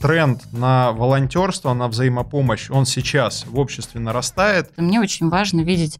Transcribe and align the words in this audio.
тренд 0.00 0.42
на 0.52 0.92
волонтерство, 0.92 1.74
на 1.74 1.88
взаимопомощь, 1.88 2.70
он 2.70 2.86
сейчас 2.86 3.44
в 3.46 3.58
обществе 3.58 4.00
нарастает. 4.00 4.70
Мне 4.76 5.00
очень 5.00 5.28
важно 5.28 5.60
видеть 5.60 5.98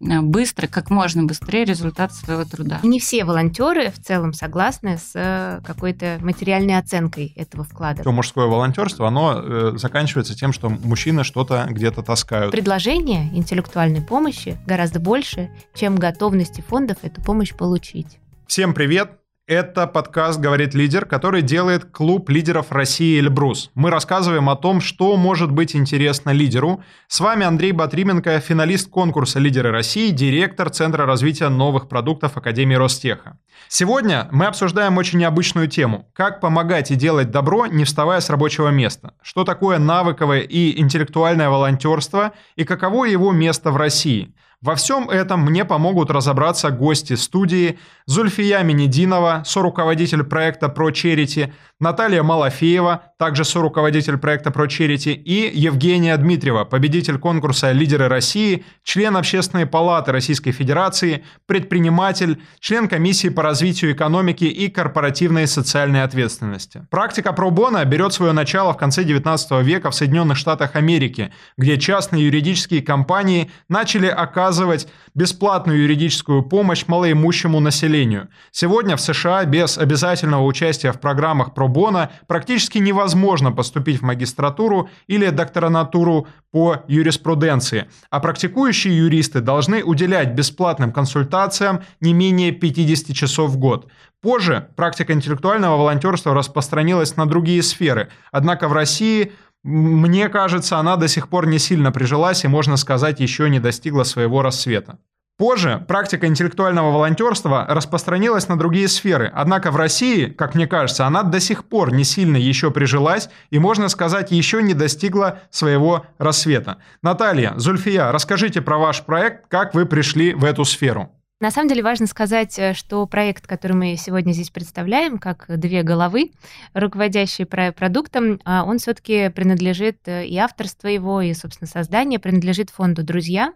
Э, 0.00 0.20
быстро, 0.20 0.66
как 0.66 0.90
можно 0.90 1.24
быстрее 1.24 1.64
результат 1.64 2.12
своего 2.12 2.44
труда. 2.44 2.80
Не 2.82 3.00
все 3.00 3.24
волонтеры 3.24 3.90
в 3.90 4.00
целом 4.00 4.32
согласны 4.32 4.98
с 4.98 5.12
э, 5.14 5.60
какой-то 5.64 6.18
материальной 6.20 6.78
оценкой 6.78 7.32
этого 7.36 7.64
вклада. 7.64 8.02
То 8.02 8.12
мужское 8.12 8.46
волонтерство, 8.46 9.08
оно 9.08 9.40
э, 9.42 9.72
заканчивается 9.76 10.36
тем, 10.36 10.52
что 10.52 10.68
мужчины 10.68 11.24
что-то 11.24 11.66
где-то 11.68 12.02
таскают. 12.02 12.52
Предложение 12.52 13.28
интеллектуальной 13.36 14.02
помощи 14.02 14.56
гораздо 14.66 15.00
больше, 15.00 15.50
чем 15.74 15.96
готовности 15.96 16.60
фондов 16.60 16.98
эту 17.02 17.20
помощь 17.22 17.54
получить. 17.54 18.18
Всем 18.46 18.74
привет! 18.74 19.10
Это 19.48 19.86
подкаст 19.86 20.38
«Говорит 20.38 20.74
лидер», 20.74 21.06
который 21.06 21.40
делает 21.40 21.86
клуб 21.86 22.28
лидеров 22.28 22.70
России 22.70 23.18
«Эльбрус». 23.18 23.70
Мы 23.74 23.88
рассказываем 23.88 24.50
о 24.50 24.56
том, 24.56 24.82
что 24.82 25.16
может 25.16 25.50
быть 25.50 25.74
интересно 25.74 26.32
лидеру. 26.32 26.84
С 27.06 27.18
вами 27.18 27.46
Андрей 27.46 27.72
Батрименко, 27.72 28.40
финалист 28.40 28.90
конкурса 28.90 29.38
«Лидеры 29.38 29.70
России», 29.70 30.10
директор 30.10 30.68
Центра 30.68 31.06
развития 31.06 31.48
новых 31.48 31.88
продуктов 31.88 32.36
Академии 32.36 32.74
Ростеха. 32.74 33.38
Сегодня 33.68 34.28
мы 34.32 34.44
обсуждаем 34.44 34.98
очень 34.98 35.18
необычную 35.18 35.66
тему– 35.66 36.10
как 36.12 36.42
помогать 36.42 36.90
и 36.90 36.94
делать 36.94 37.30
добро, 37.30 37.64
не 37.64 37.84
вставая 37.84 38.20
с 38.20 38.28
рабочего 38.28 38.68
места. 38.68 39.14
Что 39.22 39.44
такое 39.44 39.78
навыковое 39.78 40.40
и 40.40 40.78
интеллектуальное 40.78 41.48
волонтерство 41.48 42.34
и 42.54 42.64
каково 42.64 43.06
его 43.06 43.32
место 43.32 43.70
в 43.70 43.78
России– 43.78 44.34
во 44.60 44.74
всем 44.74 45.08
этом 45.08 45.40
мне 45.42 45.64
помогут 45.64 46.10
разобраться 46.10 46.70
гости 46.70 47.14
студии 47.14 47.78
Зульфия 48.06 48.60
Минединова, 48.64 49.44
соруководитель 49.46 50.24
проекта 50.24 50.66
Pro 50.66 50.90
Charity, 50.90 51.52
Наталья 51.80 52.24
Малафеева, 52.24 53.02
также 53.18 53.44
соруководитель 53.44 54.18
проекта 54.18 54.50
Pro 54.50 54.66
Charity, 54.66 55.12
и 55.12 55.48
Евгения 55.54 56.16
Дмитриева, 56.16 56.64
победитель 56.64 57.18
конкурса 57.18 57.70
«Лидеры 57.70 58.08
России», 58.08 58.64
член 58.82 59.16
Общественной 59.16 59.64
палаты 59.64 60.10
Российской 60.10 60.50
Федерации, 60.50 61.24
предприниматель, 61.46 62.42
член 62.58 62.88
комиссии 62.88 63.28
по 63.28 63.44
развитию 63.44 63.92
экономики 63.92 64.42
и 64.42 64.68
корпоративной 64.68 65.46
социальной 65.46 66.02
ответственности. 66.02 66.84
Практика 66.90 67.32
пробона 67.32 67.84
берет 67.84 68.12
свое 68.12 68.32
начало 68.32 68.72
в 68.72 68.76
конце 68.76 69.04
19 69.04 69.64
века 69.64 69.92
в 69.92 69.94
Соединенных 69.94 70.36
Штатах 70.36 70.74
Америки, 70.74 71.32
где 71.56 71.78
частные 71.78 72.24
юридические 72.24 72.82
компании 72.82 73.52
начали 73.68 74.06
оказывать 74.06 74.88
бесплатную 75.14 75.82
юридическую 75.82 76.42
помощь 76.42 76.86
малоимущему 76.88 77.60
населению. 77.60 78.28
Сегодня 78.50 78.96
в 78.96 79.00
США 79.00 79.44
без 79.44 79.78
обязательного 79.78 80.44
участия 80.44 80.90
в 80.90 81.00
программах 81.00 81.54
про 81.54 81.67
пробона 81.68 82.10
практически 82.26 82.78
невозможно 82.78 83.52
поступить 83.52 84.00
в 84.00 84.04
магистратуру 84.04 84.88
или 85.06 85.28
докторанатуру 85.28 86.26
по 86.50 86.84
юриспруденции, 86.88 87.88
а 88.10 88.20
практикующие 88.20 88.96
юристы 88.96 89.40
должны 89.40 89.84
уделять 89.84 90.32
бесплатным 90.32 90.92
консультациям 90.92 91.80
не 92.00 92.14
менее 92.14 92.52
50 92.52 93.14
часов 93.14 93.50
в 93.50 93.58
год. 93.58 93.88
Позже 94.22 94.68
практика 94.76 95.12
интеллектуального 95.12 95.76
волонтерства 95.76 96.34
распространилась 96.34 97.16
на 97.16 97.26
другие 97.26 97.62
сферы, 97.62 98.08
однако 98.32 98.68
в 98.68 98.72
России 98.72 99.32
мне 99.64 100.28
кажется, 100.28 100.78
она 100.78 100.96
до 100.96 101.08
сих 101.08 101.28
пор 101.28 101.46
не 101.46 101.58
сильно 101.58 101.92
прижилась 101.92 102.44
и, 102.44 102.48
можно 102.48 102.76
сказать, 102.76 103.20
еще 103.20 103.50
не 103.50 103.60
достигла 103.60 104.04
своего 104.04 104.40
рассвета. 104.40 104.98
Позже 105.38 105.84
практика 105.86 106.26
интеллектуального 106.26 106.90
волонтерства 106.90 107.64
распространилась 107.68 108.48
на 108.48 108.58
другие 108.58 108.88
сферы, 108.88 109.30
однако 109.32 109.70
в 109.70 109.76
России, 109.76 110.26
как 110.26 110.56
мне 110.56 110.66
кажется, 110.66 111.06
она 111.06 111.22
до 111.22 111.38
сих 111.38 111.64
пор 111.64 111.92
не 111.92 112.02
сильно 112.02 112.36
еще 112.36 112.72
прижилась 112.72 113.30
и, 113.50 113.60
можно 113.60 113.88
сказать, 113.88 114.32
еще 114.32 114.60
не 114.60 114.74
достигла 114.74 115.38
своего 115.50 116.06
рассвета. 116.18 116.78
Наталья, 117.02 117.54
Зульфия, 117.56 118.10
расскажите 118.10 118.60
про 118.62 118.78
ваш 118.78 119.04
проект, 119.04 119.46
как 119.46 119.74
вы 119.74 119.86
пришли 119.86 120.34
в 120.34 120.44
эту 120.44 120.64
сферу. 120.64 121.12
На 121.40 121.52
самом 121.52 121.68
деле 121.68 121.84
важно 121.84 122.08
сказать, 122.08 122.58
э, 122.58 122.74
что 122.74 123.06
проект, 123.06 123.46
который 123.46 123.74
мы 123.74 123.96
сегодня 123.96 124.32
здесь 124.32 124.50
представляем, 124.50 125.18
как 125.18 125.44
две 125.48 125.84
головы, 125.84 126.32
руководящие 126.74 127.46
продуктом, 127.46 128.40
а, 128.44 128.64
он 128.64 128.78
все-таки 128.78 129.28
принадлежит 129.28 129.98
э, 130.06 130.26
и 130.26 130.36
авторство 130.36 130.88
его, 130.88 131.20
и, 131.20 131.32
собственно, 131.34 131.68
создание 131.68 132.18
принадлежит 132.18 132.70
фонду 132.70 133.04
«Друзья», 133.04 133.52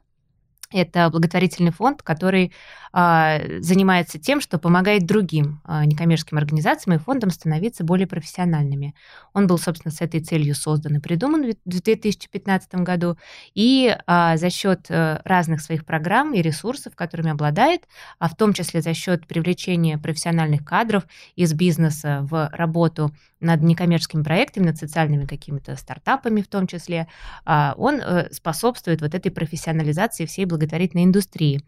это 0.72 1.08
благотворительный 1.10 1.72
фонд, 1.72 2.02
который 2.02 2.52
а, 2.94 3.40
занимается 3.60 4.18
тем, 4.18 4.40
что 4.40 4.58
помогает 4.58 5.06
другим 5.06 5.62
а, 5.64 5.86
некоммерческим 5.86 6.36
организациям 6.36 6.96
и 6.96 6.98
фондам 6.98 7.30
становиться 7.30 7.84
более 7.84 8.06
профессиональными. 8.06 8.94
Он 9.32 9.46
был, 9.46 9.56
собственно, 9.56 9.92
с 9.92 10.02
этой 10.02 10.20
целью 10.20 10.54
создан 10.54 10.96
и 10.96 11.00
придуман 11.00 11.52
в 11.52 11.54
2015 11.64 12.74
году. 12.76 13.16
И 13.54 13.96
а, 14.06 14.36
за 14.36 14.50
счет 14.50 14.86
э, 14.90 15.20
разных 15.24 15.62
своих 15.62 15.86
программ 15.86 16.34
и 16.34 16.42
ресурсов, 16.42 16.94
которыми 16.94 17.30
обладает, 17.30 17.88
а 18.18 18.28
в 18.28 18.36
том 18.36 18.52
числе 18.52 18.82
за 18.82 18.92
счет 18.92 19.26
привлечения 19.26 19.96
профессиональных 19.96 20.64
кадров 20.64 21.04
из 21.34 21.54
бизнеса 21.54 22.26
в 22.30 22.50
работу 22.52 23.14
над 23.40 23.62
некоммерческими 23.62 24.22
проектами, 24.22 24.66
над 24.66 24.76
социальными 24.76 25.24
какими-то 25.24 25.76
стартапами 25.76 26.42
в 26.42 26.48
том 26.48 26.66
числе, 26.66 27.08
он 27.44 28.00
э, 28.00 28.28
способствует 28.32 29.00
вот 29.00 29.14
этой 29.14 29.32
профессионализации 29.32 30.26
всей 30.26 30.44
благотворительной 30.62 31.04
индустрии. 31.04 31.60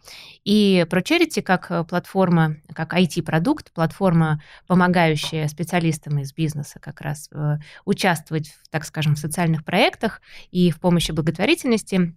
И 0.45 0.87
ProCharity 0.89 1.43
как 1.43 1.71
э, 1.71 1.85
платформа, 1.85 2.57
как 2.73 2.95
IT-продукт, 2.95 3.73
платформа, 3.73 4.41
помогающая 4.67 5.49
специалистам 5.49 6.21
из 6.21 6.33
бизнеса 6.33 6.79
как 6.81 7.01
раз 7.01 7.29
э, 7.33 7.57
участвовать, 7.85 8.49
в, 8.49 8.69
так 8.71 8.85
скажем, 8.85 9.17
в 9.17 9.19
социальных 9.19 9.65
проектах 9.65 10.23
и 10.51 10.71
в 10.71 10.81
помощи 10.81 11.11
благотворительности, 11.11 12.15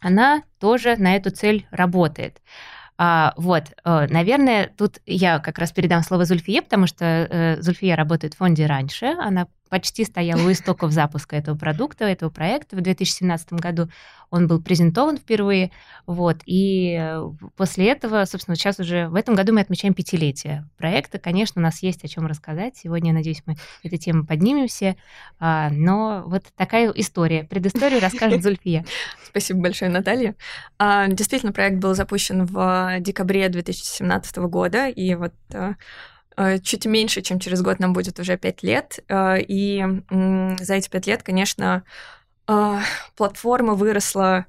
она 0.00 0.44
тоже 0.60 0.96
на 0.96 1.16
эту 1.16 1.30
цель 1.30 1.66
работает. 1.70 2.40
А, 2.96 3.34
вот, 3.36 3.64
э, 3.84 4.06
наверное, 4.08 4.70
тут 4.76 5.00
я 5.06 5.40
как 5.40 5.58
раз 5.58 5.72
передам 5.72 6.02
слово 6.02 6.24
Зульфие, 6.24 6.62
потому 6.62 6.86
что 6.86 7.56
Зульфия 7.60 7.96
работает 7.96 8.34
в 8.34 8.38
фонде 8.38 8.66
раньше, 8.66 9.06
она 9.06 9.46
почти 9.70 10.04
стоял 10.04 10.38
у 10.44 10.52
истоков 10.52 10.90
запуска 10.90 11.36
этого 11.36 11.56
продукта, 11.56 12.04
этого 12.04 12.28
проекта. 12.28 12.76
В 12.76 12.80
2017 12.80 13.52
году 13.54 13.88
он 14.28 14.46
был 14.46 14.60
презентован 14.60 15.16
впервые. 15.16 15.70
Вот, 16.06 16.38
и 16.44 16.98
э, 17.00 17.30
после 17.56 17.88
этого, 17.88 18.24
собственно, 18.24 18.56
сейчас 18.56 18.80
уже 18.80 19.08
в 19.08 19.14
этом 19.14 19.34
году 19.34 19.52
мы 19.52 19.60
отмечаем 19.60 19.94
пятилетие 19.94 20.68
проекта. 20.76 21.18
Конечно, 21.18 21.60
у 21.60 21.62
нас 21.62 21.82
есть 21.82 22.04
о 22.04 22.08
чем 22.08 22.26
рассказать. 22.26 22.76
Сегодня, 22.76 23.10
я 23.10 23.14
надеюсь, 23.14 23.42
мы 23.46 23.56
эту 23.82 23.96
тему 23.96 24.26
поднимем 24.26 24.66
все. 24.66 24.96
А, 25.38 25.70
но 25.70 26.24
вот 26.26 26.44
такая 26.56 26.90
история. 26.90 27.44
Предысторию 27.44 28.00
расскажет 28.00 28.42
Зульфия. 28.42 28.84
Спасибо 29.24 29.60
большое, 29.60 29.90
Наталья. 29.90 30.34
А, 30.78 31.06
действительно, 31.06 31.52
проект 31.52 31.78
был 31.78 31.94
запущен 31.94 32.44
в 32.44 32.96
декабре 32.98 33.48
2017 33.48 34.36
года, 34.38 34.88
и 34.88 35.14
вот 35.14 35.34
э, 35.52 35.74
чуть 36.62 36.86
меньше, 36.86 37.22
чем 37.22 37.38
через 37.38 37.62
год 37.62 37.80
нам 37.80 37.92
будет 37.92 38.18
уже 38.18 38.36
пять 38.36 38.62
лет. 38.62 39.00
Э, 39.08 39.36
и 39.40 39.84
за 40.10 40.74
эти 40.74 40.88
пять 40.88 41.06
лет, 41.06 41.22
конечно, 41.22 41.82
э, 42.48 42.78
платформа 43.16 43.74
выросла, 43.74 44.46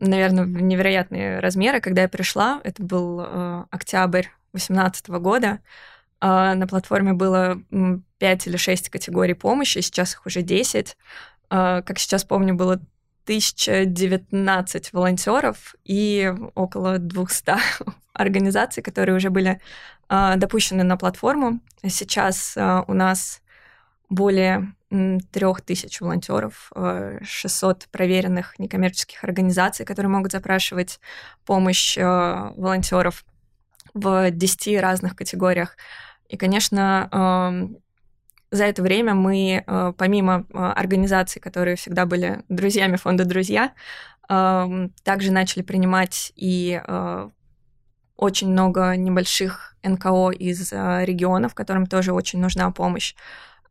наверное, 0.00 0.44
в 0.44 0.48
невероятные 0.48 1.40
размеры. 1.40 1.80
Когда 1.80 2.02
я 2.02 2.08
пришла, 2.08 2.60
это 2.64 2.82
был 2.82 3.20
октябрь 3.70 4.26
2018 4.52 5.08
года, 5.08 5.60
на 6.20 6.66
платформе 6.68 7.12
было 7.12 7.60
5 8.18 8.46
или 8.46 8.56
6 8.56 8.88
категорий 8.88 9.34
помощи, 9.34 9.80
сейчас 9.80 10.14
их 10.14 10.24
уже 10.26 10.42
10. 10.42 10.96
Как 11.48 11.98
сейчас 11.98 12.24
помню, 12.24 12.54
было 12.54 12.80
1019 13.26 14.92
волонтеров 14.92 15.74
и 15.84 16.32
около 16.54 16.98
200 16.98 17.54
организаций, 18.12 18.84
которые 18.84 19.16
уже 19.16 19.30
были 19.30 19.60
а, 20.08 20.36
допущены 20.36 20.84
на 20.84 20.96
платформу. 20.96 21.58
Сейчас 21.84 22.54
а, 22.56 22.84
у 22.86 22.94
нас 22.94 23.42
более 24.08 24.72
трех 25.32 25.62
тысяч 25.62 26.00
волонтеров, 26.00 26.70
600 27.22 27.82
а, 27.82 27.86
проверенных 27.90 28.56
некоммерческих 28.60 29.24
организаций, 29.24 29.84
которые 29.84 30.10
могут 30.10 30.30
запрашивать 30.30 31.00
помощь 31.44 31.98
волонтеров 31.98 33.24
в 33.92 34.30
10 34.30 34.80
разных 34.80 35.16
категориях. 35.16 35.76
И, 36.28 36.36
конечно, 36.36 37.10
за 38.50 38.64
это 38.64 38.82
время 38.82 39.14
мы, 39.14 39.64
помимо 39.98 40.46
организаций, 40.52 41.40
которые 41.40 41.76
всегда 41.76 42.06
были 42.06 42.42
друзьями 42.48 42.96
фонда 42.96 43.24
«Друзья», 43.24 43.72
также 44.28 45.32
начали 45.32 45.62
принимать 45.62 46.32
и 46.36 46.80
очень 48.16 48.50
много 48.50 48.96
небольших 48.96 49.76
НКО 49.82 50.30
из 50.30 50.72
э, 50.72 51.04
регионов, 51.04 51.54
которым 51.54 51.86
тоже 51.86 52.12
очень 52.12 52.40
нужна 52.40 52.70
помощь. 52.70 53.14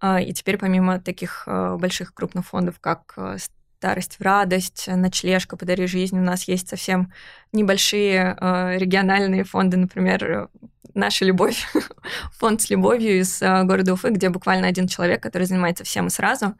И 0.03 0.33
теперь 0.33 0.57
помимо 0.57 0.99
таких 0.99 1.43
э, 1.47 1.77
больших 1.79 2.13
крупных 2.13 2.45
фондов, 2.45 2.79
как 2.79 3.13
э, 3.17 3.37
старость 3.77 4.17
в 4.19 4.21
радость, 4.21 4.85
ночлежка 4.87 5.57
«Подари 5.57 5.87
жизнь». 5.87 6.17
У 6.17 6.23
нас 6.23 6.47
есть 6.47 6.69
совсем 6.69 7.11
небольшие 7.51 8.35
э, 8.39 8.77
региональные 8.77 9.43
фонды, 9.43 9.77
например, 9.77 10.49
«Наша 10.93 11.25
любовь», 11.25 11.67
фонд 12.39 12.61
с 12.61 12.69
любовью 12.69 13.19
из 13.19 13.41
э, 13.41 13.63
города 13.63 13.93
Уфы, 13.93 14.09
где 14.09 14.29
буквально 14.29 14.67
один 14.67 14.87
человек, 14.87 15.21
который 15.21 15.43
занимается 15.45 15.83
всем 15.83 16.07
и 16.07 16.09
сразу. 16.09 16.55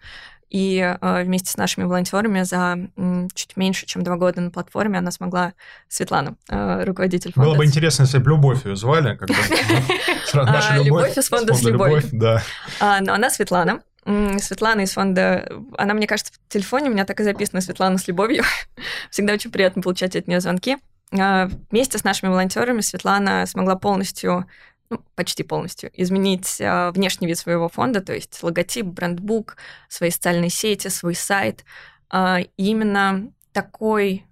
И 0.49 0.77
э, 0.79 1.23
вместе 1.23 1.51
с 1.51 1.57
нашими 1.57 1.85
волонтерами 1.85 2.43
за 2.43 2.77
м, 2.95 3.29
чуть 3.33 3.57
меньше, 3.57 3.85
чем 3.87 4.03
два 4.03 4.15
года 4.15 4.41
на 4.41 4.51
платформе 4.51 4.99
она 4.99 5.11
смогла 5.11 5.53
Светлана, 5.87 6.35
э, 6.49 6.83
руководитель 6.83 7.33
фонда. 7.33 7.49
Было 7.49 7.57
бы 7.57 7.65
интересно, 7.65 8.03
если 8.03 8.19
бы 8.19 8.29
Любовь 8.31 8.65
ее 8.65 8.75
звали, 8.75 9.17
наша 10.33 10.73
А, 10.73 10.77
любовь. 10.77 11.17
Из 11.17 11.27
фонда 11.29 11.53
«С 11.53 11.63
любовью». 11.63 12.03
Да. 12.11 12.43
А, 12.79 13.01
но 13.01 13.13
она 13.13 13.29
Светлана. 13.29 13.81
Светлана 14.05 14.81
из 14.81 14.93
фонда, 14.93 15.49
она, 15.77 15.95
мне 15.95 16.05
кажется, 16.05 16.31
в 16.33 16.51
телефоне 16.51 16.89
у 16.89 16.93
меня 16.93 17.05
так 17.05 17.19
и 17.19 17.23
записана 17.23 17.61
Светлана 17.61 17.97
с 17.97 18.07
любовью. 18.07 18.43
Всегда 19.09 19.33
очень 19.33 19.51
приятно 19.51 19.81
получать 19.81 20.15
от 20.15 20.27
нее 20.27 20.39
звонки. 20.41 20.77
А, 21.11 21.49
Вместе 21.71 21.97
с 21.97 22.03
нашими 22.03 22.29
волонтерами 22.29 22.81
Светлана 22.81 23.47
смогла 23.47 23.75
полностью, 23.75 24.45
ну, 24.91 25.01
почти 25.15 25.41
полностью, 25.41 25.89
изменить 25.93 26.61
а, 26.61 26.91
внешний 26.91 27.25
вид 27.25 27.39
своего 27.39 27.67
фонда, 27.67 27.99
то 28.01 28.13
есть 28.13 28.43
логотип, 28.43 28.85
брендбук, 28.85 29.57
свои 29.89 30.11
социальные 30.11 30.51
сети, 30.51 30.87
свой 30.89 31.15
сайт. 31.15 31.65
И 32.13 32.47
именно 32.57 33.31
такой 33.51 34.25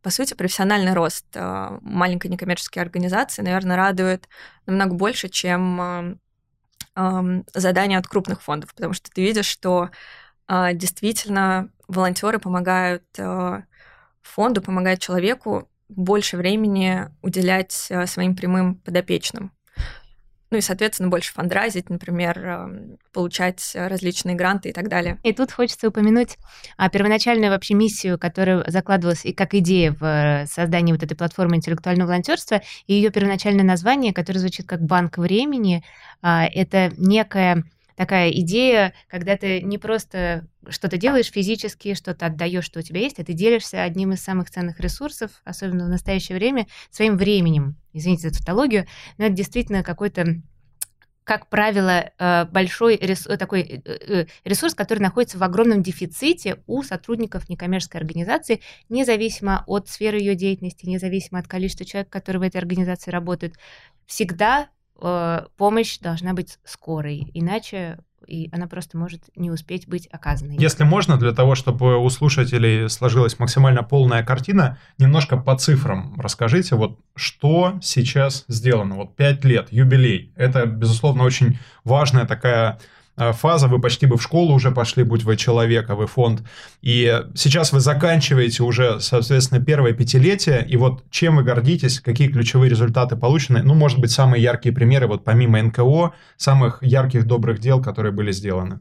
по 0.00 0.10
сути, 0.10 0.34
профессиональный 0.34 0.94
рост 0.94 1.26
маленькой 1.34 2.28
некоммерческой 2.28 2.82
организации, 2.84 3.42
наверное, 3.42 3.76
радует 3.76 4.28
намного 4.64 4.94
больше, 4.94 5.28
чем 5.28 6.20
задания 7.54 7.98
от 7.98 8.06
крупных 8.06 8.42
фондов, 8.42 8.74
потому 8.74 8.92
что 8.92 9.10
ты 9.10 9.22
видишь, 9.22 9.46
что 9.46 9.90
а, 10.46 10.72
действительно 10.72 11.70
волонтеры 11.86 12.38
помогают 12.38 13.04
а, 13.18 13.64
фонду, 14.22 14.62
помогают 14.62 15.00
человеку 15.00 15.70
больше 15.88 16.36
времени 16.36 17.06
уделять 17.22 17.88
а, 17.90 18.06
своим 18.06 18.34
прямым 18.34 18.76
подопечным. 18.76 19.52
Ну 20.50 20.58
и, 20.58 20.60
соответственно, 20.60 21.10
больше 21.10 21.32
фандразить, 21.32 21.90
например, 21.90 22.46
ам, 22.46 22.96
получать 23.12 23.72
различные 23.74 24.34
гранты 24.34 24.70
и 24.70 24.72
так 24.72 24.88
далее. 24.88 25.18
И 25.22 25.32
тут 25.32 25.52
хочется 25.52 25.88
упомянуть 25.88 26.36
а, 26.76 26.88
первоначальную 26.88 27.50
вообще 27.50 27.74
миссию, 27.74 28.18
которая 28.18 28.64
закладывалась 28.70 29.24
и 29.24 29.32
как 29.32 29.54
идея 29.54 29.92
в 29.92 30.02
э, 30.04 30.46
создании 30.46 30.92
вот 30.92 31.02
этой 31.02 31.16
платформы 31.16 31.56
интеллектуального 31.56 32.08
волонтерства, 32.08 32.62
и 32.86 32.94
ее 32.94 33.10
первоначальное 33.10 33.64
название, 33.64 34.14
которое 34.14 34.40
звучит 34.40 34.66
как 34.66 34.80
«Банк 34.82 35.18
времени». 35.18 35.84
А, 36.22 36.46
Это 36.46 36.92
некая 36.96 37.64
такая 37.98 38.30
идея, 38.30 38.94
когда 39.08 39.36
ты 39.36 39.60
не 39.60 39.76
просто 39.76 40.46
что-то 40.68 40.96
делаешь 40.98 41.32
физически, 41.32 41.94
что-то 41.94 42.26
отдаешь, 42.26 42.64
что 42.64 42.78
у 42.78 42.82
тебя 42.82 43.00
есть, 43.00 43.18
а 43.18 43.24
ты 43.24 43.32
делишься 43.32 43.82
одним 43.82 44.12
из 44.12 44.22
самых 44.22 44.50
ценных 44.50 44.78
ресурсов, 44.78 45.42
особенно 45.44 45.86
в 45.86 45.88
настоящее 45.88 46.38
время, 46.38 46.68
своим 46.90 47.16
временем. 47.16 47.76
Извините 47.92 48.28
за 48.28 48.36
тавтологию, 48.36 48.86
но 49.18 49.24
это 49.24 49.34
действительно 49.34 49.82
какой-то 49.82 50.40
как 51.24 51.50
правило, 51.50 52.10
э, 52.18 52.46
большой 52.46 52.96
ресурс, 52.96 53.36
такой 53.38 53.60
э, 53.60 53.80
э, 53.84 54.26
ресурс, 54.44 54.74
который 54.74 55.00
находится 55.00 55.36
в 55.36 55.42
огромном 55.42 55.82
дефиците 55.82 56.62
у 56.66 56.82
сотрудников 56.82 57.50
некоммерческой 57.50 58.00
организации, 58.00 58.62
независимо 58.88 59.62
от 59.66 59.90
сферы 59.90 60.18
ее 60.18 60.34
деятельности, 60.36 60.86
независимо 60.86 61.40
от 61.40 61.46
количества 61.46 61.84
человек, 61.84 62.08
которые 62.08 62.40
в 62.40 62.44
этой 62.44 62.56
организации 62.56 63.10
работают. 63.10 63.56
Всегда 64.06 64.62
э, 64.62 64.77
помощь 65.56 65.98
должна 65.98 66.34
быть 66.34 66.58
скорой, 66.64 67.30
иначе 67.34 67.98
и 68.26 68.48
она 68.52 68.66
просто 68.66 68.98
может 68.98 69.22
не 69.36 69.50
успеть 69.50 69.88
быть 69.88 70.06
оказанной. 70.08 70.56
Если 70.58 70.84
можно, 70.84 71.16
для 71.16 71.32
того, 71.32 71.54
чтобы 71.54 71.96
у 71.96 72.08
слушателей 72.10 72.88
сложилась 72.90 73.38
максимально 73.38 73.82
полная 73.82 74.22
картина, 74.22 74.78
немножко 74.98 75.36
по 75.36 75.56
цифрам 75.56 76.14
расскажите, 76.20 76.74
вот 76.74 76.98
что 77.14 77.78
сейчас 77.80 78.44
сделано. 78.48 78.96
Вот 78.96 79.16
пять 79.16 79.44
лет, 79.44 79.72
юбилей. 79.72 80.32
Это, 80.36 80.66
безусловно, 80.66 81.24
очень 81.24 81.58
важная 81.84 82.26
такая 82.26 82.74
э, 82.74 82.97
фаза, 83.32 83.68
вы 83.68 83.80
почти 83.80 84.06
бы 84.06 84.16
в 84.16 84.22
школу 84.22 84.54
уже 84.54 84.70
пошли, 84.70 85.02
будь 85.02 85.24
вы 85.24 85.36
человек, 85.36 85.90
а 85.90 85.94
вы 85.94 86.06
фонд. 86.06 86.42
И 86.82 87.22
сейчас 87.34 87.72
вы 87.72 87.80
заканчиваете 87.80 88.62
уже, 88.62 89.00
соответственно, 89.00 89.64
первое 89.64 89.92
пятилетие, 89.92 90.66
и 90.66 90.76
вот 90.76 91.04
чем 91.10 91.36
вы 91.36 91.42
гордитесь, 91.42 92.00
какие 92.00 92.28
ключевые 92.28 92.70
результаты 92.70 93.16
получены, 93.16 93.62
ну, 93.62 93.74
может 93.74 93.98
быть, 93.98 94.10
самые 94.10 94.42
яркие 94.42 94.74
примеры, 94.74 95.06
вот 95.06 95.24
помимо 95.24 95.62
НКО, 95.62 96.12
самых 96.36 96.82
ярких 96.82 97.26
добрых 97.26 97.58
дел, 97.58 97.82
которые 97.82 98.12
были 98.12 98.32
сделаны. 98.32 98.80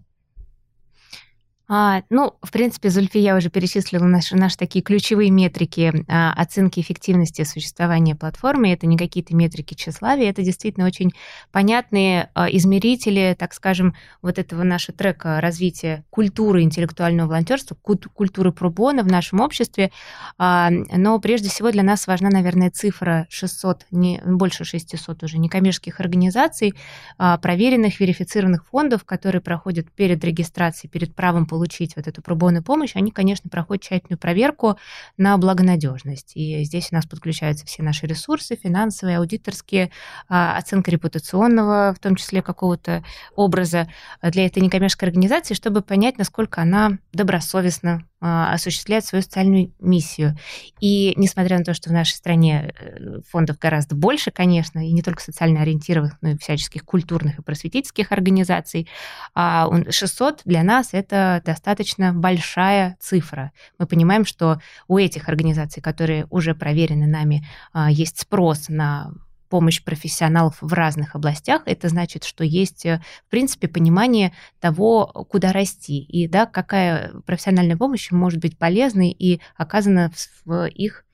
А, 1.70 2.04
ну, 2.10 2.34
в 2.42 2.52
принципе, 2.52 2.90
Зульфия 2.90 3.36
уже 3.36 3.50
перечислила 3.50 4.06
наши, 4.06 4.38
наши 4.38 4.56
такие 4.56 4.82
ключевые 4.82 5.30
метрики 5.32 6.06
а, 6.08 6.32
оценки 6.32 6.80
эффективности 6.80 7.44
существования 7.44 8.16
платформы. 8.16 8.72
Это 8.72 8.88
не 8.88 8.98
какие-то 8.98 9.36
метрики 9.36 9.74
тщеславия, 9.74 10.30
это 10.30 10.44
действительно 10.44 10.86
очень 10.86 11.12
понятные 11.52 12.30
а, 12.34 12.48
измерители, 12.50 13.36
так 13.38 13.54
скажем, 13.54 13.96
вот 14.22 14.40
этого 14.40 14.64
нашего 14.64 14.98
трека 14.98 15.42
развития 15.42 16.06
культуры 16.10 16.62
интеллектуального 16.62 17.28
волонтерства, 17.28 17.76
куль- 17.76 17.98
культуры 18.14 18.54
пробона 18.54 19.04
в 19.04 19.08
нашем 19.08 19.42
обществе. 19.42 19.92
А, 20.38 20.70
но 20.70 21.20
прежде 21.20 21.50
всего 21.50 21.72
для 21.72 21.84
нас 21.84 22.08
важна, 22.08 22.30
наверное, 22.30 22.72
цифра 22.72 23.28
600, 23.30 23.88
не, 23.92 24.22
больше 24.26 24.64
600 24.64 25.24
уже 25.24 25.38
некоммерческих 25.38 26.00
организаций, 26.00 26.76
а, 27.18 27.38
проверенных, 27.38 28.00
верифицированных 28.00 28.66
фондов, 28.68 29.04
которые 29.04 29.42
проходят 29.42 29.92
перед 29.92 30.24
регистрацией, 30.24 30.90
перед 30.90 31.14
правом 31.14 31.46
получить 31.58 31.96
вот 31.96 32.08
эту 32.08 32.22
пробонную 32.22 32.64
помощь, 32.64 32.96
они, 32.96 33.10
конечно, 33.10 33.50
проходят 33.50 33.84
тщательную 33.84 34.20
проверку 34.20 34.78
на 35.18 35.36
благонадежность. 35.40 36.34
И 36.36 36.64
здесь 36.64 36.90
у 36.92 36.96
нас 36.96 37.08
подключаются 37.08 37.66
все 37.66 37.82
наши 37.82 38.06
ресурсы, 38.06 38.56
финансовые, 38.56 39.18
аудиторские, 39.18 39.90
а, 40.30 40.56
оценка 40.56 40.92
репутационного, 40.92 41.96
в 41.96 42.00
том 42.00 42.16
числе 42.16 42.44
какого-то 42.44 43.04
образа 43.36 43.88
для 44.22 44.46
этой 44.46 44.60
некоммерческой 44.60 45.10
организации, 45.10 45.56
чтобы 45.56 45.82
понять, 45.82 46.20
насколько 46.20 46.62
она 46.62 47.00
добросовестно 47.12 48.04
а, 48.20 48.54
осуществляет 48.54 49.06
свою 49.06 49.22
социальную 49.22 49.72
миссию. 49.80 50.36
И 50.80 51.14
несмотря 51.18 51.60
на 51.60 51.64
то, 51.64 51.74
что 51.74 51.90
в 51.90 51.94
нашей 51.94 52.14
стране 52.14 52.74
э, 52.80 53.22
фондов 53.30 53.60
гораздо 53.60 53.96
больше, 53.96 54.32
конечно, 54.32 54.80
и 54.80 54.92
не 54.92 55.04
только 55.04 55.22
социально 55.22 55.62
ориентированных, 55.62 56.18
но 56.22 56.30
и 56.30 56.38
всяческих 56.38 56.84
культурных 56.84 57.40
и 57.40 57.42
просветительских 57.44 58.12
организаций, 58.12 58.88
а, 59.36 59.68
он- 59.70 59.92
600 59.92 60.42
для 60.46 60.64
нас 60.64 60.90
это 60.94 61.42
достаточно 61.46 62.12
большая 62.12 62.98
цифра. 63.00 63.52
Мы 63.78 63.86
понимаем, 63.86 64.26
что 64.26 64.60
у 64.88 64.98
этих 64.98 65.30
организаций, 65.30 65.84
которые 65.84 66.26
уже 66.32 66.56
проверены 66.56 67.06
нами, 67.06 67.48
а, 67.72 67.92
есть 67.92 68.20
спрос 68.20 68.68
на 68.70 69.12
помощь 69.50 69.84
профессионалов 69.84 70.58
в 70.62 70.74
разных 70.74 71.16
областях, 71.16 71.64
это 71.66 71.90
значит, 71.90 72.24
что 72.24 72.44
есть, 72.44 72.86
э, 72.86 73.02
в 73.28 73.30
принципе, 73.30 73.68
понимание 73.68 74.34
того, 74.60 75.08
куда 75.30 75.52
расти, 75.52 76.00
и 76.00 76.28
да, 76.28 76.46
какая 76.46 77.14
профессиональная 77.26 77.78
помощь 77.78 78.12
может 78.12 78.40
быть 78.40 78.58
полезной 78.58 79.10
и 79.10 79.42
оказана 79.56 80.12
в, 80.46 80.66
их 80.66 81.06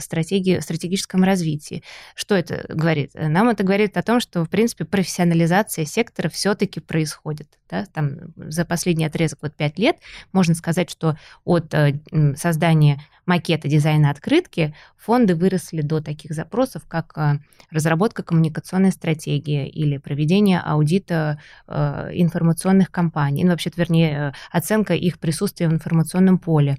стратегии, 0.00 0.58
стратегическом 0.60 1.22
развитии. 1.24 1.82
Что 2.14 2.34
это 2.34 2.64
говорит? 2.68 3.12
Нам 3.14 3.48
это 3.48 3.64
говорит 3.64 3.96
о 3.96 4.02
том, 4.02 4.20
что, 4.20 4.44
в 4.44 4.50
принципе, 4.50 4.84
профессионализация 4.84 5.84
сектора 5.84 6.28
все-таки 6.28 6.80
происходит. 6.80 7.48
Да? 7.70 7.86
Там, 7.92 8.18
за 8.36 8.64
последний 8.64 9.04
отрезок, 9.04 9.40
вот 9.42 9.54
пять 9.54 9.78
лет, 9.78 9.96
можно 10.32 10.54
сказать, 10.54 10.90
что 10.90 11.16
от 11.44 11.72
э, 11.74 11.98
создания 12.36 13.00
макета 13.26 13.68
дизайна 13.68 14.10
открытки 14.10 14.74
фонды 14.96 15.34
выросли 15.34 15.82
до 15.82 16.00
таких 16.00 16.32
запросов, 16.32 16.82
как 16.88 17.12
э, 17.18 17.40
разработка 17.70 18.22
коммуникационной 18.22 18.92
стратегии 18.92 19.68
или 19.68 19.98
проведение 19.98 20.60
аудита 20.60 21.40
э, 21.66 22.10
информационных 22.14 22.90
кампаний, 22.90 23.44
ну, 23.44 23.50
вообще, 23.50 23.70
вернее, 23.76 24.12
э, 24.12 24.32
оценка 24.56 24.94
их 24.94 25.18
присутствия 25.18 25.68
в 25.68 25.72
информационном 25.72 26.38
поле, 26.38 26.78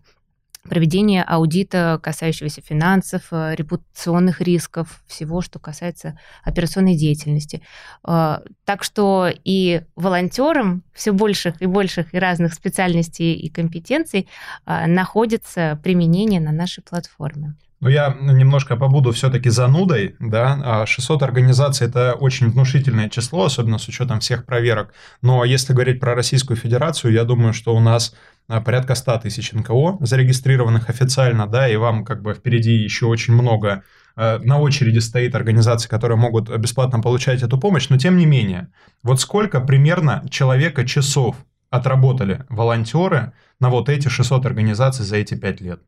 проведение 0.67 1.23
аудита, 1.23 1.99
касающегося 2.01 2.61
финансов, 2.61 3.23
э, 3.31 3.55
репутационных 3.55 4.41
рисков, 4.41 5.03
всего, 5.07 5.41
что 5.41 5.59
касается 5.59 6.19
операционной 6.43 6.95
деятельности. 6.95 7.61
Э, 8.07 8.39
Так 8.65 8.83
что 8.83 9.29
и 9.45 9.81
волонтерам 9.95 10.83
все 10.93 11.11
больших 11.11 11.61
и 11.61 11.65
больших 11.65 12.13
и 12.13 12.19
разных 12.19 12.53
специальностей 12.53 13.33
и 13.33 13.49
компетенций 13.49 14.27
э, 14.65 14.87
находится 14.87 15.79
применение 15.83 16.41
на 16.41 16.51
нашей 16.51 16.83
платформе. 16.83 17.55
Ну, 17.79 17.89
я 17.89 18.17
немножко 18.19 18.75
побуду 18.75 19.11
все-таки 19.11 19.49
занудой, 19.49 20.15
да, 20.19 20.59
А 20.63 20.85
600 20.87 21.21
организаций– 21.21 21.87
это 21.87 22.13
очень 22.13 22.49
внушительное 22.49 23.07
число, 23.07 23.45
особенно 23.45 23.77
с 23.77 23.87
учетом 23.87 24.19
всех 24.19 24.45
проверок, 24.45 24.93
но 25.21 25.45
если 25.45 25.73
говорить 25.73 25.99
про 25.99 26.15
Российскую 26.15 26.57
Федерацию, 26.57 27.13
я 27.13 27.23
думаю, 27.23 27.53
что 27.53 27.75
у 27.75 27.79
нас 27.79 28.15
а, 28.47 28.61
порядка 28.61 28.95
100 28.95 29.19
тысяч 29.19 29.51
НКО 29.53 29.97
зарегистрированных 29.99 30.89
официально, 30.89 31.45
да, 31.45 31.69
и 31.69 31.75
вам 31.75 32.03
как 32.03 32.23
бы 32.23 32.33
впереди 32.33 32.71
еще 32.71 33.05
очень 33.05 33.35
много 33.35 33.83
э, 34.15 34.39
на 34.39 34.59
очереди 34.59 34.97
стоит 34.97 35.35
организаций, 35.35 35.87
которые 35.87 36.17
могут 36.17 36.49
бесплатно 36.57 36.99
получать 36.99 37.43
эту 37.43 37.59
помощь, 37.59 37.89
но 37.89 37.97
тем 37.99 38.17
не 38.17 38.25
менее, 38.25 38.69
вот 39.03 39.21
сколько 39.21 39.61
примерно 39.61 40.25
человека 40.31 40.83
часов 40.83 41.35
отработали 41.69 42.43
волонтеры 42.49 43.33
на 43.59 43.69
вот 43.69 43.87
эти 43.87 44.07
600 44.07 44.47
организаций 44.47 45.05
за 45.05 45.17
эти 45.17 45.35
5 45.35 45.61
лет? 45.61 45.81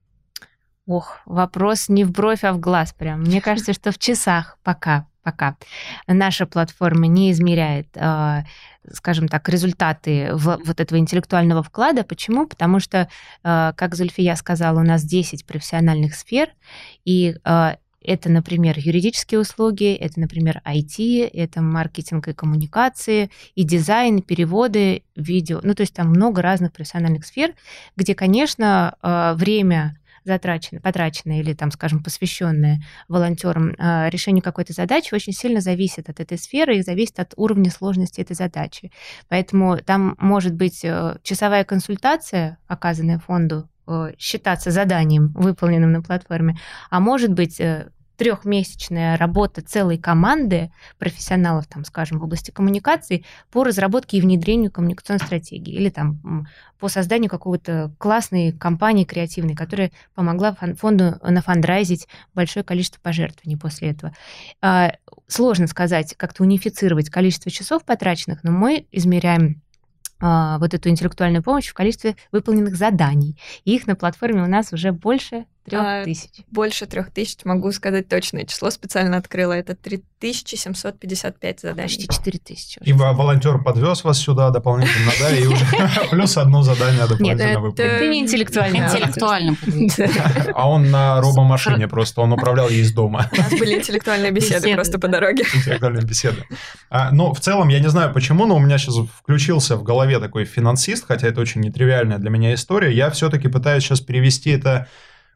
Ох, 0.89 1.19
вопрос 1.27 1.87
не 1.87 2.03
в 2.03 2.11
бровь, 2.11 2.43
а 2.43 2.51
в 2.51 2.59
глаз 2.59 2.93
прям. 2.93 3.21
Мне 3.21 3.41
кажется, 3.41 3.73
что 3.73 3.91
в 3.91 3.99
часах 3.99 4.57
пока, 4.63 5.05
пока 5.21 5.55
наша 6.07 6.47
платформа 6.47 7.05
не 7.05 7.29
измеряет, 7.29 7.89
э, 7.93 8.41
скажем 8.91 9.27
так, 9.27 9.47
результаты 9.49 10.31
вот 10.33 10.79
этого 10.79 10.97
интеллектуального 10.97 11.61
вклада. 11.61 12.03
Почему? 12.03 12.47
Потому 12.47 12.79
что, 12.79 13.07
э, 13.43 13.73
как 13.75 13.93
Зульфия 13.93 14.33
сказала, 14.33 14.79
у 14.79 14.83
нас 14.83 15.03
10 15.03 15.45
профессиональных 15.45 16.15
сфер, 16.15 16.49
и 17.05 17.35
э, 17.45 17.75
это, 18.01 18.31
например, 18.31 18.79
юридические 18.79 19.41
услуги, 19.41 19.93
это, 19.93 20.19
например, 20.19 20.59
IT, 20.65 21.29
это 21.31 21.61
маркетинг 21.61 22.29
и 22.29 22.33
коммуникации, 22.33 23.29
и 23.53 23.63
дизайн, 23.63 24.23
переводы, 24.23 25.03
видео. 25.15 25.59
Ну, 25.61 25.75
то 25.75 25.81
есть 25.81 25.93
там 25.93 26.09
много 26.09 26.41
разных 26.41 26.73
профессиональных 26.73 27.27
сфер, 27.27 27.53
где, 27.95 28.15
конечно, 28.15 28.95
время 29.35 29.98
затраченное, 30.29 30.81
потраченное 30.81 31.39
или, 31.39 31.53
там, 31.53 31.71
скажем, 31.71 32.03
посвященное 32.03 32.81
волонтерам 33.07 33.75
а, 33.77 34.09
решению 34.09 34.43
какой-то 34.43 34.73
задачи, 34.73 35.13
очень 35.13 35.33
сильно 35.33 35.59
зависит 35.61 36.09
от 36.09 36.19
этой 36.19 36.37
сферы 36.37 36.77
и 36.77 36.81
зависит 36.81 37.19
от 37.19 37.33
уровня 37.35 37.71
сложности 37.71 38.21
этой 38.21 38.35
задачи. 38.35 38.91
Поэтому 39.27 39.77
там 39.77 40.15
может 40.19 40.53
быть 40.53 40.83
э, 40.83 41.17
часовая 41.23 41.63
консультация, 41.63 42.57
оказанная 42.67 43.19
фонду, 43.19 43.69
э, 43.87 44.13
считаться 44.17 44.71
заданием, 44.71 45.33
выполненным 45.33 45.91
на 45.91 46.01
платформе, 46.01 46.57
а 46.89 46.99
может 46.99 47.33
быть 47.33 47.59
э, 47.59 47.89
трехмесячная 48.19 49.15
работа 49.15 49.61
целой 49.61 49.97
команды 49.97 50.71
профессионалов, 50.97 51.67
там, 51.67 51.85
скажем, 51.85 52.19
в 52.19 52.23
области 52.25 52.51
коммуникации 52.51 53.23
по 53.49 53.63
разработке 53.63 54.17
и 54.17 54.21
внедрению 54.21 54.71
коммуникационной 54.71 55.25
стратегии 55.25 55.73
или 55.73 55.89
там 55.89 56.45
по 56.79 56.89
созданию 56.89 57.29
какого-то 57.29 57.93
классной 57.97 58.51
компании 58.51 59.05
креативной, 59.05 59.55
которая 59.55 59.91
помогла 60.15 60.53
фонду 60.53 61.15
нафандрайзить 61.23 62.09
большое 62.33 62.65
количество 62.65 62.99
пожертвований 62.99 63.57
после 63.57 63.91
этого. 63.91 64.13
А, 64.61 64.91
сложно 65.27 65.67
сказать, 65.67 66.13
как-то 66.15 66.43
унифицировать 66.43 67.09
количество 67.09 67.49
часов 67.49 67.85
потраченных, 67.85 68.43
но 68.43 68.51
мы 68.51 68.85
измеряем 68.91 69.61
а, 70.19 70.59
вот 70.59 70.73
эту 70.73 70.89
интеллектуальную 70.89 71.41
помощь 71.41 71.69
в 71.69 71.73
количестве 71.73 72.17
выполненных 72.33 72.75
заданий. 72.75 73.39
Их 73.63 73.87
на 73.87 73.95
платформе 73.95 74.43
у 74.43 74.47
нас 74.47 74.73
уже 74.73 74.91
больше 74.91 75.45
трех 75.69 75.81
а, 75.83 76.03
тысяч. 76.03 76.29
Больше 76.51 76.85
трех 76.85 77.11
тысяч, 77.11 77.37
могу 77.45 77.71
сказать 77.71 78.07
точное 78.07 78.45
число, 78.45 78.69
специально 78.69 79.17
открыла. 79.17 79.53
Это 79.53 79.75
3755 79.75 81.59
заданий. 81.61 81.83
Почти 81.83 82.07
4 82.07 82.39
тысячи. 82.39 82.79
И 82.83 82.91
волонтер 82.93 83.63
подвез 83.63 84.03
вас 84.03 84.17
сюда 84.17 84.49
дополнительно, 84.49 85.11
да, 85.19 85.35
и 85.35 85.45
уже 85.45 85.65
плюс 86.11 86.37
одно 86.37 86.61
задание 86.61 87.07
дополнительно 87.07 87.59
выполнил. 87.59 87.91
Это 87.91 88.07
не 88.07 88.19
интеллектуально. 88.19 88.77
Интеллектуально. 88.77 89.57
А 90.53 90.69
он 90.69 90.89
на 90.91 91.21
робомашине 91.21 91.87
просто, 91.87 92.21
он 92.21 92.33
управлял 92.33 92.69
ей 92.69 92.81
из 92.81 92.91
дома. 92.91 93.29
У 93.31 93.37
нас 93.37 93.51
были 93.51 93.75
интеллектуальные 93.75 94.31
беседы 94.31 94.73
просто 94.73 94.99
по 94.99 95.07
дороге. 95.07 95.43
Интеллектуальные 95.53 96.05
беседы. 96.05 96.43
А, 96.89 97.11
но 97.11 97.33
в 97.33 97.39
целом, 97.39 97.69
я 97.69 97.79
не 97.79 97.89
знаю 97.89 98.13
почему, 98.13 98.45
но 98.45 98.55
у 98.55 98.59
меня 98.59 98.77
сейчас 98.77 98.95
включился 99.17 99.75
в 99.77 99.83
голове 99.83 100.19
такой 100.19 100.45
финансист, 100.45 101.05
хотя 101.07 101.27
это 101.27 101.41
очень 101.41 101.61
нетривиальная 101.61 102.17
для 102.17 102.29
меня 102.29 102.53
история. 102.53 102.93
Я 102.93 103.09
все-таки 103.09 103.47
пытаюсь 103.47 103.83
сейчас 103.83 104.01
перевести 104.01 104.51
это 104.51 104.87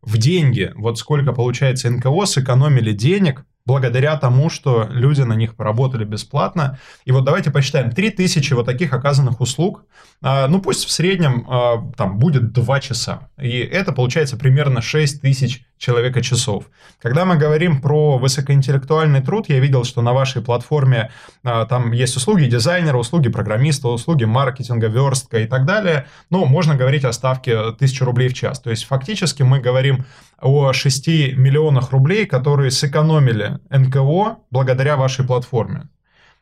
в 0.03 0.17
деньги. 0.17 0.71
Вот 0.75 0.99
сколько, 0.99 1.33
получается, 1.33 1.89
НКО 1.89 2.25
сэкономили 2.25 2.91
денег 2.91 3.45
благодаря 3.65 4.17
тому, 4.17 4.49
что 4.49 4.87
люди 4.91 5.21
на 5.21 5.33
них 5.33 5.55
поработали 5.55 6.03
бесплатно. 6.03 6.79
И 7.05 7.11
вот 7.11 7.23
давайте 7.23 7.51
посчитаем, 7.51 7.91
3000 7.91 8.53
вот 8.53 8.65
таких 8.65 8.93
оказанных 8.93 9.39
услуг, 9.39 9.85
а, 10.21 10.47
ну 10.47 10.61
пусть 10.61 10.85
в 10.85 10.91
среднем 10.91 11.45
а, 11.49 11.91
там 11.95 12.19
будет 12.19 12.51
2 12.51 12.79
часа. 12.81 13.29
И 13.41 13.59
это 13.59 13.93
получается 13.93 14.37
примерно 14.37 14.81
6 14.81 15.21
тысяч 15.21 15.65
человека 15.83 16.21
часов. 16.21 16.69
Когда 17.01 17.25
мы 17.25 17.35
говорим 17.35 17.81
про 17.81 18.17
высокоинтеллектуальный 18.17 19.21
труд, 19.21 19.49
я 19.49 19.59
видел, 19.59 19.83
что 19.83 20.01
на 20.01 20.13
вашей 20.13 20.41
платформе 20.41 21.11
а, 21.43 21.65
там 21.65 21.91
есть 21.91 22.15
услуги 22.15 22.45
дизайнера, 22.45 22.97
услуги 22.97 23.29
программиста, 23.29 23.89
услуги 23.89 24.23
маркетинга, 24.23 24.87
верстка 24.87 25.39
и 25.39 25.47
так 25.47 25.65
далее. 25.65 26.05
Ну, 26.29 26.45
можно 26.45 26.75
говорить 26.75 27.03
о 27.03 27.11
ставке 27.11 27.57
1000 27.57 28.05
рублей 28.05 28.29
в 28.29 28.33
час. 28.33 28.61
То 28.61 28.69
есть 28.69 28.85
фактически 28.85 29.43
мы 29.43 29.59
говорим 29.59 30.05
о 30.39 30.71
6 30.71 31.07
миллионах 31.37 31.91
рублей, 31.91 32.25
которые 32.25 32.71
сэкономили 32.71 33.59
НКО 33.69 34.37
благодаря 34.51 34.95
вашей 34.95 35.25
платформе. 35.25 35.89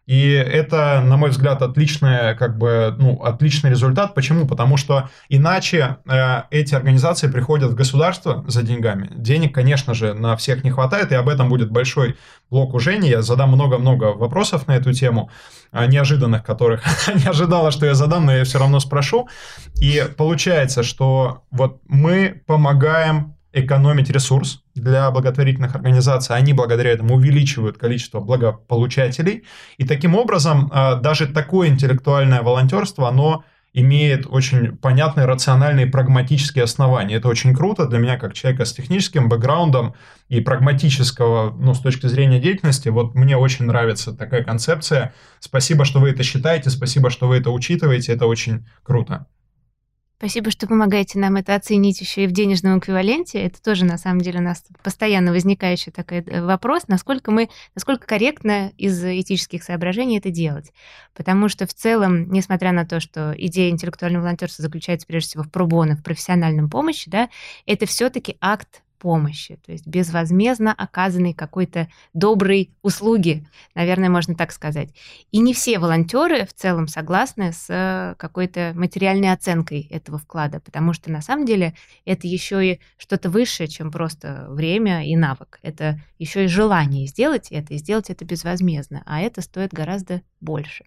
И 0.07 0.31
это, 0.31 1.01
на 1.01 1.15
мой 1.15 1.29
взгляд, 1.29 1.61
отличный, 1.61 2.35
как 2.35 2.57
бы, 2.57 2.95
ну, 2.97 3.21
отличный 3.23 3.69
результат. 3.69 4.15
Почему? 4.15 4.47
Потому 4.47 4.75
что 4.75 5.09
иначе 5.29 5.97
э, 6.05 6.41
эти 6.49 6.73
организации 6.73 7.27
приходят 7.27 7.71
в 7.71 7.75
государство 7.75 8.43
за 8.47 8.63
деньгами. 8.63 9.09
Денег, 9.15 9.53
конечно 9.53 9.93
же, 9.93 10.13
на 10.13 10.35
всех 10.35 10.63
не 10.63 10.71
хватает, 10.71 11.11
и 11.11 11.15
об 11.15 11.29
этом 11.29 11.49
будет 11.49 11.71
большой 11.71 12.17
блок 12.49 12.73
у 12.73 12.79
Жени. 12.79 13.09
Я 13.09 13.21
задам 13.21 13.51
много-много 13.51 14.05
вопросов 14.05 14.67
на 14.67 14.75
эту 14.75 14.91
тему, 14.91 15.29
э, 15.71 15.85
неожиданных, 15.85 16.43
которых 16.43 16.83
не 17.15 17.29
ожидала, 17.29 17.69
что 17.69 17.85
я 17.85 17.93
задам, 17.93 18.25
но 18.25 18.35
я 18.35 18.43
все 18.43 18.57
равно 18.57 18.79
спрошу. 18.79 19.29
И 19.79 20.03
получается, 20.17 20.81
что 20.81 21.43
вот 21.51 21.79
мы 21.87 22.41
помогаем 22.47 23.35
экономить 23.53 24.09
ресурс 24.09 24.60
для 24.75 25.09
благотворительных 25.11 25.75
организаций, 25.75 26.35
они 26.35 26.53
благодаря 26.53 26.91
этому 26.91 27.15
увеличивают 27.15 27.77
количество 27.77 28.19
благополучателей, 28.19 29.43
и 29.77 29.85
таким 29.85 30.15
образом 30.15 30.69
а, 30.73 30.95
даже 30.95 31.27
такое 31.27 31.69
интеллектуальное 31.69 32.41
волонтерство, 32.41 33.07
оно 33.07 33.43
имеет 33.73 34.25
очень 34.27 34.75
понятные, 34.77 35.25
рациональные, 35.25 35.87
прагматические 35.87 36.65
основания. 36.65 37.15
Это 37.15 37.29
очень 37.29 37.55
круто 37.55 37.87
для 37.87 37.99
меня, 37.99 38.17
как 38.17 38.33
человека 38.33 38.65
с 38.65 38.73
техническим 38.73 39.29
бэкграундом 39.29 39.95
и 40.27 40.41
прагматического, 40.41 41.55
ну, 41.57 41.73
с 41.73 41.79
точки 41.79 42.07
зрения 42.07 42.39
деятельности. 42.39 42.89
Вот 42.89 43.15
мне 43.15 43.37
очень 43.37 43.65
нравится 43.65 44.13
такая 44.13 44.43
концепция. 44.43 45.13
Спасибо, 45.39 45.85
что 45.85 45.99
вы 45.99 46.09
это 46.09 46.23
считаете, 46.23 46.69
спасибо, 46.69 47.09
что 47.09 47.27
вы 47.27 47.37
это 47.37 47.49
учитываете. 47.49 48.13
Это 48.13 48.25
очень 48.25 48.65
круто. 48.83 49.27
Спасибо, 50.21 50.51
что 50.51 50.67
помогаете 50.67 51.17
нам 51.17 51.37
это 51.37 51.55
оценить 51.55 51.99
еще 51.99 52.25
и 52.25 52.27
в 52.27 52.31
денежном 52.31 52.77
эквиваленте. 52.77 53.41
Это 53.41 53.59
тоже, 53.59 53.85
на 53.85 53.97
самом 53.97 54.21
деле, 54.21 54.37
у 54.37 54.43
нас 54.43 54.63
постоянно 54.83 55.31
возникающий 55.31 55.91
такой 55.91 56.19
э, 56.19 56.45
вопрос, 56.45 56.87
насколько 56.87 57.31
мы, 57.31 57.49
насколько 57.73 58.05
корректно 58.05 58.71
из 58.77 59.03
этических 59.03 59.63
соображений 59.63 60.19
это 60.19 60.29
делать. 60.29 60.73
Потому 61.15 61.49
что 61.49 61.65
в 61.65 61.73
целом, 61.73 62.31
несмотря 62.31 62.71
на 62.71 62.85
то, 62.85 62.99
что 62.99 63.33
идея 63.35 63.71
интеллектуального 63.71 64.21
волонтерства 64.21 64.61
заключается 64.61 65.07
прежде 65.07 65.29
всего 65.29 65.43
в 65.43 65.49
пробоне, 65.49 65.95
в 65.95 66.03
профессиональном 66.03 66.69
помощи, 66.69 67.09
да, 67.09 67.27
это 67.65 67.87
все-таки 67.87 68.37
акт 68.41 68.83
помощи, 69.01 69.59
то 69.65 69.71
есть 69.71 69.87
безвозмездно 69.87 70.71
оказанной 70.71 71.33
какой-то 71.33 71.87
доброй 72.13 72.71
услуги, 72.83 73.47
наверное, 73.73 74.09
можно 74.09 74.35
так 74.35 74.51
сказать. 74.51 74.89
И 75.31 75.39
не 75.39 75.55
все 75.55 75.79
волонтеры 75.79 76.45
в 76.45 76.53
целом 76.53 76.87
согласны 76.87 77.51
с 77.51 78.15
какой-то 78.19 78.73
материальной 78.75 79.33
оценкой 79.33 79.87
этого 79.89 80.19
вклада, 80.19 80.59
потому 80.59 80.93
что 80.93 81.11
на 81.11 81.21
самом 81.21 81.47
деле 81.47 81.73
это 82.05 82.27
еще 82.27 82.73
и 82.73 82.79
что-то 82.97 83.31
высшее, 83.31 83.67
чем 83.67 83.91
просто 83.91 84.45
время 84.49 85.03
и 85.07 85.15
навык. 85.15 85.59
Это 85.63 85.99
еще 86.19 86.45
и 86.45 86.47
желание 86.47 87.07
сделать 87.07 87.47
это 87.51 87.73
и 87.73 87.77
сделать 87.77 88.11
это 88.11 88.23
безвозмездно, 88.23 89.01
а 89.07 89.21
это 89.21 89.41
стоит 89.41 89.73
гораздо 89.73 90.21
больше. 90.39 90.85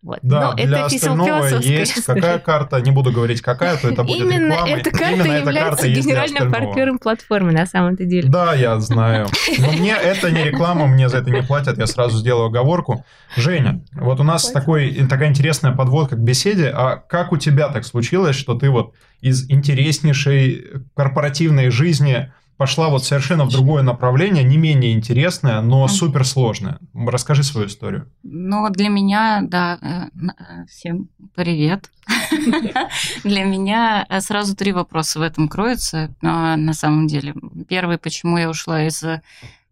Вот. 0.00 0.20
Да, 0.22 0.50
Но 0.50 0.54
для 0.54 0.64
это 0.64 0.84
остального 0.86 1.44
есть 1.58 2.04
какая 2.06 2.38
карта, 2.38 2.80
не 2.80 2.92
буду 2.92 3.10
говорить 3.10 3.40
какая, 3.40 3.76
то 3.76 3.88
это 3.88 4.04
будет 4.04 4.26
Именно 4.26 4.52
рекламой. 4.52 4.72
эта 4.80 4.90
карта 4.92 5.12
Именно 5.12 5.32
является 5.38 5.86
эта 5.86 5.94
карта 5.94 6.00
генеральным 6.00 6.52
партнером 6.52 6.98
платформы 7.00 7.52
на 7.52 7.66
самом-то 7.66 8.04
деле. 8.04 8.28
Да, 8.28 8.54
я 8.54 8.78
знаю. 8.78 9.26
Но 9.58 9.72
мне 9.72 9.92
это 9.92 10.30
не 10.30 10.44
реклама, 10.44 10.86
мне 10.86 11.08
за 11.08 11.18
это 11.18 11.30
не 11.30 11.42
платят, 11.42 11.78
я 11.78 11.88
сразу 11.88 12.18
сделаю 12.18 12.46
оговорку. 12.46 13.04
Женя, 13.36 13.82
вот 13.92 14.20
у 14.20 14.22
нас 14.22 14.48
такой, 14.50 14.94
такая 15.08 15.30
интересная 15.30 15.72
подводка 15.72 16.14
к 16.14 16.20
беседе, 16.20 16.68
а 16.68 16.96
как 16.96 17.32
у 17.32 17.36
тебя 17.36 17.68
так 17.68 17.84
случилось, 17.84 18.36
что 18.36 18.54
ты 18.54 18.70
вот 18.70 18.94
из 19.20 19.50
интереснейшей 19.50 20.64
корпоративной 20.94 21.70
жизни 21.70 22.32
пошла 22.58 22.90
вот 22.90 23.04
совершенно 23.04 23.44
в 23.44 23.50
другое 23.50 23.82
направление, 23.82 24.44
не 24.44 24.58
менее 24.58 24.92
интересное, 24.92 25.62
но 25.62 25.88
суперсложное. 25.88 26.78
Расскажи 26.92 27.42
свою 27.42 27.68
историю. 27.68 28.12
Ну, 28.22 28.68
для 28.70 28.88
меня, 28.88 29.40
да, 29.42 29.78
э, 29.80 30.66
всем 30.68 31.08
привет. 31.34 31.90
Для 33.24 33.44
меня 33.44 34.04
э, 34.08 34.20
сразу 34.20 34.56
три 34.56 34.72
вопроса 34.72 35.18
в 35.18 35.22
этом 35.22 35.48
кроются, 35.48 36.14
на 36.20 36.72
самом 36.72 37.06
деле. 37.06 37.34
Первый, 37.68 37.98
почему 37.98 38.38
я 38.38 38.48
ушла 38.50 38.86
из 38.86 39.04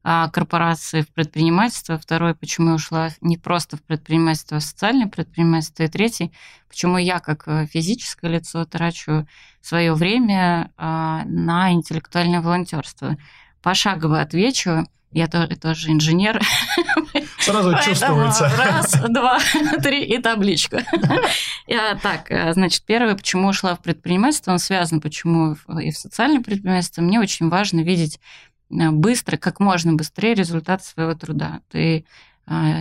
а, 0.09 0.29
корпорации 0.29 1.01
в 1.01 1.09
предпринимательство, 1.09 1.99
второй, 1.99 2.37
почему 2.37 2.69
я 2.69 2.75
ушла 2.75 3.09
не 3.21 3.37
просто 3.37 3.77
в 3.77 3.83
предпринимательство, 3.83 4.59
а 4.59 4.61
в 4.61 4.63
социальное 4.63 5.09
предпринимательство, 5.09 5.83
и 5.83 5.89
третий, 5.89 6.31
почему 6.69 6.97
я 6.97 7.19
как 7.19 7.49
э, 7.49 7.67
физическое 7.67 8.31
лицо 8.31 8.65
трачу 8.67 9.27
свое 9.67 9.95
время 9.95 10.71
а, 10.77 11.25
на 11.25 11.73
интеллектуальное 11.73 12.41
волонтерство. 12.41 13.17
Пошагово 13.63 14.21
отвечу. 14.21 14.87
Я 15.13 15.29
тоже, 15.29 15.57
тоже 15.57 15.93
инженер. 15.93 16.43
Сразу 17.39 17.75
чувствуется. 17.83 18.51
Раз, 18.57 18.93
два, 19.09 19.39
три 19.83 20.05
и 20.05 20.19
табличка. 20.19 20.85
Так, 22.03 22.31
э, 22.31 22.53
значит, 22.53 22.85
первое, 22.85 23.15
почему 23.15 23.49
ушла 23.49 23.75
в 23.75 23.81
предпринимательство, 23.81 24.53
он 24.53 24.59
связан, 24.59 25.01
почему 25.01 25.57
и 25.81 25.91
в 25.91 25.97
социальное 25.97 26.43
предпринимательство. 26.43 27.03
Мне 27.03 27.19
очень 27.19 27.49
важно 27.49 27.81
видеть 27.81 28.21
э, 28.71 28.91
быстро, 28.91 29.37
как 29.37 29.59
можно 29.59 29.95
быстрее 29.95 30.35
результат 30.35 30.85
своего 30.85 31.15
труда. 31.15 31.61
Ты 31.71 32.05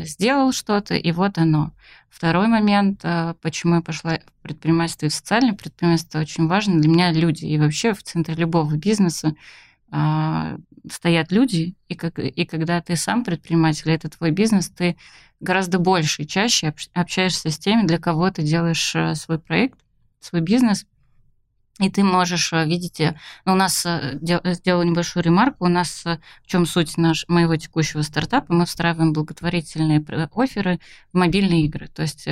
сделал 0.04 0.52
что-то, 0.52 0.96
и 0.96 1.12
вот 1.12 1.38
оно. 1.38 1.72
Второй 2.10 2.48
момент, 2.48 3.04
почему 3.42 3.76
я 3.76 3.82
пошла 3.82 4.20
в 4.20 4.42
предпринимательство 4.42 5.08
и 5.08 5.10
в 5.10 5.14
социальное 5.14 5.54
предпринимательство, 5.54 6.20
очень 6.20 6.48
важно 6.48 6.80
для 6.80 6.90
меня 6.90 7.12
люди. 7.12 7.46
И 7.46 7.58
вообще 7.58 7.94
в 7.94 8.04
центре 8.04 8.36
любого 8.36 8.76
бизнеса 8.76 9.36
а, 9.92 10.58
стоят 10.92 11.32
люди, 11.32 11.76
и, 11.88 11.96
как, 11.96 12.20
и 12.20 12.46
когда 12.46 12.82
ты 12.82 12.96
сам 12.96 13.24
предприниматель, 13.24 13.92
это 13.92 14.10
твой 14.10 14.32
бизнес, 14.32 14.70
ты 14.70 14.98
гораздо 15.40 15.80
больше 15.80 16.24
и 16.24 16.28
чаще 16.28 16.74
общаешься 16.94 17.50
с 17.50 17.58
теми, 17.58 17.86
для 17.86 17.98
кого 17.98 18.30
ты 18.30 18.42
делаешь 18.42 18.96
э, 18.96 19.16
свой 19.16 19.40
проект, 19.40 19.80
свой 20.20 20.42
бизнес, 20.42 20.86
и 21.80 21.90
ты 21.90 22.04
можешь, 22.04 22.54
э, 22.54 22.66
видите, 22.66 23.20
ну, 23.44 23.54
у 23.54 23.56
нас, 23.56 23.86
э, 23.86 24.18
сделала 24.54 24.84
небольшую 24.84 25.24
ремарку, 25.24 25.66
у 25.66 25.70
нас 25.70 26.06
в 26.06 26.20
чем 26.46 26.66
суть 26.66 26.98
наш, 26.98 27.26
моего 27.28 27.56
текущего 27.58 28.02
стартапа, 28.02 28.54
мы 28.54 28.66
встраиваем 28.66 29.12
благотворительные 29.12 30.04
оферы 30.34 30.80
в 31.12 31.18
мобильные 31.18 31.64
игры. 31.66 31.88
То 31.88 32.04
есть 32.04 32.28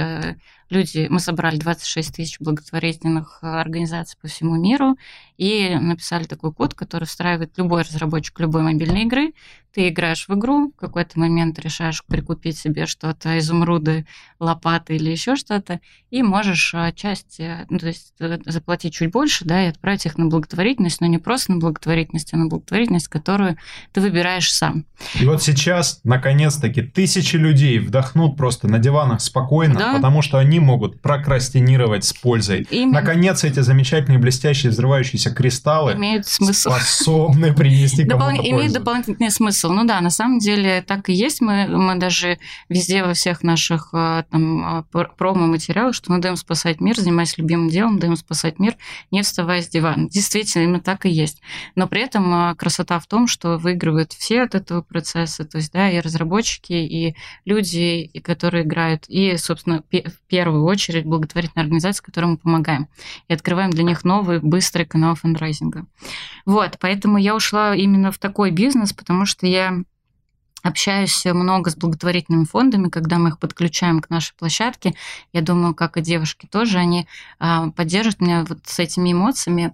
люди, 0.74 1.08
мы 1.10 1.20
собрали 1.20 1.58
26 1.58 2.15
тысяч 2.15 2.39
благотворительных 2.39 3.39
организаций 3.42 4.18
по 4.22 4.27
всему 4.27 4.56
миру 4.56 4.98
и 5.38 5.75
написали 5.80 6.25
такой 6.25 6.53
код, 6.53 6.74
который 6.74 7.06
встраивает 7.06 7.53
любой 7.58 7.84
разработчик 7.84 8.39
любой 8.39 8.62
мобильной 8.62 9.03
игры. 9.03 9.34
Ты 9.74 9.89
играешь 9.89 10.27
в 10.27 10.34
игру, 10.36 10.72
в 10.72 10.80
какой-то 10.80 11.20
момент 11.20 11.58
решаешь 11.58 12.03
прикупить 12.06 12.60
себе 12.60 12.86
что-то, 12.86 13.39
изумруды, 13.39 14.06
лопаты 14.39 14.96
или 14.96 15.10
еще 15.10 15.36
что-то, 15.36 15.80
и 16.12 16.22
можешь 16.22 16.75
а, 16.75 16.92
часть, 16.92 17.39
э, 17.39 17.65
ну, 17.70 17.80
то 17.80 17.88
есть 17.88 18.13
э, 18.20 18.38
заплатить 18.46 18.94
чуть 18.94 19.12
больше, 19.12 19.46
да, 19.46 19.65
и 19.65 19.70
отправить 19.70 20.06
их 20.06 20.20
на 20.20 20.27
благотворительность, 20.27 21.01
но 21.01 21.08
не 21.08 21.18
просто 21.18 21.53
на 21.53 21.58
благотворительность, 21.58 22.36
а 22.36 22.38
на 22.38 22.46
благотворительность, 22.46 23.08
которую 23.08 23.58
ты 23.94 24.01
выбираешь 24.01 24.53
сам. 24.53 24.86
И 25.20 25.25
вот 25.25 25.42
сейчас, 25.42 26.01
наконец-таки, 26.03 26.84
тысячи 26.84 27.36
людей 27.36 27.80
вдохнут 27.80 28.38
просто 28.38 28.68
на 28.68 28.77
диванах 28.77 29.22
спокойно, 29.22 29.80
да. 29.80 29.94
потому 29.96 30.22
что 30.22 30.38
они 30.38 30.60
могут 30.63 31.01
прокрастинировать 31.01 32.03
с 32.03 32.13
пользой. 32.13 32.65
Именно. 32.70 33.01
Наконец, 33.01 33.43
эти 33.43 33.60
замечательные, 33.60 34.20
блестящие, 34.20 34.72
взрывающиеся 34.72 35.32
кристаллы 35.32 35.93
имеют 35.93 36.25
смысл. 36.25 36.72
способны 36.72 37.53
принести 37.53 38.05
кому-то 38.05 38.32
Допол... 38.32 38.46
Имеют 38.46 38.74
дополнительный 38.74 39.32
смысл. 39.32 39.70
Ну 39.70 39.86
да, 39.86 40.01
на 40.01 40.10
самом 40.10 40.39
деле 40.39 40.82
так 40.82 41.10
и 41.10 41.13
есть. 41.13 41.41
Мы, 41.41 41.67
мы 41.67 41.96
даже 41.96 42.39
везде 42.70 43.03
во 43.03 43.13
всех 43.13 43.43
наших 43.43 43.89
э, 43.93 44.24
там, 44.29 44.79
э, 44.93 45.05
промо-материалах, 45.17 45.96
что 45.96 46.12
мы 46.12 46.20
даем 46.20 46.36
спасать 46.36 46.82
мир, 46.82 47.00
занимаясь 47.00 47.38
любимым 47.38 47.70
делом, 47.70 48.00
даем 48.00 48.15
спасать 48.15 48.60
мир, 48.60 48.75
не 49.12 49.22
вставая 49.22 49.62
с 49.62 49.67
дивана. 49.67 50.10
Действительно, 50.10 50.63
именно 50.63 50.79
так 50.79 51.05
и 51.05 51.10
есть. 51.10 51.41
Но 51.75 51.88
при 51.88 52.01
этом 52.01 52.51
э, 52.51 52.55
красота 52.55 53.00
в 53.00 53.08
том, 53.08 53.27
что 53.27 53.58
выигрывают 53.58 54.13
все 54.13 54.43
от 54.43 54.55
этого 54.55 54.82
процесса, 54.82 55.46
то 55.46 55.58
есть, 55.58 55.72
да, 55.72 55.89
и 55.89 56.00
разработчики, 56.00 56.74
и 56.74 57.15
люди, 57.46 58.10
которые 58.24 58.63
играют, 58.63 59.05
и, 59.08 59.36
собственно, 59.38 59.84
в 59.91 60.27
первую 60.27 60.52
очередь 60.62 61.05
благотворительные 61.05 61.63
организации, 61.63 62.03
которым 62.03 62.31
мы 62.31 62.38
помогаем. 62.38 62.88
И 63.27 63.33
открываем 63.33 63.72
для 63.72 63.83
них 63.83 64.03
новый, 64.03 64.39
быстрый 64.39 64.86
канал 64.86 65.15
фандрайзинга. 65.15 65.86
Вот, 66.45 66.77
поэтому 66.79 67.17
я 67.17 67.36
ушла 67.36 67.75
именно 67.75 68.12
в 68.12 68.17
такой 68.17 68.51
бизнес, 68.51 68.93
потому 68.93 69.25
что 69.25 69.48
я 69.48 69.83
общаюсь 70.63 71.25
много 71.25 71.69
с 71.69 71.75
благотворительными 71.75 72.45
фондами, 72.45 72.89
когда 72.89 73.17
мы 73.17 73.29
их 73.29 73.39
подключаем 73.39 74.00
к 74.00 74.10
нашей 74.10 74.33
площадке. 74.36 74.95
Я 75.33 75.41
думаю, 75.41 75.75
как 75.75 75.98
и 75.98 76.01
девушки 76.01 76.48
тоже, 76.50 76.77
они 76.77 77.07
а, 77.38 77.69
поддерживают 77.72 78.22
меня 78.22 78.45
вот 78.48 78.60
с 78.65 78.79
этими 78.79 79.12
эмоциями. 79.12 79.74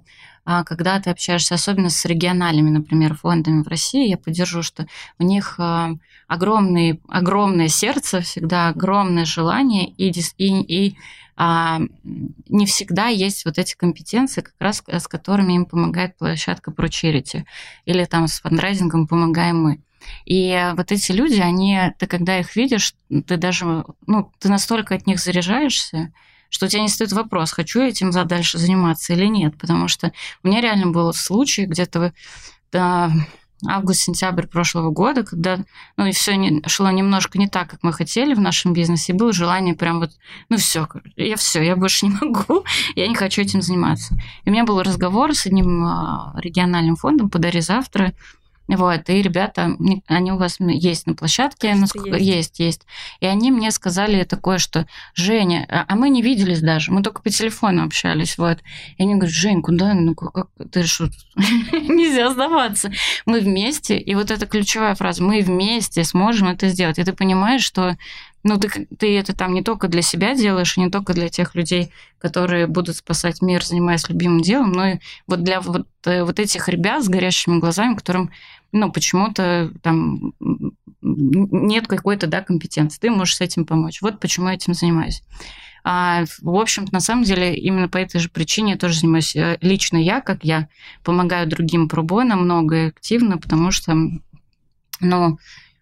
А, 0.51 0.63
когда 0.63 0.99
ты 0.99 1.11
общаешься 1.11 1.53
особенно 1.53 1.91
с 1.91 2.03
региональными, 2.05 2.71
например, 2.71 3.13
фондами 3.13 3.61
в 3.61 3.67
России, 3.67 4.09
я 4.09 4.17
поддержу, 4.17 4.63
что 4.63 4.87
у 5.19 5.23
них 5.23 5.59
а, 5.59 5.91
огромный, 6.27 6.99
огромное 7.07 7.67
сердце, 7.67 8.21
всегда 8.21 8.69
огромное 8.69 9.25
желание, 9.25 9.87
и, 9.87 10.09
и, 10.37 10.87
и 10.87 10.97
а, 11.37 11.79
не 12.47 12.65
всегда 12.65 13.09
есть 13.09 13.45
вот 13.45 13.59
эти 13.59 13.75
компетенции, 13.75 14.41
как 14.41 14.55
раз 14.57 14.81
с 14.87 15.07
которыми 15.07 15.53
им 15.53 15.65
помогает 15.67 16.17
площадка 16.17 16.71
ProCharity, 16.71 17.43
или 17.85 18.05
там 18.05 18.27
с 18.27 18.41
фандрайзингом 18.41 19.05
помогаем 19.05 19.61
мы. 19.61 19.83
И 20.25 20.71
вот 20.75 20.91
эти 20.91 21.11
люди, 21.11 21.39
они, 21.39 21.79
ты 21.99 22.07
когда 22.07 22.39
их 22.39 22.55
видишь, 22.55 22.95
ты 23.27 23.37
даже, 23.37 23.85
ну, 24.07 24.31
ты 24.39 24.49
настолько 24.49 24.95
от 24.95 25.05
них 25.05 25.19
заряжаешься, 25.19 26.11
что 26.49 26.65
у 26.65 26.69
тебя 26.69 26.81
не 26.81 26.89
стоит 26.89 27.11
вопрос, 27.11 27.51
хочу 27.51 27.81
я 27.81 27.89
этим 27.89 28.11
дальше 28.11 28.57
заниматься 28.57 29.13
или 29.13 29.25
нет. 29.25 29.57
Потому 29.57 29.87
что 29.87 30.11
у 30.43 30.47
меня 30.47 30.61
реально 30.61 30.87
был 30.87 31.13
случай 31.13 31.65
где-то 31.65 32.13
да, 32.71 33.11
август-сентябрь 33.67 34.47
прошлого 34.47 34.89
года, 34.89 35.23
когда 35.23 35.59
ну, 35.97 36.05
и 36.05 36.11
все 36.11 36.35
не, 36.35 36.61
шло 36.67 36.89
немножко 36.91 37.37
не 37.37 37.47
так, 37.47 37.69
как 37.69 37.83
мы 37.83 37.91
хотели 37.91 38.33
в 38.33 38.39
нашем 38.39 38.73
бизнесе, 38.73 39.13
и 39.13 39.15
было 39.15 39.33
желание 39.33 39.75
прям 39.75 39.99
вот, 39.99 40.11
ну 40.49 40.57
все, 40.57 40.87
я 41.17 41.35
все, 41.35 41.61
я 41.61 41.75
больше 41.75 42.07
не 42.07 42.17
могу, 42.21 42.63
я 42.95 43.07
не 43.07 43.15
хочу 43.15 43.41
этим 43.41 43.61
заниматься. 43.61 44.15
И 44.45 44.49
у 44.49 44.51
меня 44.53 44.63
был 44.63 44.81
разговор 44.81 45.35
с 45.35 45.45
одним 45.45 45.83
а, 45.83 46.33
региональным 46.37 46.95
фондом 46.95 47.29
«Подари 47.29 47.61
завтра», 47.61 48.13
вот, 48.75 49.09
и 49.09 49.21
ребята, 49.21 49.75
они 50.07 50.31
у 50.31 50.37
вас 50.37 50.57
есть 50.59 51.07
на 51.07 51.15
площадке, 51.15 51.73
насколько 51.73 52.17
есть. 52.17 52.59
есть, 52.59 52.59
есть. 52.59 52.81
И 53.19 53.25
они 53.25 53.51
мне 53.51 53.71
сказали 53.71 54.23
такое, 54.23 54.59
что 54.59 54.85
Женя, 55.15 55.65
а, 55.69 55.85
а 55.87 55.95
мы 55.95 56.09
не 56.09 56.21
виделись 56.21 56.61
даже, 56.61 56.91
мы 56.91 57.01
только 57.01 57.21
по 57.21 57.29
телефону 57.29 57.83
общались, 57.83 58.37
вот. 58.37 58.59
И 58.97 59.03
они 59.03 59.15
говорят, 59.15 59.33
Жень, 59.33 59.61
куда, 59.61 59.93
ну 59.93 60.13
как, 60.13 60.49
ты 60.71 60.83
что, 60.83 61.09
нельзя 61.35 62.29
сдаваться. 62.29 62.91
Мы 63.25 63.39
вместе, 63.39 63.97
и 63.97 64.13
вот 64.15 64.29
эта 64.29 64.45
ключевая 64.45 64.93
фраза, 64.95 65.23
мы 65.23 65.41
вместе 65.41 66.03
сможем 66.03 66.49
это 66.49 66.69
сделать. 66.69 66.99
И 66.99 67.03
ты 67.03 67.13
понимаешь, 67.13 67.63
что 67.63 67.97
ну, 68.43 68.57
ты, 68.57 68.87
ты 68.97 69.17
это 69.17 69.35
там 69.35 69.53
не 69.53 69.61
только 69.61 69.87
для 69.87 70.01
себя 70.01 70.33
делаешь, 70.33 70.77
и 70.77 70.81
не 70.81 70.89
только 70.89 71.13
для 71.13 71.27
тех 71.27 71.55
людей, 71.55 71.91
которые 72.19 72.67
будут 72.67 72.97
спасать 72.97 73.41
мир, 73.41 73.63
занимаясь 73.65 74.07
любимым 74.07 74.41
делом, 74.41 74.71
но 74.71 74.87
и 74.87 74.99
вот 75.27 75.43
для 75.43 75.59
вот, 75.59 75.87
э, 76.05 76.23
вот 76.23 76.39
этих 76.39 76.69
ребят 76.69 77.03
с 77.03 77.09
горящими 77.09 77.59
глазами, 77.59 77.95
которым 77.95 78.31
ну, 78.71 78.91
почему-то 78.91 79.71
там 79.81 80.33
нет 81.01 81.87
какой-то, 81.87 82.27
да, 82.27 82.41
компетенции. 82.41 82.99
Ты 82.99 83.11
можешь 83.11 83.37
с 83.37 83.41
этим 83.41 83.65
помочь. 83.65 84.01
Вот 84.01 84.19
почему 84.19 84.47
я 84.47 84.55
этим 84.55 84.73
занимаюсь. 84.73 85.23
А, 85.83 86.25
в 86.41 86.55
общем 86.55 86.85
на 86.91 86.99
самом 86.99 87.23
деле, 87.23 87.55
именно 87.55 87.87
по 87.87 87.97
этой 87.97 88.19
же 88.19 88.29
причине 88.29 88.73
я 88.73 88.77
тоже 88.77 88.99
занимаюсь. 88.99 89.35
Э, 89.35 89.57
лично 89.61 89.97
я, 89.97 90.21
как 90.21 90.43
я, 90.43 90.67
помогаю 91.03 91.47
другим 91.47 91.87
пробойно 91.87 92.35
много 92.35 92.75
и 92.75 92.87
активно, 92.87 93.37
потому 93.37 93.71
что, 93.71 93.95
ну, 94.99 95.39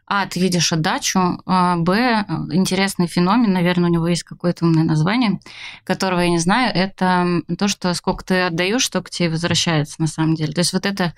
а, 0.09 0.25
ты 0.25 0.39
видишь 0.39 0.71
отдачу, 0.71 1.41
а, 1.45 1.75
б, 1.75 2.25
интересный 2.53 3.07
феномен, 3.07 3.51
наверное, 3.51 3.89
у 3.89 3.93
него 3.93 4.07
есть 4.07 4.23
какое-то 4.23 4.65
умное 4.65 4.85
название, 4.85 5.41
которого 5.83 6.21
я 6.21 6.29
не 6.29 6.37
знаю, 6.37 6.73
это 6.73 7.41
то, 7.57 7.67
что 7.67 7.93
сколько 7.93 8.23
ты 8.23 8.41
отдаешь, 8.43 8.85
столько 8.85 9.09
тебе 9.09 9.29
возвращается 9.29 9.99
на 9.99 10.07
самом 10.07 10.35
деле. 10.35 10.53
То 10.53 10.59
есть 10.59 10.71
вот 10.71 10.85
это 10.85 11.13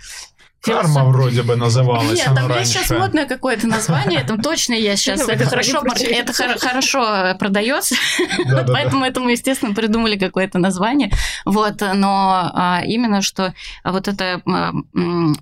Карма 0.61 1.05
вроде 1.05 1.43
бы 1.43 1.55
называлась. 1.55 2.17
Нет, 2.17 2.31
там 2.35 2.57
есть 2.57 2.73
сейчас 2.73 2.89
модное 2.89 3.25
какое-то 3.25 3.67
название, 3.67 4.23
там 4.23 4.41
точно 4.41 4.73
есть 4.73 5.03
сейчас. 5.03 5.27
Это 5.27 5.45
хорошо, 5.45 5.83
это 5.95 6.33
хорошо 6.33 7.35
продается, 7.39 7.95
поэтому 8.67 9.05
этому, 9.05 9.29
естественно, 9.29 9.73
придумали 9.73 10.17
какое-то 10.17 10.59
название. 10.59 11.11
Вот, 11.45 11.81
но 11.93 12.51
а, 12.53 12.81
именно 12.85 13.21
что 13.21 13.53
вот 13.83 14.07
эта 14.07 14.41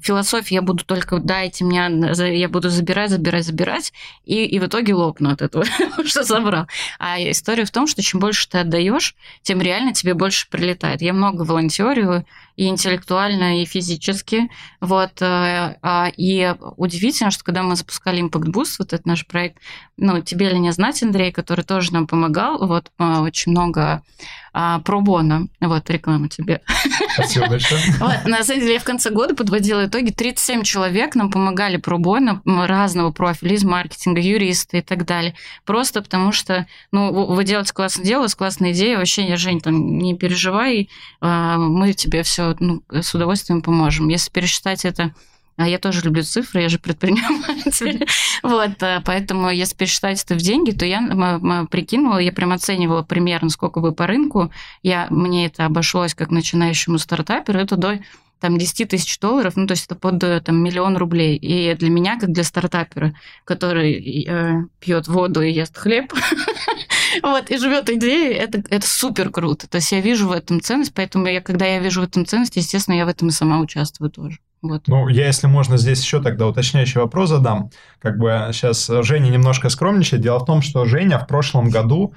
философия, 0.02 0.56
я 0.56 0.62
буду 0.62 0.84
только 0.86 1.20
дайте 1.20 1.64
мне, 1.64 1.90
я 2.38 2.50
буду 2.50 2.70
забирать, 2.70 3.12
забирать, 3.12 3.46
забирать, 3.46 3.94
и, 4.26 4.46
и 4.46 4.60
в 4.60 4.66
итоге 4.66 4.94
лопну 4.94 5.32
от 5.32 5.42
этого, 5.42 5.66
что 6.06 6.24
забрал. 6.24 6.68
А 7.00 7.20
история 7.20 7.66
в 7.66 7.72
том, 7.72 7.88
что 7.88 8.02
чем 8.02 8.20
больше 8.20 8.48
ты 8.50 8.60
отдаешь, 8.60 9.16
тем 9.42 9.62
реально 9.62 9.94
тебе 9.94 10.14
больше 10.14 10.50
прилетает. 10.50 11.02
Я 11.02 11.14
много 11.14 11.42
волонтерю, 11.44 12.26
и 12.58 12.68
интеллектуально, 12.68 13.62
и 13.62 13.66
физически. 13.66 14.50
Вот. 14.82 15.22
Э, 15.22 15.78
а, 15.82 16.12
и 16.18 16.54
удивительно, 16.76 17.32
что 17.32 17.44
когда 17.44 17.62
мы 17.64 17.76
запускали 17.76 18.22
Impact 18.22 18.52
Boost, 18.52 18.76
вот 18.80 18.94
этот 18.94 19.06
наш 19.06 19.26
проект, 19.26 19.60
ну, 19.96 20.22
тебе 20.22 20.50
ли 20.50 20.60
не 20.60 20.74
знать, 20.74 21.02
Андрей, 21.04 21.32
который 21.32 21.64
тоже 21.64 21.94
нам 21.94 22.08
помогал, 22.08 22.68
вот 22.68 22.92
э, 22.98 23.20
очень 23.20 23.52
много 23.52 24.02
а, 24.60 24.80
пробона. 24.80 25.50
Вот, 25.62 25.88
реклама 25.92 26.30
тебе. 26.30 26.62
Спасибо 27.14 27.48
большое. 27.48 27.80
Вот, 28.00 28.26
на 28.26 28.44
самом 28.44 28.62
деле, 28.62 28.74
я 28.74 28.80
в 28.80 28.84
конце 28.84 29.12
года 29.12 29.36
подводила 29.36 29.86
итоги. 29.86 30.10
37 30.10 30.64
человек 30.64 31.14
нам 31.14 31.30
помогали 31.30 31.78
пробона 31.78 32.42
разного 32.44 33.12
профиля, 33.12 33.54
из 33.54 33.64
маркетинга, 33.64 34.20
юристы 34.20 34.80
и 34.80 34.82
так 34.82 35.06
далее. 35.06 35.36
Просто 35.64 36.02
потому 36.02 36.32
что, 36.32 36.66
ну, 36.92 37.14
вы 37.28 37.44
делаете 37.44 37.72
классное 37.72 38.04
дело, 38.04 38.26
с 38.26 38.34
классной 38.34 38.72
идеей, 38.72 38.96
вообще, 38.96 39.28
я, 39.28 39.38
Жень, 39.38 39.62
там, 39.62 40.00
не 40.00 40.16
переживай, 40.16 40.90
а, 41.22 41.58
мы 41.58 41.94
тебе 41.94 42.24
все 42.24 42.56
ну, 42.60 42.82
с 42.90 43.14
удовольствием 43.14 43.62
поможем. 43.62 44.08
Если 44.08 44.32
пересчитать 44.32 44.86
это 44.86 45.14
А 45.58 45.68
я 45.68 45.80
тоже 45.80 46.02
люблю 46.02 46.22
цифры, 46.22 46.62
я 46.62 46.70
же 46.70 46.80
предприниматель. 46.80 48.06
Вот, 48.44 48.84
э, 48.84 49.02
поэтому 49.04 49.50
если 49.50 49.76
пересчитать 49.76 50.24
это 50.24 50.36
в 50.36 50.38
деньги, 50.38 50.72
то 50.72 50.86
я 50.86 51.02
прикинула, 51.72 52.20
я 52.20 52.32
прям 52.32 52.52
оценивала 52.52 53.02
примерно, 53.02 53.50
сколько 53.50 53.80
бы 53.80 53.92
по 53.92 54.06
рынку. 54.06 54.52
Я, 54.84 55.08
мне 55.10 55.48
это 55.48 55.66
обошлось 55.66 56.14
как 56.14 56.30
начинающему 56.30 57.00
стартаперу, 57.00 57.60
это 57.60 57.76
до 57.76 58.00
там 58.40 58.60
10 58.60 58.90
тысяч 58.90 59.20
долларов, 59.20 59.56
ну, 59.56 59.66
то 59.66 59.72
есть 59.72 59.86
это 59.86 59.96
под 59.96 60.20
там, 60.20 60.64
миллион 60.64 60.96
рублей. 60.96 61.36
И 61.38 61.74
для 61.74 61.90
меня, 61.90 62.20
как 62.20 62.32
для 62.32 62.44
стартапера, 62.44 63.16
который 63.44 64.26
э, 64.28 64.62
пьет 64.80 65.08
воду 65.08 65.42
и 65.42 65.52
ест 65.52 65.76
хлеб, 65.76 66.14
вот, 67.24 67.50
и 67.50 67.58
живет 67.58 67.90
идеей, 67.90 68.36
это, 68.36 68.64
это 68.70 68.88
супер 68.88 69.32
круто. 69.32 69.68
То 69.68 69.78
есть 69.78 69.92
я 69.92 70.02
вижу 70.02 70.28
в 70.28 70.32
этом 70.32 70.62
ценность, 70.62 70.94
поэтому 70.94 71.26
я, 71.26 71.42
когда 71.42 71.66
я 71.66 71.80
вижу 71.80 72.02
в 72.02 72.04
этом 72.04 72.28
ценность, 72.28 72.56
естественно, 72.56 72.96
я 72.96 73.06
в 73.06 73.10
этом 73.10 73.30
и 73.30 73.32
сама 73.32 73.60
участвую 73.60 74.12
тоже. 74.12 74.38
Вот. 74.62 74.88
Ну, 74.88 75.08
я, 75.08 75.28
если 75.28 75.48
можно, 75.48 75.78
здесь 75.78 76.02
еще 76.02 76.22
тогда 76.22 76.48
уточняющий 76.48 77.00
вопрос 77.00 77.30
задам. 77.30 77.70
Как 78.00 78.18
бы 78.18 78.50
сейчас 78.52 78.90
Женя 79.04 79.30
немножко 79.30 79.70
скромничает. 79.70 80.24
Дело 80.24 80.40
в 80.40 80.46
том, 80.46 80.62
что 80.62 80.86
Женя 80.86 81.20
в 81.20 81.28
прошлом 81.28 81.70
году 81.70 82.14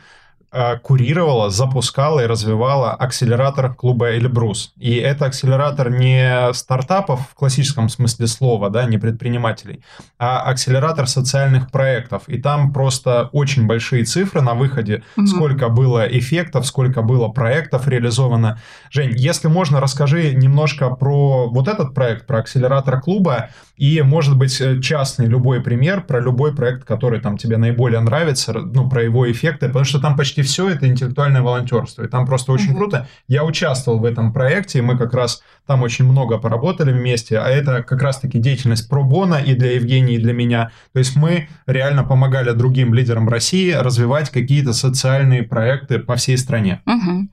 курировала, 0.83 1.51
запускала 1.51 2.21
и 2.21 2.27
развивала 2.27 2.93
акселератор 2.93 3.73
клуба 3.75 4.17
Эльбрус. 4.17 4.73
И 4.77 4.97
это 4.97 5.27
акселератор 5.27 5.91
не 5.91 6.53
стартапов 6.53 7.21
в 7.31 7.35
классическом 7.35 7.89
смысле 7.89 8.27
слова, 8.27 8.71
да, 8.71 8.85
не 8.85 8.99
предпринимателей, 8.99 9.83
а 10.19 10.41
акселератор 10.41 11.07
социальных 11.07 11.71
проектов. 11.71 12.25
И 12.27 12.39
там 12.39 12.73
просто 12.73 13.29
очень 13.33 13.67
большие 13.67 14.05
цифры 14.05 14.41
на 14.41 14.55
выходе, 14.55 15.03
угу. 15.17 15.27
сколько 15.27 15.69
было 15.69 16.07
эффектов, 16.07 16.67
сколько 16.67 17.03
было 17.03 17.29
проектов 17.29 17.87
реализовано. 17.87 18.61
Жень, 18.91 19.13
если 19.17 19.49
можно, 19.49 19.81
расскажи 19.81 20.35
немножко 20.35 20.91
про 20.91 21.49
вот 21.49 21.69
этот 21.69 21.95
проект, 21.95 22.27
про 22.27 22.39
акселератор 22.39 23.01
клуба, 23.01 23.51
и, 23.77 24.03
может 24.03 24.37
быть, 24.37 24.61
э, 24.61 24.79
частный 24.81 25.27
любой 25.27 25.63
пример 25.63 26.03
про 26.03 26.21
любой 26.21 26.55
проект, 26.55 26.85
который 26.85 27.19
там 27.19 27.39
тебе 27.39 27.57
наиболее 27.57 28.01
нравится, 28.01 28.53
ну, 28.53 28.91
про 28.91 29.03
его 29.03 29.31
эффекты, 29.31 29.69
потому 29.69 29.87
что 29.87 30.01
там 30.01 30.17
почти 30.17 30.40
все 30.43 30.69
это 30.69 30.87
интеллектуальное 30.87 31.43
волонтерство, 31.43 32.03
и 32.03 32.09
там 32.09 32.27
просто 32.27 32.53
очень 32.53 32.73
mm-hmm. 32.73 32.77
круто. 32.77 33.09
Я 33.29 33.45
участвовал 33.45 33.99
в 33.99 34.05
этом 34.05 34.33
проекте, 34.33 34.79
и 34.79 34.83
мы 34.83 34.97
как 34.97 35.15
раз 35.15 35.43
там 35.71 35.83
очень 35.83 36.05
много 36.05 36.39
поработали 36.39 36.93
вместе, 36.93 37.39
а 37.39 37.49
это 37.49 37.83
как 37.83 38.03
раз-таки 38.03 38.39
деятельность 38.39 38.89
про 38.89 39.03
Бона 39.03 39.37
и 39.37 39.55
для 39.55 39.73
Евгении, 39.73 40.17
и 40.17 40.19
для 40.19 40.33
меня. 40.33 40.71
То 40.93 40.99
есть 41.01 41.17
мы 41.17 41.49
реально 41.67 42.05
помогали 42.05 42.53
другим 42.53 42.95
лидерам 42.95 43.29
России 43.29 43.73
развивать 43.73 44.31
какие-то 44.31 44.73
социальные 44.73 45.43
проекты 45.43 45.99
по 45.99 46.17
всей 46.17 46.39
стране. 46.39 46.81
Угу. 46.87 47.29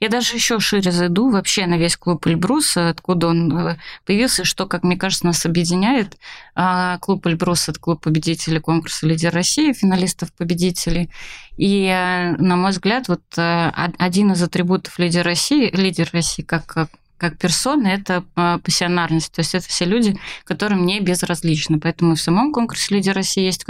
Я 0.00 0.08
даже 0.08 0.34
еще 0.34 0.60
шире 0.60 0.92
зайду 0.92 1.30
вообще 1.30 1.66
на 1.66 1.78
весь 1.78 1.96
клуб 1.96 2.26
Эльбрус, 2.26 2.76
откуда 2.76 3.28
он 3.28 3.56
э, 3.56 3.76
появился, 4.06 4.44
что, 4.44 4.66
как 4.66 4.82
мне 4.82 4.96
кажется, 4.96 5.26
нас 5.26 5.46
объединяет 5.46 5.62
объединяет. 5.62 6.18
А, 6.54 6.98
клуб 6.98 7.26
«Эльбрус»— 7.26 7.68
это 7.68 7.78
клуб 7.80 8.02
победителей 8.02 8.60
конкурса 8.60 9.06
«Лидер 9.06 9.32
России», 9.32 9.72
финалистов-победителей. 9.72 11.10
И, 11.56 11.86
э, 11.86 12.36
на 12.36 12.56
мой 12.56 12.70
взгляд, 12.70 13.08
вот 13.08 13.22
э, 13.36 13.70
один 13.98 14.32
из 14.32 14.42
атрибутов 14.42 14.98
«Лидер 14.98 15.24
России», 15.24 15.70
«Лидер 15.72 16.08
России» 16.12 16.42
как 16.42 16.88
как 17.22 17.38
персоны, 17.38 17.86
это 17.86 18.24
э, 18.36 18.58
пассионарность. 18.62 19.32
То 19.32 19.40
есть 19.40 19.54
это 19.54 19.66
все 19.68 19.84
люди, 19.84 20.18
которым 20.44 20.84
не 20.84 21.00
безразлично. 21.00 21.78
Поэтому 21.78 22.16
в 22.16 22.20
самом 22.20 22.52
конкурсе 22.52 22.96
«Лидер 22.96 23.14
России» 23.14 23.44
есть 23.44 23.64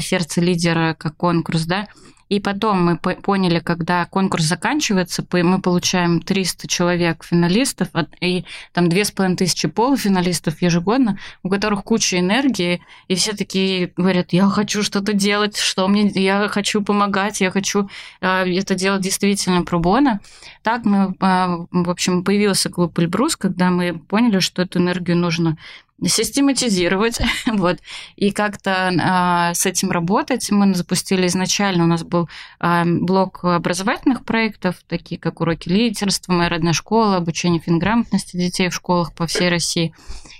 сердце 0.00 0.40
лидера 0.42 0.94
как 0.98 1.16
конкурс, 1.16 1.64
да, 1.64 1.88
и 2.28 2.40
потом 2.40 2.84
мы 2.84 2.96
поняли, 2.96 3.60
когда 3.60 4.04
конкурс 4.06 4.44
заканчивается, 4.44 5.24
мы 5.32 5.60
получаем 5.60 6.20
300 6.20 6.66
человек 6.68 7.24
финалистов 7.24 7.88
и 8.20 8.44
там 8.72 8.88
2500 8.88 9.72
полуфиналистов 9.72 10.60
ежегодно, 10.60 11.18
у 11.42 11.48
которых 11.48 11.84
куча 11.84 12.18
энергии, 12.18 12.82
и 13.08 13.14
все 13.14 13.32
такие 13.32 13.92
говорят, 13.96 14.32
я 14.32 14.46
хочу 14.48 14.82
что-то 14.82 15.12
делать, 15.12 15.56
что 15.56 15.86
мне, 15.88 16.08
я 16.08 16.48
хочу 16.48 16.82
помогать, 16.82 17.40
я 17.40 17.50
хочу 17.50 17.88
а, 18.20 18.44
это 18.44 18.74
делать 18.74 19.02
действительно 19.02 19.62
пробона. 19.62 20.20
Так 20.62 20.84
мы, 20.84 21.14
а, 21.20 21.66
в 21.70 21.90
общем, 21.90 22.24
появился 22.24 22.70
клуб 22.70 22.98
Эльбрус, 22.98 23.36
когда 23.36 23.70
мы 23.70 23.98
поняли, 23.98 24.40
что 24.40 24.62
эту 24.62 24.78
энергию 24.80 25.16
нужно 25.16 25.56
систематизировать, 26.04 27.20
вот, 27.46 27.78
и 28.16 28.30
как-то 28.30 29.50
э, 29.50 29.54
с 29.54 29.64
этим 29.66 29.90
работать. 29.90 30.50
Мы 30.50 30.74
запустили 30.74 31.26
изначально, 31.26 31.84
у 31.84 31.86
нас 31.86 32.04
был 32.04 32.28
э, 32.60 32.84
блок 32.84 33.44
образовательных 33.44 34.24
проектов, 34.24 34.76
такие 34.86 35.18
как 35.18 35.40
уроки 35.40 35.68
лидерства, 35.68 36.32
моя 36.32 36.48
родная 36.48 36.74
школа, 36.74 37.16
обучение 37.16 37.60
финграмотности 37.60 38.36
детей 38.36 38.68
в 38.68 38.74
школах 38.74 39.14
по 39.14 39.26
всей 39.26 39.48
России. 39.48 39.94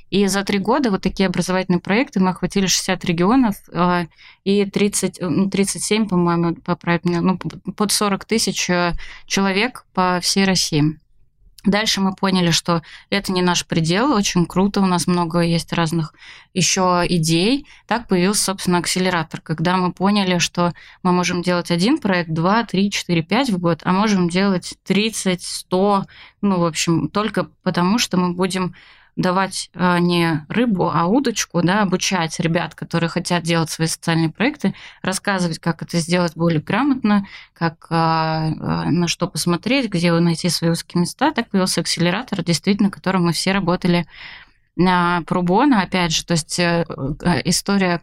И 0.09 0.27
за 0.29 0.45
три 0.45 0.59
года 0.59 0.91
вот 0.91 1.03
такие 1.03 1.27
образовательные 1.27 1.81
проекты 1.81 2.21
мы 2.21 2.31
охватили 2.31 2.67
60 2.67 3.05
регионов 3.05 3.57
э, 3.73 4.05
и 4.45 4.65
30, 4.65 5.19
ну, 5.21 5.51
37, 5.51 6.07
по-моему, 6.07 6.55
поправить 6.57 7.05
меня, 7.05 7.23
ну, 7.23 7.39
под 7.39 7.93
40 7.93 8.25
тысяч 8.25 8.71
человек 9.27 9.87
по 9.95 10.21
всей 10.23 10.45
России. 10.45 10.99
Дальше 11.67 12.01
мы 12.01 12.15
поняли, 12.15 12.53
что 12.53 12.83
это 13.11 13.33
не 13.33 13.43
наш 13.43 13.67
предел, 13.67 14.13
очень 14.13 14.47
круто, 14.47 14.81
у 14.81 14.87
нас 14.87 15.09
много 15.09 15.41
есть 15.41 15.73
разных 15.73 16.15
еще 16.55 17.05
идей. 17.09 17.67
Так 17.87 18.07
появился, 18.07 18.45
собственно, 18.45 18.79
акселератор, 18.79 19.41
когда 19.41 19.77
мы 19.77 19.93
поняли, 19.93 20.39
что 20.39 20.73
мы 21.03 21.13
можем 21.13 21.43
делать 21.43 21.73
один 21.73 21.99
проект, 21.99 22.31
два, 22.31 22.65
три, 22.65 22.91
четыре, 22.91 23.23
пять 23.23 23.51
в 23.51 23.59
год, 23.59 23.81
а 23.83 23.93
можем 23.93 24.29
делать 24.29 24.75
30, 24.85 25.43
100, 25.43 26.05
ну, 26.41 26.61
в 26.61 26.65
общем, 26.65 27.09
только 27.09 27.49
потому, 27.65 27.99
что 27.99 28.17
мы 28.17 28.33
будем 28.33 28.75
давать 29.17 29.71
а, 29.75 29.99
не 29.99 30.45
рыбу, 30.49 30.91
а 30.93 31.07
удочку, 31.07 31.63
да, 31.63 31.83
обучать 31.83 32.39
ребят, 32.39 32.75
которые 32.75 33.09
хотят 33.09 33.43
делать 33.43 33.71
свои 33.71 33.89
социальные 33.89 34.31
проекты, 34.31 34.75
рассказывать, 35.03 35.59
как 35.59 35.83
это 35.83 35.99
сделать 35.99 36.37
более 36.37 36.61
грамотно, 36.61 37.27
как 37.55 37.87
а, 37.91 38.53
а, 38.61 38.85
на 38.91 39.09
что 39.09 39.27
посмотреть, 39.27 39.91
где 39.91 40.13
найти 40.13 40.51
свои 40.51 40.71
узкие 40.71 41.01
места. 41.01 41.33
Так 41.33 41.49
появился 41.49 41.81
акселератор, 41.81 42.43
действительно, 42.45 42.91
которым 42.91 43.25
мы 43.25 43.33
все 43.33 43.53
работали 43.53 44.07
на 44.77 45.23
пробона, 45.27 45.83
опять 45.83 46.13
же, 46.13 46.25
то 46.25 46.33
есть 46.33 46.59
э, 46.59 46.85
э, 47.23 47.41
история 47.45 48.03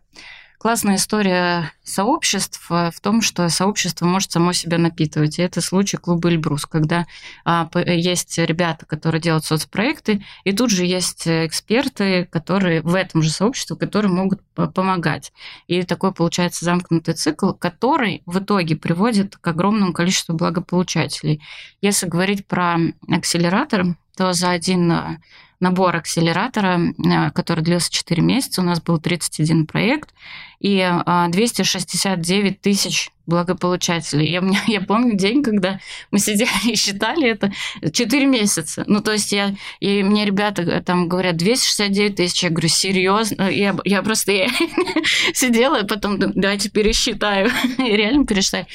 классная 0.63 0.95
история 0.95 1.73
сообществ 1.83 2.71
э, 2.71 2.89
в 2.95 3.01
том, 3.01 3.21
что 3.21 3.49
сообщество 3.49 4.05
может 4.05 4.31
само 4.31 4.53
себя 4.53 4.77
напитывать. 4.77 5.37
И 5.37 5.41
это 5.41 5.59
случай 5.59 5.97
клуба 5.97 6.29
Эльбрус, 6.29 6.65
когда 6.65 7.05
а, 7.43 7.69
есть 7.85 8.37
ребята, 8.37 8.85
которые 8.85 9.19
делают 9.19 9.43
соцпроекты, 9.43 10.23
и 10.45 10.53
тут 10.53 10.69
же 10.69 10.85
есть 10.85 11.27
эксперты, 11.27 12.29
которые 12.31 12.81
в 12.81 12.95
этом 12.95 13.23
же 13.23 13.29
сообществе, 13.29 13.75
которые 13.75 14.09
могут 14.13 14.39
помогать. 14.73 15.33
И 15.67 15.83
такой 15.83 16.13
получается 16.13 16.63
замкнутый 16.63 17.15
цикл, 17.15 17.51
который 17.51 18.23
в 18.25 18.39
итоге 18.39 18.77
приводит 18.77 19.35
к 19.35 19.45
огромному 19.45 19.91
количеству 19.91 20.33
благополучателей. 20.33 21.41
Если 21.81 22.07
говорить 22.07 22.47
про 22.47 22.77
акселератор, 23.09 23.97
то 24.15 24.31
за 24.31 24.51
один 24.51 24.89
э, 24.91 25.17
набор 25.63 25.95
акселератора, 25.95 26.79
э, 26.79 27.31
который 27.31 27.63
длился 27.63 27.91
4 27.91 28.21
месяца. 28.21 28.61
У 28.61 28.65
нас 28.65 28.81
был 28.81 28.99
31 28.99 29.65
проект 29.65 30.13
и 30.59 30.87
269 31.29 32.53
э, 32.53 32.57
тысяч 32.61 33.09
благополучателей. 33.25 34.29
Я, 34.29 34.43
я 34.67 34.81
помню 34.81 35.15
день, 35.15 35.43
когда 35.43 35.79
мы 36.11 36.19
сидели 36.19 36.49
и 36.71 36.75
считали 36.75 37.29
это 37.29 37.51
4 37.91 38.25
месяца. 38.25 38.83
Ну, 38.87 39.01
то 39.01 39.13
есть 39.13 39.31
я, 39.31 39.55
и 39.79 40.03
мне 40.03 40.25
ребята 40.25 40.61
э, 40.61 40.81
там 40.81 41.07
говорят 41.07 41.37
269 41.37 42.15
тысяч. 42.15 42.43
Я 42.43 42.49
говорю, 42.49 42.67
серьезно? 42.67 43.49
Я, 43.49 43.75
я 43.85 44.01
просто 44.03 44.31
я 44.31 44.47
сидела 45.33 45.81
и 45.83 45.87
потом 45.87 46.19
давайте 46.19 46.69
пересчитаю. 46.69 47.49
реально 47.77 48.25
пересчитаю. 48.25 48.67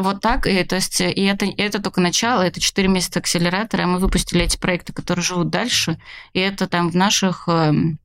Вот 0.00 0.22
так, 0.22 0.46
и, 0.46 0.64
то 0.64 0.76
есть, 0.76 1.02
и 1.02 1.24
это, 1.24 1.44
это 1.58 1.82
только 1.82 2.00
начало, 2.00 2.40
это 2.40 2.60
4 2.60 2.88
месяца 2.88 3.18
акселератора, 3.18 3.82
а 3.82 3.86
мы 3.86 3.98
выпустили 3.98 4.42
эти 4.42 4.56
проекты, 4.56 4.94
которые 4.94 5.22
живут 5.22 5.50
дальше, 5.50 5.98
и 6.32 6.40
это 6.40 6.66
там 6.66 6.90
в 6.90 6.96
наших 6.96 7.48
эм, 7.48 7.98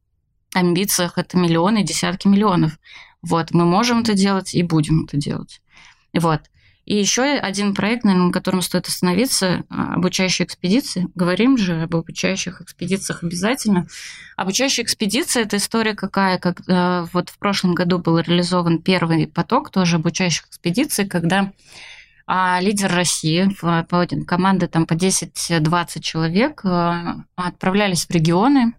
амбициях 0.54 1.18
это 1.18 1.38
миллионы, 1.38 1.84
десятки 1.84 2.28
миллионов. 2.28 2.78
Вот, 3.22 3.52
мы 3.52 3.66
можем 3.66 4.02
это 4.02 4.14
делать 4.14 4.54
и 4.54 4.64
будем 4.64 5.06
это 5.06 5.18
делать. 5.18 5.62
Вот. 6.14 6.42
И 6.88 6.96
еще 6.96 7.24
один 7.24 7.76
проект, 7.76 8.06
наверное, 8.06 8.28
на 8.28 8.32
котором 8.32 8.62
стоит 8.62 8.88
остановиться, 8.88 9.66
а, 9.70 9.96
обучающие 9.96 10.46
экспедиции. 10.46 11.10
Говорим 11.16 11.58
же 11.58 11.82
об 11.84 11.94
обучающих 11.94 12.62
экспедициях 12.62 13.24
обязательно. 13.24 13.88
Обучающая 14.38 14.86
экспедиция– 14.86 15.44
это 15.44 15.58
история 15.58 15.96
какая, 15.96 16.38
как 16.38 16.62
э, 16.66 17.06
вот 17.12 17.30
в 17.30 17.38
прошлом 17.40 17.76
году 17.76 17.98
был 18.00 18.20
реализован 18.20 18.82
первый 18.82 19.28
поток 19.28 19.70
тоже 19.70 19.98
обучающих 19.98 20.48
экспедиций, 20.48 21.06
когда 21.06 21.52
а 22.28 22.60
лидер 22.60 22.94
России, 22.94 23.50
команды 24.26 24.68
там 24.68 24.86
по 24.86 24.94
10-20 24.94 26.02
человек 26.02 26.62
э, 26.66 27.16
отправлялись 27.38 28.06
в 28.06 28.12
регионы, 28.12 28.74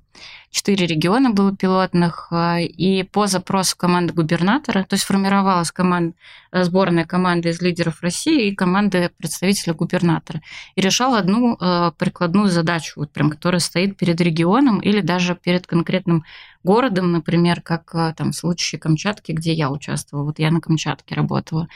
четыре 0.51 0.87
региона 0.87 1.31
было 1.31 1.57
пилотных, 1.57 2.29
э, 2.31 2.65
и 2.65 3.05
по 3.05 3.27
запросу 3.27 3.75
команды 3.79 4.13
губернатора, 4.13 4.85
то 4.85 4.95
есть 4.95 5.05
формировалась 5.05 5.71
команда, 5.71 6.15
э, 6.53 6.63
сборная 6.65 7.07
команда 7.07 7.49
из 7.49 7.63
лидеров 7.63 8.03
России 8.03 8.49
и 8.49 8.55
команды 8.55 9.11
представителя 9.17 9.73
губернатора, 9.73 10.43
и 10.75 10.83
решала 10.83 11.19
одну 11.19 11.57
прикладную 11.97 12.51
задачу, 12.51 13.01
вот 13.01 13.13
прям, 13.13 13.31
которая 13.31 13.61
стоит 13.61 13.97
перед 13.97 14.21
регионом 14.21 14.81
или 14.81 15.01
даже 15.01 15.35
перед 15.35 15.67
конкретным 15.67 16.23
городом, 16.65 17.13
например, 17.13 17.61
как 17.61 17.95
э, 17.95 18.15
там 18.17 18.33
в 18.33 18.37
случае 18.37 18.81
Камчатки, 18.81 19.33
где 19.33 19.53
я 19.53 19.71
участвовала. 19.71 20.27
Вот 20.27 20.39
я 20.39 20.51
на 20.51 20.61
Камчатке 20.61 21.15
работала. 21.15 21.69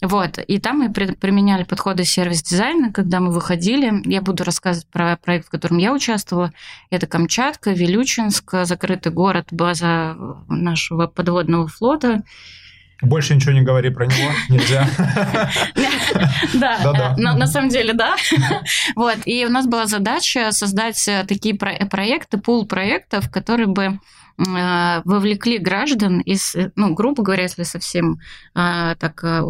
Вот. 0.00 0.38
И 0.38 0.58
там 0.58 0.78
мы 0.78 0.92
применяли 0.92 1.64
подходы 1.64 2.04
сервис-дизайна, 2.04 2.92
когда 2.92 3.20
мы 3.20 3.32
выходили. 3.32 4.02
Я 4.08 4.22
буду 4.22 4.44
рассказывать 4.44 4.88
про 4.88 5.16
проект, 5.16 5.46
в 5.46 5.50
котором 5.50 5.78
я 5.78 5.92
участвовала. 5.92 6.52
Это 6.90 7.06
Камчатка, 7.06 7.72
Вилючинск, 7.72 8.54
закрытый 8.64 9.12
город, 9.12 9.48
база 9.50 10.16
нашего 10.48 11.06
подводного 11.06 11.66
флота. 11.66 12.22
Больше 13.00 13.34
ничего 13.34 13.52
не 13.52 13.62
говори 13.62 13.90
про 13.90 14.06
него, 14.06 14.30
нельзя. 14.48 14.86
Да, 16.54 17.14
на 17.16 17.46
самом 17.46 17.68
деле, 17.68 17.92
да. 17.92 18.16
Вот, 18.96 19.18
и 19.24 19.44
у 19.46 19.50
нас 19.50 19.66
была 19.66 19.86
задача 19.86 20.50
создать 20.52 21.06
э, 21.06 21.24
такие 21.28 21.54
проекты, 21.54 22.38
пул 22.38 22.66
проектов, 22.66 23.30
которые 23.30 23.66
бы 23.66 23.98
Э, 24.27 24.27
вовлекли 24.38 25.58
граждан 25.58 26.20
из, 26.20 26.54
э, 26.54 26.70
ну, 26.76 26.94
грубо 26.94 27.22
говоря, 27.24 27.42
если 27.42 27.64
совсем 27.64 28.20
а, 28.54 28.94
так 28.94 29.24
э, 29.24 29.42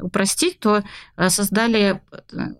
упростить, 0.00 0.60
то 0.60 0.84
создали 1.28 2.00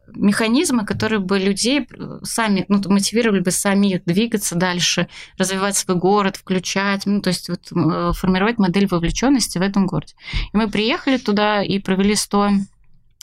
механизмы, 0.08 0.84
которые 0.84 1.20
бы 1.20 1.38
людей 1.38 1.86
сами, 2.24 2.64
ну, 2.68 2.82
мотивировали 2.86 3.40
бы 3.40 3.52
сами 3.52 4.02
двигаться 4.04 4.56
дальше, 4.56 5.08
развивать 5.38 5.76
свой 5.76 5.96
город, 5.96 6.36
включать, 6.36 7.06
ну, 7.06 7.20
то 7.20 7.28
есть 7.28 7.48
вот 7.48 8.16
формировать 8.16 8.58
модель 8.58 8.88
вовлеченности 8.88 9.58
в 9.58 9.62
этом 9.62 9.86
городе. 9.86 10.14
И 10.52 10.56
мы 10.56 10.68
приехали 10.68 11.18
туда 11.18 11.62
и 11.62 11.78
провели 11.78 12.16
100 12.16 12.50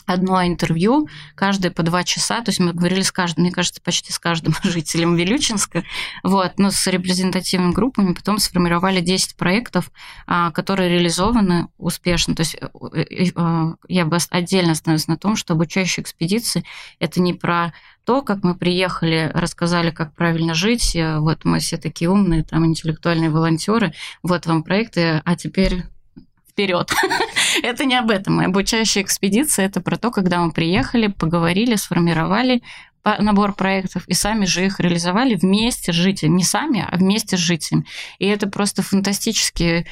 одно 0.08 0.44
интервью, 0.44 1.06
каждое 1.34 1.70
по 1.70 1.82
два 1.82 2.02
часа, 2.02 2.40
то 2.40 2.48
есть 2.48 2.60
мы 2.60 2.72
говорили 2.72 3.02
с 3.02 3.12
каждым, 3.12 3.44
мне 3.44 3.52
кажется, 3.52 3.80
почти 3.82 4.10
с 4.10 4.18
каждым 4.18 4.54
жителем 4.62 5.14
Вилючинска, 5.14 5.84
вот, 6.22 6.52
но 6.56 6.70
с 6.70 6.86
репрезентативными 6.86 7.72
группами, 7.72 8.14
потом 8.14 8.38
сформировали 8.38 9.00
10 9.00 9.36
проектов, 9.36 9.90
а, 10.26 10.50
которые 10.50 10.88
реализованы 10.88 11.68
успешно, 11.76 12.34
то 12.34 12.40
есть 12.40 12.56
э, 12.58 12.68
э, 12.94 13.26
э, 13.34 13.74
я 13.88 14.06
бы 14.06 14.16
отдельно 14.30 14.72
остановилась 14.72 15.08
на 15.08 15.18
том, 15.18 15.36
что 15.36 15.52
обучающие 15.52 16.02
экспедиции– 16.02 16.64
это 16.98 17.20
не 17.20 17.34
про 17.34 17.74
то, 18.04 18.22
как 18.22 18.42
мы 18.42 18.54
приехали, 18.54 19.30
рассказали, 19.34 19.90
как 19.90 20.14
правильно 20.14 20.54
жить, 20.54 20.96
вот 20.96 21.44
мы 21.44 21.58
все 21.58 21.76
такие 21.76 22.08
умные, 22.08 22.42
там, 22.42 22.64
интеллектуальные 22.64 23.28
волонтеры, 23.28 23.92
вот 24.22 24.46
вам 24.46 24.62
проекты, 24.62 25.20
а 25.22 25.36
теперь 25.36 25.84
вперед. 26.48 26.90
это 27.62 27.84
не 27.84 27.96
об 27.96 28.10
этом. 28.10 28.40
Обучающая 28.40 29.02
экспедиция 29.02 29.66
это 29.66 29.80
про 29.80 29.96
то, 29.96 30.10
когда 30.10 30.40
мы 30.40 30.52
приехали, 30.52 31.08
поговорили, 31.08 31.76
сформировали 31.76 32.62
набор 33.18 33.54
проектов 33.54 34.06
и 34.06 34.14
сами 34.14 34.44
же 34.44 34.66
их 34.66 34.80
реализовали 34.80 35.34
вместе 35.34 35.92
с 35.92 35.96
жителями. 35.96 36.36
Не 36.36 36.44
сами, 36.44 36.86
а 36.88 36.96
вместе 36.96 37.36
с 37.36 37.40
жителями. 37.40 37.86
И 38.18 38.26
это 38.26 38.48
просто 38.48 38.82
фантастический 38.82 39.86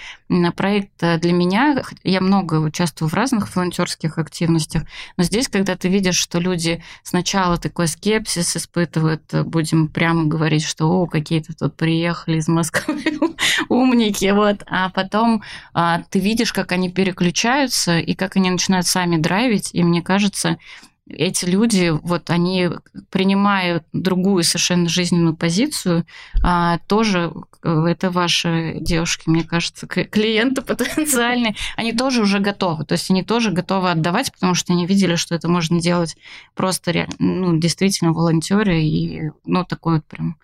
проект 0.56 1.02
э, 1.02 1.18
для 1.18 1.32
меня. 1.32 1.82
Я 2.02 2.20
много 2.20 2.56
участвую 2.56 3.08
в 3.08 3.14
разных 3.14 3.54
волонтерских 3.54 4.18
активностях, 4.18 4.82
но 5.16 5.24
здесь, 5.24 5.48
когда 5.48 5.76
ты 5.76 5.88
видишь, 5.88 6.16
что 6.16 6.38
люди 6.38 6.82
сначала 7.02 7.58
такой 7.58 7.88
скепсис 7.88 8.56
испытывают, 8.56 9.22
э, 9.32 9.42
будем 9.42 9.88
прямо 9.88 10.24
говорить, 10.24 10.64
что 10.64 10.90
о, 10.90 11.06
какие-то 11.06 11.54
тут 11.54 11.76
приехали 11.76 12.38
из 12.38 12.48
Москвы 12.48 13.02
умники, 13.68 14.30
вот, 14.32 14.62
а 14.66 14.90
потом 14.90 15.42
а, 15.72 16.02
ты 16.10 16.18
видишь, 16.18 16.52
как 16.52 16.72
они 16.72 16.90
переключаются 16.90 17.98
и 17.98 18.14
как 18.14 18.36
они 18.36 18.50
начинают 18.50 18.86
сами 18.86 19.16
драйвить, 19.16 19.70
и 19.72 19.82
мне 19.82 20.02
кажется, 20.02 20.58
эти 21.08 21.44
люди, 21.44 21.92
вот 22.02 22.30
они 22.30 22.70
принимают 23.10 23.84
другую 23.92 24.42
совершенно 24.42 24.88
жизненную 24.88 25.36
позицию, 25.36 26.04
а, 26.42 26.78
тоже 26.88 27.32
э, 27.62 27.84
это 27.88 28.10
ваши 28.10 28.78
девушки, 28.80 29.28
мне 29.28 29.44
кажется, 29.44 29.86
клиенты 29.86 30.62
потенциальные, 30.62 31.54
они 31.76 31.92
тоже 31.92 32.22
уже 32.22 32.40
готовы, 32.40 32.84
то 32.84 32.92
есть 32.92 33.10
они 33.10 33.22
тоже 33.22 33.52
готовы 33.52 33.90
отдавать, 33.90 34.32
потому 34.32 34.54
что 34.54 34.72
они 34.72 34.86
видели, 34.86 35.14
что 35.14 35.34
это 35.34 35.48
можно 35.48 35.80
делать 35.80 36.16
просто, 36.54 37.06
ну, 37.18 37.56
действительно 37.56 38.12
волонтеры 38.12 38.82
и, 38.82 39.30
ну, 39.44 39.64
такой 39.64 39.96
вот 39.96 40.06
прям 40.06 40.36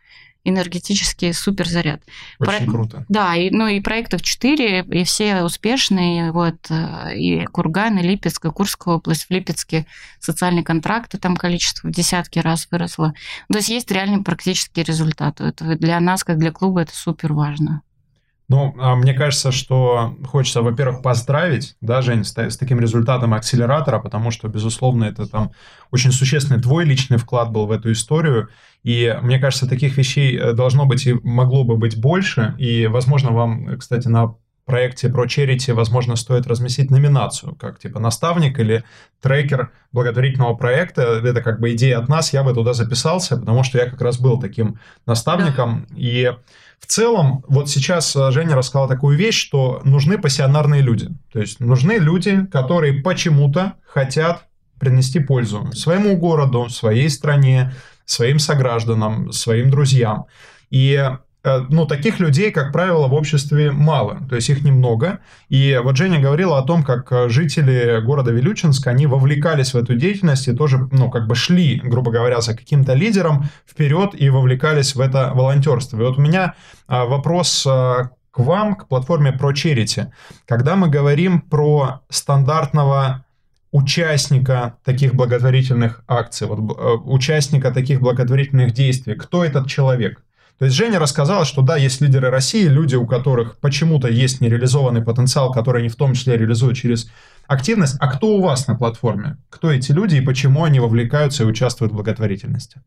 энергетический 0.44 1.32
суперзаряд. 1.32 2.02
Очень 2.38 2.64
Про... 2.64 2.72
круто. 2.72 3.06
Да, 3.08 3.36
и, 3.36 3.50
ну 3.50 3.68
и 3.68 3.80
проектов 3.80 4.22
4, 4.22 4.86
и 4.90 5.04
все 5.04 5.42
успешные, 5.42 6.32
вот, 6.32 6.56
э, 6.70 7.16
и 7.16 7.44
Курган, 7.46 7.98
и 7.98 8.02
Липецк, 8.02 8.44
и 8.44 8.50
Курская 8.50 8.94
область, 8.94 9.26
в 9.26 9.30
Липецке 9.30 9.86
социальные 10.18 10.64
контракты, 10.64 11.18
там 11.18 11.36
количество 11.36 11.88
в 11.88 11.92
десятки 11.92 12.38
раз 12.38 12.66
выросло. 12.70 13.14
То 13.50 13.58
есть 13.58 13.68
есть 13.68 13.90
реальный 13.90 14.22
практический 14.22 14.82
результат. 14.82 15.40
Это 15.40 15.76
для 15.76 16.00
нас, 16.00 16.24
как 16.24 16.38
для 16.38 16.50
клуба, 16.50 16.82
это 16.82 16.94
супер 16.94 17.32
важно. 17.32 17.82
Ну, 18.48 18.74
а 18.78 18.96
мне 18.96 19.14
кажется, 19.14 19.50
что 19.52 20.14
хочется, 20.26 20.62
во-первых, 20.62 21.02
поздравить, 21.02 21.76
да, 21.80 22.02
Жень, 22.02 22.24
с, 22.24 22.36
с 22.36 22.56
таким 22.56 22.80
результатом 22.80 23.34
акселератора, 23.34 23.98
потому 23.98 24.30
что, 24.30 24.48
безусловно, 24.48 25.04
это 25.04 25.26
там 25.26 25.52
очень 25.90 26.12
существенный 26.12 26.60
твой 26.60 26.84
личный 26.84 27.16
вклад 27.16 27.50
был 27.50 27.66
в 27.66 27.70
эту 27.70 27.92
историю. 27.92 28.48
И 28.82 29.16
мне 29.22 29.38
кажется, 29.38 29.68
таких 29.68 29.96
вещей 29.96 30.36
э, 30.36 30.52
должно 30.52 30.86
быть 30.86 31.06
и 31.06 31.14
могло 31.22 31.64
бы 31.64 31.76
быть 31.76 31.98
больше. 31.98 32.54
И, 32.58 32.86
возможно, 32.88 33.30
вам, 33.30 33.78
кстати, 33.78 34.08
на 34.08 34.34
проекте 34.64 35.08
про 35.08 35.26
Charity, 35.26 35.72
возможно, 35.72 36.16
стоит 36.16 36.46
разместить 36.46 36.90
номинацию, 36.90 37.54
как 37.56 37.78
типа 37.78 37.98
наставник 38.00 38.58
или 38.58 38.84
трекер 39.20 39.72
благотворительного 39.92 40.54
проекта. 40.54 41.02
Это 41.02 41.42
как 41.42 41.60
бы 41.60 41.72
идея 41.72 41.98
от 41.98 42.08
нас, 42.08 42.32
я 42.32 42.42
бы 42.42 42.54
туда 42.54 42.72
записался, 42.72 43.36
потому 43.36 43.64
что 43.64 43.78
я 43.78 43.90
как 43.90 44.00
раз 44.00 44.18
был 44.18 44.40
таким 44.40 44.78
наставником. 45.06 45.86
Да. 45.90 45.96
И 45.96 46.32
в 46.82 46.86
целом, 46.86 47.44
вот 47.48 47.70
сейчас 47.70 48.14
э, 48.16 48.32
Женя 48.32 48.56
рассказала 48.56 48.88
такую 48.88 49.16
вещь, 49.16 49.40
что 49.40 49.80
нужны 49.84 50.18
пассионарные 50.18 50.82
люди. 50.82 51.08
То 51.32 51.40
есть 51.40 51.60
нужны 51.60 51.92
люди, 51.92 52.44
которые 52.46 53.02
почему-то 53.02 53.74
хотят 53.86 54.46
принести 54.80 55.20
пользу 55.20 55.70
своему 55.72 56.16
городу, 56.16 56.68
своей 56.68 57.08
стране, 57.08 57.72
своим 58.04 58.40
согражданам, 58.40 59.30
своим 59.30 59.70
друзьям. 59.70 60.26
И 60.70 61.00
ну, 61.44 61.86
таких 61.86 62.20
людей, 62.20 62.52
как 62.52 62.72
правило, 62.72 63.08
в 63.08 63.14
обществе 63.14 63.72
мало, 63.72 64.20
то 64.28 64.36
есть 64.36 64.48
их 64.48 64.62
немного. 64.62 65.18
И 65.48 65.80
вот 65.82 65.96
Женя 65.96 66.20
говорила 66.20 66.58
о 66.58 66.62
том, 66.62 66.84
как 66.84 67.10
э, 67.10 67.28
жители 67.28 68.00
города 68.00 68.30
Вилючинска, 68.30 68.90
они 68.90 69.06
вовлекались 69.06 69.74
в 69.74 69.76
эту 69.76 69.96
деятельность 69.96 70.46
и 70.46 70.52
тоже, 70.52 70.88
ну, 70.92 71.10
как 71.10 71.26
бы 71.26 71.34
шли, 71.34 71.80
грубо 71.82 72.12
говоря, 72.12 72.40
за 72.40 72.56
каким-то 72.56 72.94
лидером 72.94 73.48
вперед 73.68 74.10
и 74.14 74.30
вовлекались 74.30 74.94
в 74.94 75.00
это 75.00 75.32
волонтерство. 75.34 75.98
И 75.98 76.04
вот 76.04 76.18
у 76.18 76.20
меня 76.20 76.54
э, 76.88 77.04
вопрос 77.04 77.62
к 77.64 78.38
вам, 78.38 78.76
к 78.76 78.88
платформе 78.88 79.36
ProCharity. 79.38 80.06
Когда 80.46 80.76
мы 80.76 80.88
говорим 80.88 81.40
про 81.40 82.00
стандартного 82.08 83.24
участника 83.72 84.78
таких 84.84 85.14
благотворительных 85.14 86.02
акций, 86.06 86.46
вот, 86.46 86.60
участника 87.04 87.72
таких 87.72 88.00
благотворительных 88.00 88.72
действий, 88.72 89.14
кто 89.14 89.44
этот 89.44 89.66
человек? 89.66 90.22
То 90.58 90.66
есть 90.66 90.76
Женя 90.76 90.98
рассказала, 90.98 91.44
что 91.44 91.62
да, 91.62 91.76
есть 91.76 92.00
лидеры 92.00 92.30
России, 92.30 92.66
люди, 92.66 92.94
у 92.94 93.06
которых 93.06 93.58
почему-то 93.58 94.08
есть 94.08 94.40
нереализованный 94.40 95.02
потенциал, 95.02 95.52
который 95.52 95.80
они 95.80 95.88
в 95.88 95.96
том 95.96 96.14
числе 96.14 96.36
реализуют 96.36 96.76
через 96.76 97.10
активность. 97.46 97.96
А 97.98 98.10
кто 98.10 98.36
у 98.36 98.42
вас 98.42 98.68
на 98.68 98.76
платформе? 98.76 99.38
Кто 99.50 99.72
эти 99.72 99.92
люди 99.92 100.16
и 100.16 100.20
почему 100.20 100.64
они 100.64 100.78
вовлекаются 100.80 101.42
и 101.42 101.46
участвуют 101.46 101.92
в 101.92 101.96
благотворительности? 101.96 102.80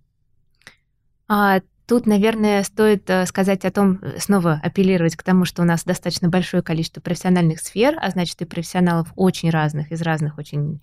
А, 1.28 1.60
Тут, 1.88 2.08
наверное, 2.08 2.64
стоит 2.64 3.08
э, 3.12 3.28
сказать 3.28 3.64
о 3.64 3.70
том, 3.70 4.00
э, 4.02 4.20
снова 4.20 4.60
апеллировать 4.64 5.16
к 5.16 5.22
тому, 5.22 5.46
что 5.46 5.62
у 5.62 5.66
нас 5.66 5.84
достаточно 5.84 6.30
большое 6.30 6.64
количество 6.64 7.00
профессиональных 7.00 7.60
сфер, 7.60 7.96
а 8.02 8.10
значит 8.10 8.42
и 8.42 8.46
профессионалов 8.46 9.10
очень 9.16 9.52
разных, 9.52 9.92
из 9.92 10.02
разных 10.02 10.40
очень 10.40 10.82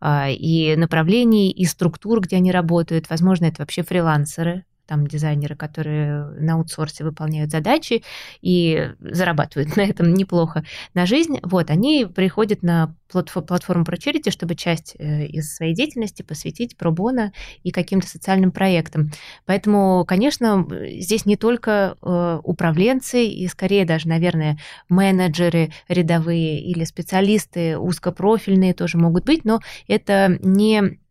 а, 0.00 0.28
и 0.28 0.74
направлений, 0.74 1.52
и 1.52 1.64
структур, 1.66 2.20
где 2.20 2.36
они 2.36 2.50
работают. 2.50 3.08
Возможно, 3.10 3.44
это 3.44 3.62
вообще 3.62 3.84
фрилансеры, 3.84 4.64
там 4.90 5.06
дизайнеры, 5.06 5.54
которые 5.54 6.24
на 6.40 6.54
аутсорсе 6.54 7.04
выполняют 7.04 7.52
задачи 7.52 8.02
и 8.42 8.90
зарабатывают 8.98 9.76
на 9.76 9.82
этом 9.82 10.12
неплохо 10.12 10.64
на 10.94 11.06
жизнь, 11.06 11.38
вот, 11.44 11.70
они 11.70 12.06
приходят 12.12 12.64
на 12.64 12.96
платформу 13.08 13.84
ProCharity, 13.84 14.32
чтобы 14.32 14.56
часть 14.56 14.96
э, 14.98 15.26
из 15.26 15.54
своей 15.54 15.74
деятельности 15.74 16.22
посвятить 16.22 16.76
пробона 16.76 17.32
и 17.62 17.70
каким-то 17.70 18.08
социальным 18.08 18.50
проектам. 18.50 19.12
Поэтому, 19.46 20.04
конечно, 20.08 20.66
здесь 20.98 21.24
не 21.24 21.36
только 21.36 21.96
э, 22.02 22.40
управленцы 22.42 23.26
и 23.26 23.46
скорее 23.46 23.84
даже, 23.84 24.08
наверное, 24.08 24.58
менеджеры 24.88 25.70
рядовые 25.86 26.60
или 26.60 26.82
специалисты 26.82 27.78
узкопрофильные 27.78 28.74
тоже 28.74 28.98
могут 28.98 29.24
быть, 29.24 29.44
но 29.44 29.60
это 29.86 30.36
не 30.42 30.80
Э, 30.80 31.09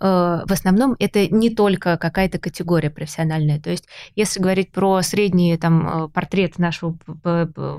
в 0.00 0.50
основном 0.50 0.96
это 0.98 1.28
не 1.28 1.50
только 1.50 1.96
какая-то 1.98 2.38
категория 2.38 2.90
профессиональная. 2.90 3.60
То 3.60 3.70
есть, 3.70 3.86
если 4.16 4.40
говорить 4.40 4.72
про 4.72 5.02
средний 5.02 5.56
там, 5.58 6.06
э, 6.06 6.08
портрет 6.08 6.58
нашего 6.58 6.96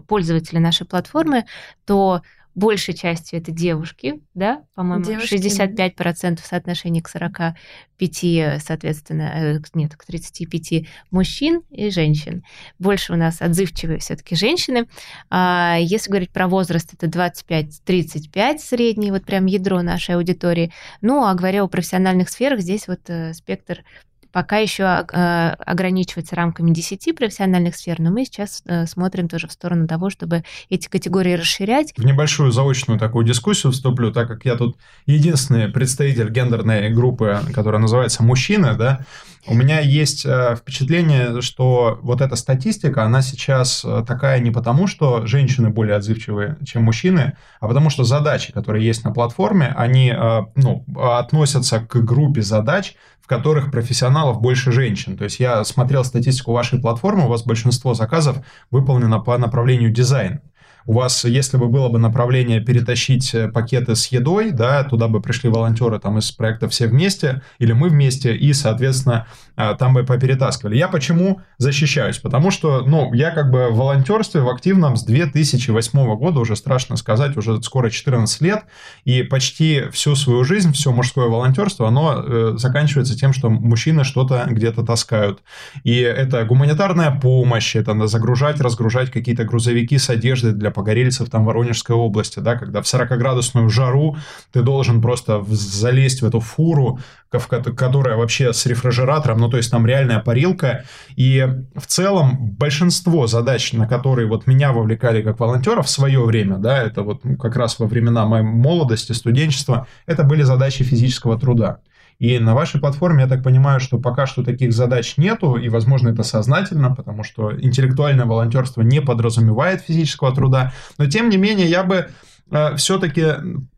пользователя 0.08 0.60
нашей 0.60 0.86
платформы, 0.86 1.46
то 1.86 2.22
большей 2.56 2.94
частью 2.94 3.40
это 3.40 3.52
девушки, 3.52 4.22
да, 4.34 4.64
по-моему, 4.76 5.04
девушки, 5.04 5.36
65% 5.36 6.42
в 6.42 6.46
соотношении 6.46 7.02
к 7.02 7.08
45, 7.08 8.62
соответственно, 8.62 9.32
э, 9.36 9.60
нет, 9.74 9.96
к 9.96 10.06
35 10.06 10.88
мужчин 11.12 11.62
и 11.70 11.90
женщин. 11.90 12.44
Больше 12.80 13.14
у 13.14 13.16
нас 13.16 13.42
отзывчивые 13.42 14.00
все-таки 14.00 14.36
женщины. 14.36 14.88
А 15.30 15.78
если 15.80 16.10
говорить 16.10 16.32
про 16.32 16.48
возраст, 16.48 16.94
это 16.94 17.08
25-35 17.08 18.58
средний, 18.60 19.12
вот 19.12 19.24
прям 19.26 19.46
ядро 19.46 19.82
нашей 19.82 20.16
аудитории. 20.16 20.72
Ну, 21.02 21.26
а 21.26 21.34
говоря 21.34 21.64
о 21.64 21.68
профессиональных 21.68 22.30
сферах, 22.30 22.60
здесь 22.60 22.88
вот 22.88 23.02
э, 23.08 23.34
спектр 23.34 23.84
пока 24.32 24.58
еще 24.58 24.84
э, 24.84 25.56
ограничивается 25.66 26.36
рамками 26.36 26.72
10 26.72 27.16
профессиональных 27.16 27.76
сфер, 27.76 28.00
но 28.00 28.12
мы 28.12 28.26
сейчас 28.26 28.62
э, 28.66 28.86
смотрим 28.86 29.28
тоже 29.28 29.48
в 29.48 29.52
сторону 29.52 29.88
того, 29.88 30.10
чтобы 30.10 30.44
эти 30.70 30.88
категории 30.88 31.34
расширять. 31.34 31.94
В 31.98 32.06
небольшую 32.06 32.52
заочную 32.52 33.00
такую 33.00 33.26
дискуссию 33.26 33.72
вступлю, 33.72 34.12
так 34.12 34.28
как 34.28 34.46
я 34.46 34.56
тут 34.56 34.78
единственный 35.06 35.68
представитель 35.68 36.30
гендерной 36.30 36.90
группы, 36.90 37.40
которая 37.54 37.82
называется 37.82 38.24
«Мужчины», 38.24 38.76
да, 38.76 39.06
у 39.48 39.54
меня 39.54 39.80
есть 39.80 40.26
э, 40.26 40.56
впечатление, 40.56 41.42
что 41.42 42.00
вот 42.02 42.22
эта 42.22 42.36
статистика, 42.36 43.04
она 43.04 43.22
сейчас 43.22 43.86
такая 44.08 44.40
не 44.40 44.52
потому, 44.52 44.88
что 44.88 45.26
женщины 45.26 45.70
более 45.70 45.96
отзывчивые, 45.96 46.58
чем 46.66 46.84
мужчины, 46.84 47.38
а 47.60 47.68
потому 47.68 47.90
что 47.90 48.04
задачи, 48.04 48.52
которые 48.52 48.86
есть 48.86 49.04
на 49.04 49.12
платформе, 49.12 49.74
они 49.76 50.14
ну, 50.56 50.86
относятся 50.96 51.80
к 51.80 51.96
группе 52.04 52.42
задач, 52.42 52.96
в 53.22 53.28
которых 53.28 53.72
профессионалов 53.72 54.42
больше 54.42 54.72
женщин. 54.72 55.18
То 55.18 55.24
есть 55.24 55.40
я 55.40 55.64
смотрел 55.64 56.04
статистику 56.04 56.52
вашей 56.52 56.80
платформы, 56.80 57.26
у 57.26 57.30
вас 57.30 57.44
большинство 57.44 57.94
заказов 57.94 58.38
выполнено 58.72 59.20
по 59.20 59.38
направлению 59.38 59.92
дизайн 59.92 60.42
у 60.86 60.94
вас, 60.94 61.26
если 61.26 61.58
бы 61.58 61.68
было 61.68 61.90
бы 61.90 62.00
направление 62.00 62.62
перетащить 62.62 63.34
э, 63.34 63.48
пакеты 63.48 63.96
с 63.96 64.08
едой, 64.08 64.52
да, 64.52 64.84
туда 64.84 65.08
бы 65.08 65.22
пришли 65.22 65.50
волонтеры 65.50 66.00
там 66.00 66.18
из 66.18 66.32
проекта 66.32 66.68
«Все 66.70 66.88
вместе» 66.88 67.42
или 67.60 67.74
«Мы 67.74 67.90
вместе», 67.90 68.36
и, 68.36 68.54
соответственно, 68.54 69.28
э, 69.58 69.76
там 69.78 69.94
бы 69.94 70.04
поперетаскивали. 70.04 70.78
Я 70.78 70.88
почему 70.88 71.42
защищаюсь? 71.58 72.18
Потому 72.18 72.52
что, 72.52 72.84
ну, 72.86 73.14
я 73.14 73.32
как 73.32 73.52
бы 73.52 73.70
в 73.70 73.76
волонтерстве 73.76 74.42
в 74.42 74.50
активном 74.50 74.96
с 74.96 75.04
2008 75.04 76.16
года, 76.16 76.40
уже 76.40 76.56
страшно 76.56 76.96
сказать, 76.98 77.38
уже 77.38 77.62
скоро 77.62 77.90
14 77.90 78.42
лет, 78.42 78.64
и 79.06 79.24
почти 79.24 79.84
всю 79.92 80.16
свою 80.16 80.44
жизнь, 80.44 80.74
все 80.74 80.92
мужское 80.92 81.28
волонтерство, 81.28 81.88
оно 81.88 82.24
э, 82.26 82.54
заканчивается 82.58 83.18
тем, 83.18 83.34
что 83.34 83.50
мужчины 83.50 84.04
что-то 84.04 84.46
где-то 84.50 84.84
таскают. 84.84 85.44
И 85.84 86.00
это 86.00 86.44
гуманитарная 86.46 87.12
помощь, 87.12 87.76
это 87.76 88.08
загружать, 88.08 88.60
разгружать 88.60 89.12
какие-то 89.12 89.44
грузовики 89.44 89.98
с 89.98 90.10
одеждой 90.10 90.54
для 90.54 90.71
погорельцев 90.72 91.30
там 91.30 91.46
Воронежской 91.46 91.96
области, 91.96 92.40
да, 92.40 92.56
когда 92.56 92.82
в 92.82 92.86
40-градусную 92.86 93.70
жару 93.70 94.18
ты 94.52 94.62
должен 94.62 95.02
просто 95.02 95.44
залезть 95.48 96.22
в 96.22 96.26
эту 96.26 96.40
фуру, 96.40 97.00
которая 97.30 98.18
вообще 98.18 98.52
с 98.52 98.66
рефрижератором, 98.66 99.40
ну, 99.40 99.50
то 99.50 99.58
есть 99.58 99.72
там 99.72 99.86
реальная 99.86 100.20
парилка. 100.20 100.84
И 101.16 101.48
в 101.76 101.86
целом 101.88 102.56
большинство 102.58 103.28
задач, 103.28 103.74
на 103.74 103.88
которые 103.88 104.28
вот 104.28 104.48
меня 104.48 104.74
вовлекали 104.74 105.22
как 105.22 105.40
волонтера 105.40 105.82
в 105.82 105.90
свое 105.90 106.24
время, 106.24 106.58
да, 106.58 106.78
это 106.84 107.04
вот 107.04 107.22
как 107.40 107.56
раз 107.56 107.80
во 107.80 107.88
времена 107.88 108.26
моей 108.26 108.44
молодости, 108.44 109.14
студенчества, 109.14 109.88
это 110.06 110.24
были 110.24 110.44
задачи 110.44 110.84
физического 110.84 111.40
труда. 111.40 111.80
И 112.22 112.38
на 112.38 112.54
вашей 112.54 112.80
платформе, 112.80 113.24
я 113.24 113.28
так 113.28 113.42
понимаю, 113.42 113.80
что 113.80 113.98
пока 113.98 114.28
что 114.28 114.44
таких 114.44 114.74
задач 114.74 115.18
нету, 115.18 115.56
и, 115.56 115.70
возможно, 115.70 116.10
это 116.10 116.22
сознательно, 116.22 116.94
потому 116.94 117.24
что 117.24 117.52
интеллектуальное 117.60 118.28
волонтерство 118.28 118.84
не 118.84 119.02
подразумевает 119.02 119.82
физического 119.82 120.32
труда. 120.32 120.72
Но, 121.00 121.08
тем 121.08 121.30
не 121.30 121.38
менее, 121.38 121.66
я 121.68 121.84
бы 121.84 122.10
э, 122.52 122.76
все-таки 122.76 123.26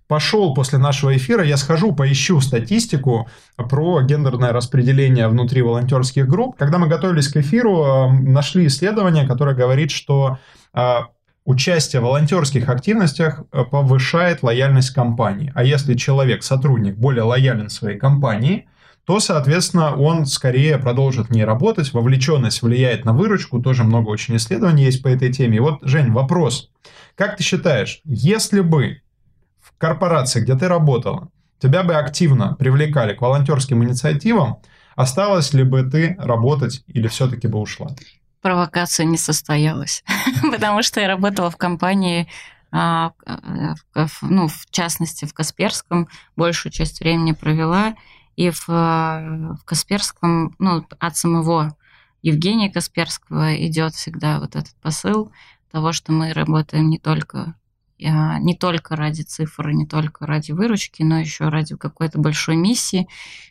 пошел 0.10 0.54
после 0.54 0.78
нашего 0.78 1.16
эфира, 1.16 1.42
я 1.46 1.56
схожу, 1.56 1.96
поищу 1.96 2.42
статистику 2.42 3.30
про 3.56 4.02
гендерное 4.02 4.52
распределение 4.52 5.30
внутри 5.30 5.62
волонтерских 5.62 6.28
групп. 6.28 6.58
Когда 6.58 6.80
мы 6.80 6.90
готовились 6.90 7.30
к 7.30 7.38
эфиру, 7.38 7.86
э, 7.86 8.12
нашли 8.12 8.68
исследование, 8.68 9.26
которое 9.26 9.56
говорит, 9.56 9.90
что 9.90 10.38
э, 10.74 10.96
участие 11.46 12.02
в 12.02 12.06
волонтерских 12.06 12.70
активностях 12.70 13.44
э, 13.52 13.64
повышает 13.64 14.44
лояльность 14.44 14.92
компании. 14.92 15.52
А 15.56 15.64
если 15.64 15.96
человек, 15.96 16.44
сотрудник, 16.44 16.96
более 16.96 17.24
лоялен 17.24 17.70
своей 17.70 17.98
компании, 17.98 18.68
то, 19.06 19.20
соответственно, 19.20 19.96
он 19.96 20.26
скорее 20.26 20.78
продолжит 20.78 21.28
в 21.28 21.32
ней 21.32 21.44
работать, 21.44 21.92
вовлеченность 21.94 22.62
влияет 22.62 23.04
на 23.04 23.14
выручку, 23.14 23.62
тоже 23.62 23.84
много 23.84 24.10
очень 24.10 24.38
исследований 24.38 24.86
есть 24.86 25.04
по 25.04 25.10
этой 25.10 25.32
теме. 25.32 25.58
И 25.58 25.60
вот, 25.60 25.80
Жень, 25.82 26.12
вопрос. 26.12 26.72
Как 27.16 27.36
ты 27.36 27.44
считаешь, 27.44 28.02
если 28.06 28.62
бы 28.62 29.02
в 29.60 29.78
корпорации, 29.78 30.40
где 30.40 30.56
ты 30.56 30.70
работала, 30.70 31.30
тебя 31.60 31.84
бы 31.84 31.96
активно 31.96 32.56
привлекали 32.56 33.14
к 33.14 33.22
волонтерским 33.22 33.84
инициативам, 33.84 34.60
осталось 34.96 35.54
ли 35.54 35.64
бы 35.64 35.84
ты 35.84 36.16
работать 36.18 36.84
или 36.88 37.08
все-таки 37.08 37.48
бы 37.48 37.60
ушла? 37.60 37.90
Провокация 38.44 39.06
не 39.06 39.18
состоялась, 39.18 40.04
потому 40.52 40.84
что 40.84 41.00
я 41.00 41.08
работала 41.08 41.50
в 41.50 41.58
компании, 41.58 42.28
а, 42.72 43.14
ну, 44.22 44.48
в 44.48 44.70
частности, 44.70 45.26
в 45.26 45.34
Касперском, 45.34 46.08
большую 46.36 46.72
часть 46.72 47.00
времени 47.00 47.32
провела, 47.32 47.96
и 48.36 48.50
в, 48.52 48.68
в 48.68 49.60
Касперском, 49.66 50.56
ну, 50.60 50.86
от 51.00 51.18
самого 51.18 51.76
Евгения 52.22 52.70
Касперского 52.70 53.56
идет 53.66 53.96
всегда 53.96 54.40
вот 54.40 54.56
этот 54.56 54.76
посыл 54.82 55.32
того, 55.72 55.92
что 55.94 56.12
мы 56.12 56.34
работаем 56.34 56.90
не 56.90 57.00
только 57.00 57.56
а, 58.04 58.40
не 58.40 58.56
только 58.56 58.96
ради 58.96 59.22
цифр, 59.22 59.70
не 59.70 59.86
только 59.86 60.26
ради 60.26 60.52
выручки, 60.52 61.04
но 61.04 61.20
еще 61.20 61.48
ради 61.50 61.78
какой-то 61.78 62.20
большой 62.20 62.56
миссии. 62.56 63.08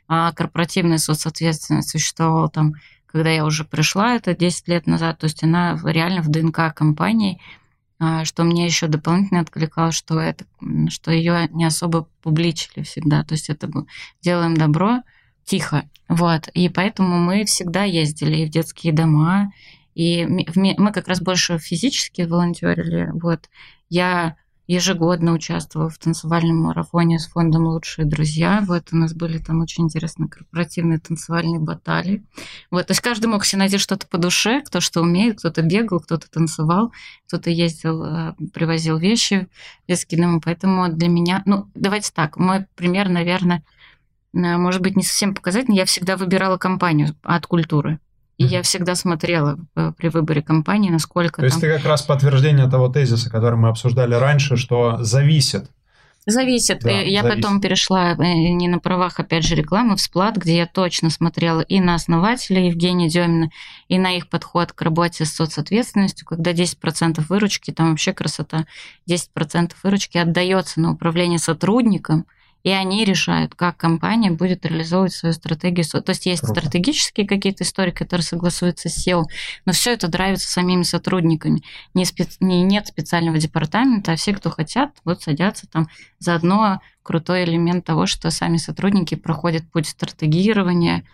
А 0.09 0.33
корпоративная 0.33 0.99
соцответственность 0.99 1.91
существовала 1.91 2.49
там 2.49 2.75
когда 3.13 3.31
я 3.31 3.45
уже 3.45 3.65
пришла, 3.65 4.15
это 4.15 4.35
10 4.35 4.69
лет 4.69 4.87
назад, 4.87 5.19
то 5.19 5.25
есть 5.25 5.45
она 5.45 5.79
реально 5.85 6.23
в 6.23 6.29
ДНК 6.29 6.75
компании, 6.75 7.41
а, 7.99 8.25
что 8.25 8.43
мне 8.43 8.65
еще 8.65 8.89
дополнительно 8.89 9.41
откликалось, 9.41 9.95
что, 9.95 10.19
это, 10.19 10.45
что 10.89 11.13
ее 11.13 11.49
не 11.51 11.65
особо 11.65 12.09
публичили 12.23 12.83
всегда, 12.83 13.23
то 13.23 13.35
есть 13.35 13.51
это 13.51 13.71
делаем 14.23 14.57
добро 14.57 15.03
тихо, 15.45 15.89
вот, 16.09 16.49
и 16.55 16.69
поэтому 16.69 17.19
мы 17.19 17.45
всегда 17.45 17.85
ездили 17.85 18.39
и 18.39 18.47
в 18.47 18.51
детские 18.51 18.93
дома, 18.93 19.53
и 19.95 20.27
мы 20.27 20.93
как 20.93 21.07
раз 21.07 21.21
больше 21.21 21.59
физически 21.59 22.23
волонтерили, 22.23 23.11
вот, 23.13 23.51
я 23.91 24.37
ежегодно 24.67 25.33
участвовала 25.33 25.91
в 25.91 25.99
танцевальном 25.99 26.57
марафоне 26.57 27.19
с 27.19 27.27
фондом 27.27 27.67
«Лучшие 27.67 28.07
друзья». 28.07 28.63
Вот 28.67 28.89
у 28.93 28.97
нас 28.97 29.13
были 29.13 29.39
там 29.39 29.61
очень 29.61 29.85
интересные 29.85 30.29
корпоративные 30.29 30.99
танцевальные 30.99 31.61
баталии. 31.61 32.25
Вот, 32.71 32.87
то 32.87 32.93
есть 32.93 33.01
каждый 33.01 33.27
мог 33.27 33.45
себе 33.45 33.61
найти 33.61 33.79
что-то 33.79 34.07
по 34.07 34.19
душе, 34.19 34.63
кто 34.63 34.81
что 34.81 35.01
умеет, 35.03 35.39
кто-то 35.39 35.63
бегал, 35.63 36.01
кто-то 36.01 36.31
танцевал, 36.31 36.93
кто-то 37.27 37.51
ездил, 37.51 38.05
э, 38.05 38.35
привозил 38.53 38.99
вещи 38.99 39.49
в 39.85 39.89
детский. 39.89 40.23
Поэтому 40.45 40.89
для 40.93 41.09
меня, 41.09 41.43
ну, 41.47 41.69
давайте 41.75 42.13
так, 42.13 42.37
мой 42.37 42.67
пример, 42.77 43.09
наверное, 43.09 43.65
э, 44.33 44.57
может 44.57 44.81
быть, 44.81 44.97
не 44.97 45.03
совсем 45.03 45.35
показательный. 45.35 45.79
Я 45.79 45.87
всегда 45.87 46.17
выбирала 46.17 46.57
компанию 46.57 47.17
от 47.23 47.47
культуры. 47.47 47.99
И 48.43 48.47
я 48.47 48.63
всегда 48.63 48.95
смотрела 48.95 49.59
э, 49.77 49.93
при 49.97 50.09
выборе 50.09 50.43
компании, 50.43 50.91
насколько 50.91 51.41
То 51.41 51.47
есть 51.47 51.61
ты 51.61 51.77
как 51.77 51.85
раз 51.85 52.03
подтверждение 52.03 52.69
того 52.69 52.89
тезиса, 52.89 53.31
который 53.31 53.57
мы 53.57 53.69
обсуждали 53.69 54.15
раньше, 54.15 54.57
что 54.57 55.03
зависит 55.03 55.71
Зависит. 56.25 56.81
Да, 56.83 56.91
я 56.91 57.23
зависит. 57.23 57.43
потом 57.43 57.61
перешла 57.61 58.13
э, 58.13 58.15
не 58.15 58.69
на 58.69 58.79
правах, 58.79 59.19
опять 59.19 59.45
же, 59.45 59.57
рекламы 59.57 59.97
в 59.97 60.01
Сплат, 60.01 60.37
где 60.37 60.57
я 60.57 60.67
точно 60.67 61.11
смотрела 61.11 61.63
и 61.63 61.81
на 61.81 61.97
основателя 61.97 62.65
Евгения 62.65 63.09
Демина, 63.09 63.51
и 63.89 63.99
на 63.99 64.17
их 64.17 64.29
подход 64.29 64.73
к 64.73 64.81
работе 64.83 65.25
с 65.25 65.33
соцответственностью, 65.33 66.25
когда 66.25 66.53
10% 66.53 67.25
выручки, 67.29 67.73
там 67.73 67.91
вообще 67.91 68.13
красота, 68.13 68.67
10% 69.11 69.73
выручки 69.83 70.17
отдается 70.17 70.81
на 70.81 70.93
управление 70.93 71.41
сотрудникам– 71.41 72.27
и 72.63 72.71
они 72.71 73.05
решают, 73.05 73.55
как 73.55 73.77
компания 73.77 74.31
будет 74.31 74.65
реализовывать 74.65 75.13
свою 75.13 75.33
стратегию. 75.33 75.85
То 75.85 76.11
есть 76.11 76.27
есть 76.27 76.43
Круто. 76.43 76.61
стратегические 76.61 77.27
какие-то 77.27 77.65
истории, 77.65 77.91
которые 77.91 78.25
согласуются 78.25 78.89
с 78.89 79.07
SEO, 79.07 79.25
но 79.65 79.73
все 79.73 79.93
это 79.93 80.09
драйвится 80.09 80.49
самими 80.49 80.83
сотрудниками. 80.83 81.63
Не 81.95 82.05
спец... 82.05 82.37
не, 82.41 82.63
нет 82.63 82.87
специального 82.87 83.39
департамента, 83.39 84.13
а 84.13 84.17
все, 84.17 84.33
кто 84.33 84.51
хотят, 84.51 84.91
вот 85.05 85.23
садятся 85.23 85.67
там. 85.67 85.89
Заодно 86.19 86.81
крутой 87.03 87.45
элемент 87.45 87.85
того, 87.85 88.07
что 88.07 88.31
сами 88.31 88.59
сотрудники 88.59 89.17
проходят 89.17 89.69
путь 89.71 89.89
стратегирования, 89.89 91.05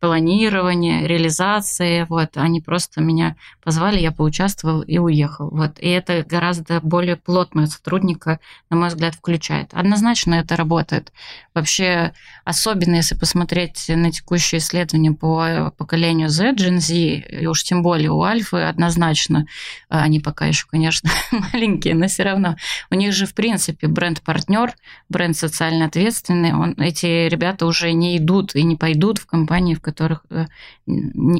планирование, 0.00 1.06
реализация, 1.06 2.06
вот, 2.10 2.36
они 2.36 2.60
просто 2.60 3.00
меня 3.00 3.36
позвали, 3.62 3.98
я 3.98 4.12
поучаствовал 4.12 4.82
и 4.82 4.98
уехал, 4.98 5.48
вот, 5.50 5.78
и 5.78 5.88
это 5.88 6.24
гораздо 6.28 6.80
более 6.80 7.16
плотного 7.16 7.66
сотрудника, 7.66 8.38
на 8.68 8.76
мой 8.76 8.88
взгляд, 8.88 9.14
включает. 9.14 9.70
Однозначно 9.72 10.34
это 10.34 10.56
работает. 10.56 11.12
Вообще, 11.54 12.12
особенно 12.44 12.96
если 12.96 13.14
посмотреть 13.14 13.86
на 13.88 14.10
текущие 14.10 14.58
исследования 14.58 15.12
по 15.12 15.72
поколению 15.76 16.28
Z, 16.28 16.52
Gen 16.52 16.78
Z, 16.80 16.94
и 16.94 17.46
уж 17.46 17.62
тем 17.64 17.82
более 17.82 18.10
у 18.10 18.22
Альфы, 18.22 18.58
однозначно, 18.58 19.46
они 19.88 20.20
пока 20.20 20.46
еще, 20.46 20.66
конечно, 20.68 21.10
маленькие, 21.52 21.94
но 21.94 22.08
все 22.08 22.24
равно, 22.24 22.56
у 22.90 22.94
них 22.94 23.12
же, 23.12 23.26
в 23.26 23.34
принципе, 23.34 23.86
бренд-партнер, 23.86 24.74
бренд 25.08 25.36
социально 25.36 25.86
ответственный, 25.86 26.52
он, 26.52 26.74
эти 26.78 27.28
ребята 27.28 27.66
уже 27.66 27.92
не 27.92 28.18
идут 28.18 28.54
и 28.54 28.62
не 28.62 28.76
пойдут 28.76 29.18
в 29.18 29.26
компании, 29.26 29.74
в 29.74 29.80
которой 29.80 29.93
которых 29.94 30.24
э, 30.30 30.46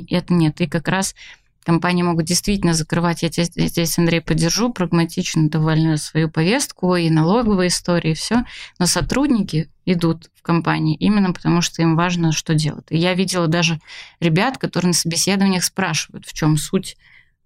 это 0.09 0.33
нет. 0.33 0.61
И 0.61 0.67
как 0.67 0.89
раз 0.89 1.15
компании 1.65 2.03
могут 2.03 2.27
действительно 2.27 2.75
закрывать, 2.75 3.23
я 3.23 3.29
здесь, 3.29 3.51
здесь 3.55 3.99
Андрей 3.99 4.21
поддержу, 4.21 4.73
прагматично 4.73 5.49
довольно 5.49 5.97
свою 5.97 6.31
повестку 6.31 6.95
и 6.95 7.11
налоговые 7.11 7.69
истории, 7.69 8.13
и 8.13 8.15
все. 8.15 8.45
Но 8.79 8.87
сотрудники 8.87 9.69
идут 9.87 10.31
в 10.35 10.43
компании 10.43 10.97
именно 10.97 11.33
потому, 11.33 11.63
что 11.63 11.83
им 11.83 11.97
важно, 11.97 12.33
что 12.33 12.55
делать. 12.55 12.87
И 12.91 12.99
я 12.99 13.15
видела 13.15 13.49
даже 13.49 13.81
ребят, 14.21 14.59
которые 14.59 14.89
на 14.89 14.95
собеседованиях 14.95 15.65
спрашивают, 15.65 16.27
в 16.27 16.33
чем 16.33 16.57
суть 16.57 16.97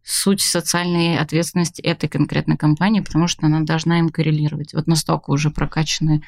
суть 0.05 0.41
социальной 0.41 1.19
ответственности 1.19 1.83
этой 1.83 2.09
конкретной 2.09 2.57
компании, 2.57 3.01
потому 3.01 3.29
что 3.29 3.45
она 3.45 3.61
должна 3.61 3.99
им 3.99 4.09
коррелировать. 4.09 4.73
Вот 4.73 4.87
настолько 4.87 5.31
уже 5.31 5.51
прокачанные 5.51 6.23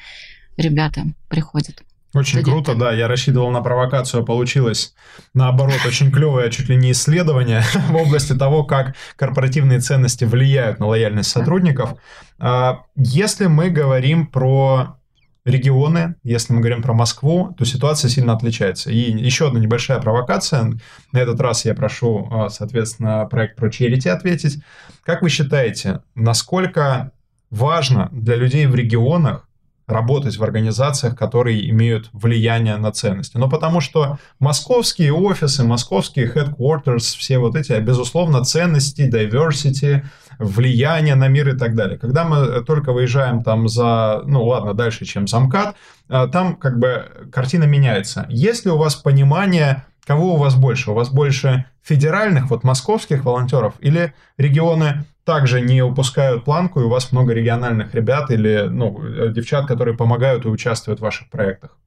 ребята 0.55 1.07
приходят. 1.29 1.81
Очень 2.13 2.43
круто, 2.43 2.75
да. 2.75 2.91
Я 2.91 3.07
рассчитывал 3.07 3.51
на 3.51 3.61
провокацию, 3.61 4.23
а 4.23 4.25
получилось 4.25 4.93
наоборот 5.33 5.79
очень 5.87 6.11
клевое, 6.11 6.51
чуть 6.51 6.67
ли 6.67 6.75
не 6.75 6.91
исследование 6.91 7.63
в 7.89 7.95
области 7.95 8.33
того, 8.33 8.63
как 8.65 8.95
корпоративные 9.15 9.79
ценности 9.79 10.25
влияют 10.25 10.79
на 10.79 10.87
лояльность 10.87 11.29
сотрудников. 11.29 11.95
А, 12.37 12.83
если 12.95 13.45
мы 13.45 13.69
говорим 13.69 14.27
про 14.27 14.97
регионы, 15.45 16.15
если 16.23 16.53
мы 16.53 16.59
говорим 16.59 16.81
про 16.81 16.93
Москву, 16.93 17.55
то 17.57 17.65
ситуация 17.65 18.09
сильно 18.09 18.33
отличается. 18.33 18.91
И 18.91 18.97
еще 18.97 19.47
одна 19.47 19.59
небольшая 19.59 19.99
провокация. 19.99 20.73
На 21.13 21.17
этот 21.17 21.39
раз 21.39 21.65
я 21.65 21.73
прошу, 21.73 22.27
а, 22.29 22.49
соответственно, 22.49 23.25
проект 23.25 23.55
про 23.55 23.69
Charity 23.69 24.09
ответить. 24.09 24.61
Как 25.03 25.21
вы 25.21 25.29
считаете, 25.29 26.01
насколько 26.13 27.11
важно 27.49 28.09
для 28.11 28.35
людей 28.35 28.65
в 28.65 28.75
регионах 28.75 29.47
работать 29.87 30.37
в 30.37 30.43
организациях, 30.43 31.17
которые 31.17 31.69
имеют 31.69 32.09
влияние 32.13 32.77
на 32.77 32.91
ценности. 32.91 33.37
Но 33.37 33.49
потому 33.49 33.81
что 33.81 34.17
московские 34.39 35.13
офисы, 35.13 35.63
московские 35.63 36.31
headquarters, 36.31 37.17
все 37.17 37.37
вот 37.39 37.55
эти, 37.55 37.73
безусловно, 37.79 38.43
ценности, 38.43 39.09
diversity, 39.11 40.03
влияние 40.39 41.15
на 41.15 41.27
мир 41.27 41.49
и 41.49 41.57
так 41.57 41.75
далее. 41.75 41.97
Когда 41.97 42.23
мы 42.23 42.63
только 42.63 42.93
выезжаем 42.93 43.43
там 43.43 43.67
за, 43.67 44.21
ну 44.25 44.45
ладно, 44.45 44.73
дальше, 44.73 45.05
чем 45.05 45.27
за 45.27 45.39
МКАД, 45.39 45.75
а, 46.09 46.27
там 46.27 46.55
как 46.55 46.79
бы 46.79 47.05
картина 47.31 47.65
меняется. 47.65 48.25
Есть 48.29 48.65
ли 48.65 48.71
у 48.71 48.77
вас 48.77 48.95
понимание, 48.95 49.85
кого 50.05 50.35
у 50.35 50.37
вас 50.37 50.55
больше? 50.55 50.91
У 50.91 50.93
вас 50.93 51.09
больше 51.09 51.65
федеральных, 51.83 52.49
вот 52.49 52.63
московских 52.63 53.25
волонтеров 53.25 53.73
или 53.79 54.13
регионы 54.37 55.05
также 55.31 55.61
не 55.61 55.81
упускают 55.81 56.43
планку, 56.43 56.81
и 56.81 56.83
у 56.83 56.89
вас 56.89 57.13
много 57.13 57.31
региональных 57.33 57.95
ребят 57.95 58.31
или 58.31 58.67
ну, 58.69 59.01
э, 59.01 59.29
девчат, 59.31 59.65
которые 59.65 59.95
помогают 59.95 60.43
и 60.43 60.49
участвуют 60.49 60.99
в 60.99 61.03
ваших 61.03 61.29
проектах. 61.29 61.77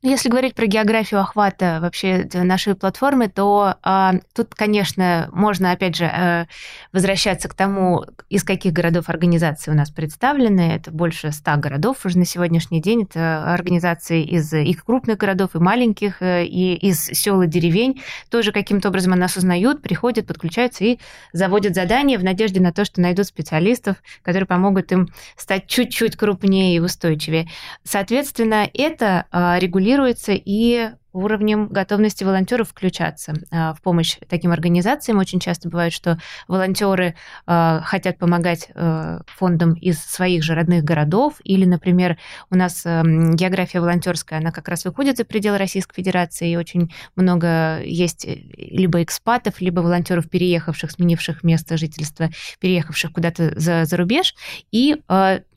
Если 0.00 0.28
говорить 0.28 0.54
про 0.54 0.66
географию 0.66 1.20
охвата 1.20 1.80
вообще 1.82 2.28
нашей 2.32 2.76
платформы, 2.76 3.26
то 3.26 3.74
а, 3.82 4.14
тут, 4.32 4.54
конечно, 4.54 5.28
можно, 5.32 5.72
опять 5.72 5.96
же, 5.96 6.04
а, 6.04 6.46
возвращаться 6.92 7.48
к 7.48 7.54
тому, 7.54 8.04
из 8.28 8.44
каких 8.44 8.72
городов 8.72 9.08
организации 9.08 9.72
у 9.72 9.74
нас 9.74 9.90
представлены. 9.90 10.72
Это 10.76 10.92
больше 10.92 11.32
ста 11.32 11.56
городов 11.56 12.06
уже 12.06 12.16
на 12.16 12.26
сегодняшний 12.26 12.80
день. 12.80 13.08
Это 13.10 13.52
организации 13.52 14.22
из 14.22 14.52
и 14.54 14.72
крупных 14.72 15.18
городов, 15.18 15.56
и 15.56 15.58
маленьких, 15.58 16.22
э, 16.22 16.44
и 16.44 16.76
из 16.76 17.04
сел 17.06 17.42
и 17.42 17.48
деревень. 17.48 18.00
Тоже 18.30 18.52
каким-то 18.52 18.90
образом 18.90 19.18
нас 19.18 19.36
узнают, 19.36 19.82
приходят, 19.82 20.28
подключаются 20.28 20.84
и 20.84 20.98
заводят 21.32 21.74
задания 21.74 22.20
в 22.20 22.22
надежде 22.22 22.60
на 22.60 22.72
то, 22.72 22.84
что 22.84 23.00
найдут 23.00 23.26
специалистов, 23.26 23.96
которые 24.22 24.46
помогут 24.46 24.92
им 24.92 25.08
стать 25.36 25.66
чуть-чуть 25.66 26.14
крупнее 26.14 26.76
и 26.76 26.78
устойчивее. 26.78 27.48
Соответственно, 27.82 28.70
это 28.72 29.26
а, 29.32 29.58
регулируется 29.58 29.87
регулируется 29.88 30.32
и 30.32 30.90
уровнем 31.14 31.68
готовности 31.68 32.22
волонтеров 32.22 32.68
включаться 32.68 33.34
а, 33.50 33.72
в 33.72 33.80
помощь 33.80 34.18
таким 34.28 34.52
организациям. 34.52 35.18
Очень 35.18 35.40
часто 35.40 35.68
бывает, 35.68 35.92
что 35.92 36.20
волонтеры 36.46 37.16
а, 37.46 37.80
хотят 37.80 38.18
помогать 38.18 38.68
а, 38.74 39.22
фондам 39.26 39.72
из 39.72 39.98
своих 39.98 40.44
же 40.44 40.54
родных 40.54 40.84
городов, 40.84 41.36
или, 41.42 41.64
например, 41.64 42.18
у 42.50 42.56
нас 42.56 42.84
география 42.84 43.80
волонтерская, 43.80 44.38
она 44.38 44.52
как 44.52 44.68
раз 44.68 44.84
выходит 44.84 45.16
за 45.16 45.24
пределы 45.24 45.56
Российской 45.56 45.96
Федерации, 45.96 46.52
и 46.52 46.56
очень 46.56 46.92
много 47.16 47.80
есть 47.82 48.26
либо 48.56 49.02
экспатов, 49.02 49.60
либо 49.60 49.80
волонтеров, 49.80 50.28
переехавших, 50.28 50.90
сменивших 50.90 51.42
место 51.42 51.78
жительства, 51.78 52.28
переехавших 52.60 53.12
куда-то 53.12 53.58
за, 53.58 53.86
за 53.86 53.96
рубеж, 53.96 54.34
и 54.70 54.96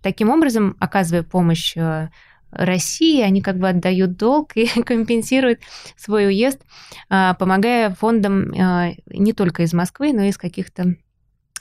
таким 0.01 0.29
образом, 0.29 0.77
оказывая 0.79 1.23
помощь 1.23 1.75
России, 2.51 3.21
они 3.21 3.41
как 3.41 3.57
бы 3.57 3.69
отдают 3.69 4.17
долг 4.17 4.55
и 4.55 4.67
компенсируют 4.83 5.59
свой 5.95 6.27
уезд, 6.27 6.61
а, 7.09 7.33
помогая 7.33 7.91
фондам 7.91 8.53
а, 8.59 8.91
не 9.07 9.33
только 9.33 9.63
из 9.63 9.73
Москвы, 9.73 10.13
но 10.13 10.23
и 10.23 10.29
из 10.29 10.37
каких-то 10.37 10.95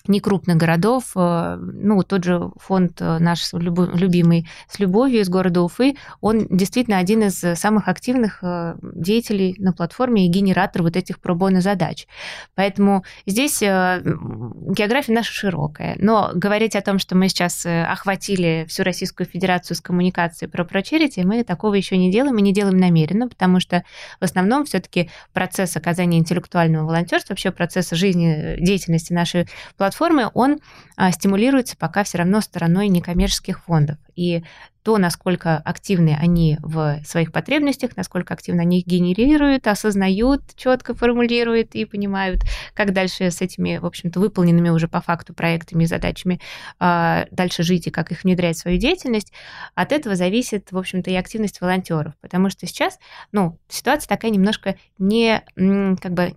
некрупных 0.09 0.57
городов. 0.57 1.13
Э, 1.15 1.57
ну, 1.57 2.03
тот 2.03 2.25
же 2.25 2.51
фонд 2.57 3.01
э, 3.01 3.19
наш 3.19 3.53
любимый 3.53 4.49
«С 4.69 4.79
любовью» 4.79 5.21
из 5.21 5.29
города 5.29 5.63
Уфы, 5.63 5.97
он 6.21 6.47
действительно 6.49 6.99
один 6.99 7.25
из 7.25 7.39
самых 7.59 7.89
активных 7.89 8.39
э, 8.43 8.77
деятелей 8.83 9.55
на 9.59 9.73
платформе 9.73 10.27
и 10.27 10.29
генератор 10.29 10.83
вот 10.83 10.97
этих 10.97 11.21
пробойных 11.21 11.63
задач. 11.63 12.07
Поэтому 12.55 13.05
здесь 13.27 13.61
география 13.61 15.13
наша 15.13 15.33
широкая. 15.33 15.97
Но 15.99 16.31
говорить 16.35 16.77
о 16.77 16.81
том, 16.81 16.99
что 16.99 17.17
мы 17.17 17.29
сейчас 17.29 17.67
охватили 17.67 18.67
всю 18.69 18.83
Российскую 18.83 19.27
Федерацию 19.27 19.77
с 19.77 19.81
коммуникацией 19.81 20.51
про 20.51 20.65
прочерити, 20.65 21.21
мы 21.21 21.45
такого 21.45 21.75
еще 21.75 21.97
не 21.97 22.11
делаем 22.11 22.39
и 22.39 22.43
не 22.43 22.53
делаем 22.53 22.79
намеренно, 22.79 23.29
потому 23.29 23.61
что 23.61 23.85
в 24.21 24.25
основном 24.25 24.65
все-таки 24.65 25.11
процесс 25.33 25.77
оказания 25.77 26.19
интеллектуального 26.19 26.87
волонтерства, 26.87 27.33
вообще 27.33 27.51
процесс 27.51 27.91
жизни, 27.91 28.57
деятельности 28.59 29.13
нашей 29.13 29.49
платформы 29.77 29.90
платформы, 29.91 30.31
он 30.35 30.61
а, 30.97 31.11
стимулируется 31.11 31.77
пока 31.77 32.05
все 32.05 32.19
равно 32.19 32.41
стороной 32.41 32.89
некоммерческих 32.89 33.61
фондов. 33.65 33.99
И 34.21 34.45
то, 34.83 34.99
насколько 34.99 35.57
активны 35.57 36.17
они 36.19 36.59
в 36.61 37.01
своих 37.05 37.33
потребностях, 37.33 37.97
насколько 37.97 38.35
активно 38.35 38.63
они 38.63 38.81
их 38.81 38.87
генерируют, 38.87 39.67
осознают, 39.67 40.43
четко 40.57 40.95
формулируют 40.95 41.75
и 41.75 41.87
понимают, 41.87 42.43
как 42.75 42.93
дальше 42.93 43.31
с 43.31 43.41
этими, 43.41 43.79
в 43.79 43.87
общем-то, 43.87 44.21
выполненными 44.21 44.69
уже 44.69 44.89
по 44.89 45.01
факту 45.01 45.33
проектами 45.33 45.85
и 45.85 45.87
задачами 45.87 46.39
а, 46.79 47.27
дальше 47.31 47.63
жить 47.63 47.87
и 47.87 47.91
как 47.91 48.13
их 48.13 48.25
внедрять 48.25 48.57
в 48.57 48.61
свою 48.61 48.79
деятельность, 48.79 49.33
от 49.75 49.93
этого 49.93 50.17
зависит, 50.17 50.71
в 50.71 50.77
общем-то, 50.77 51.11
и 51.11 51.15
активность 51.15 51.63
волонтеров. 51.63 52.13
Потому 52.21 52.51
что 52.51 52.67
сейчас, 52.67 52.99
ну, 53.33 53.59
ситуация 53.69 54.09
такая 54.09 54.31
немножко 54.31 54.77
не, 54.99 55.43
как 55.57 56.13
бы, 56.13 56.35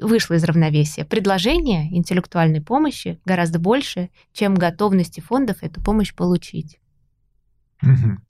вышла 0.00 0.34
из 0.34 0.42
равновесия. 0.42 1.04
Предложение 1.04 1.96
интеллектуальной 1.96 2.60
помощи 2.60 3.20
гораздо 3.24 3.60
больше, 3.60 4.10
чем 4.32 4.56
готовности 4.56 5.20
фондов 5.20 5.62
эту 5.62 5.80
помощь 5.80 6.12
получить. 6.12 6.78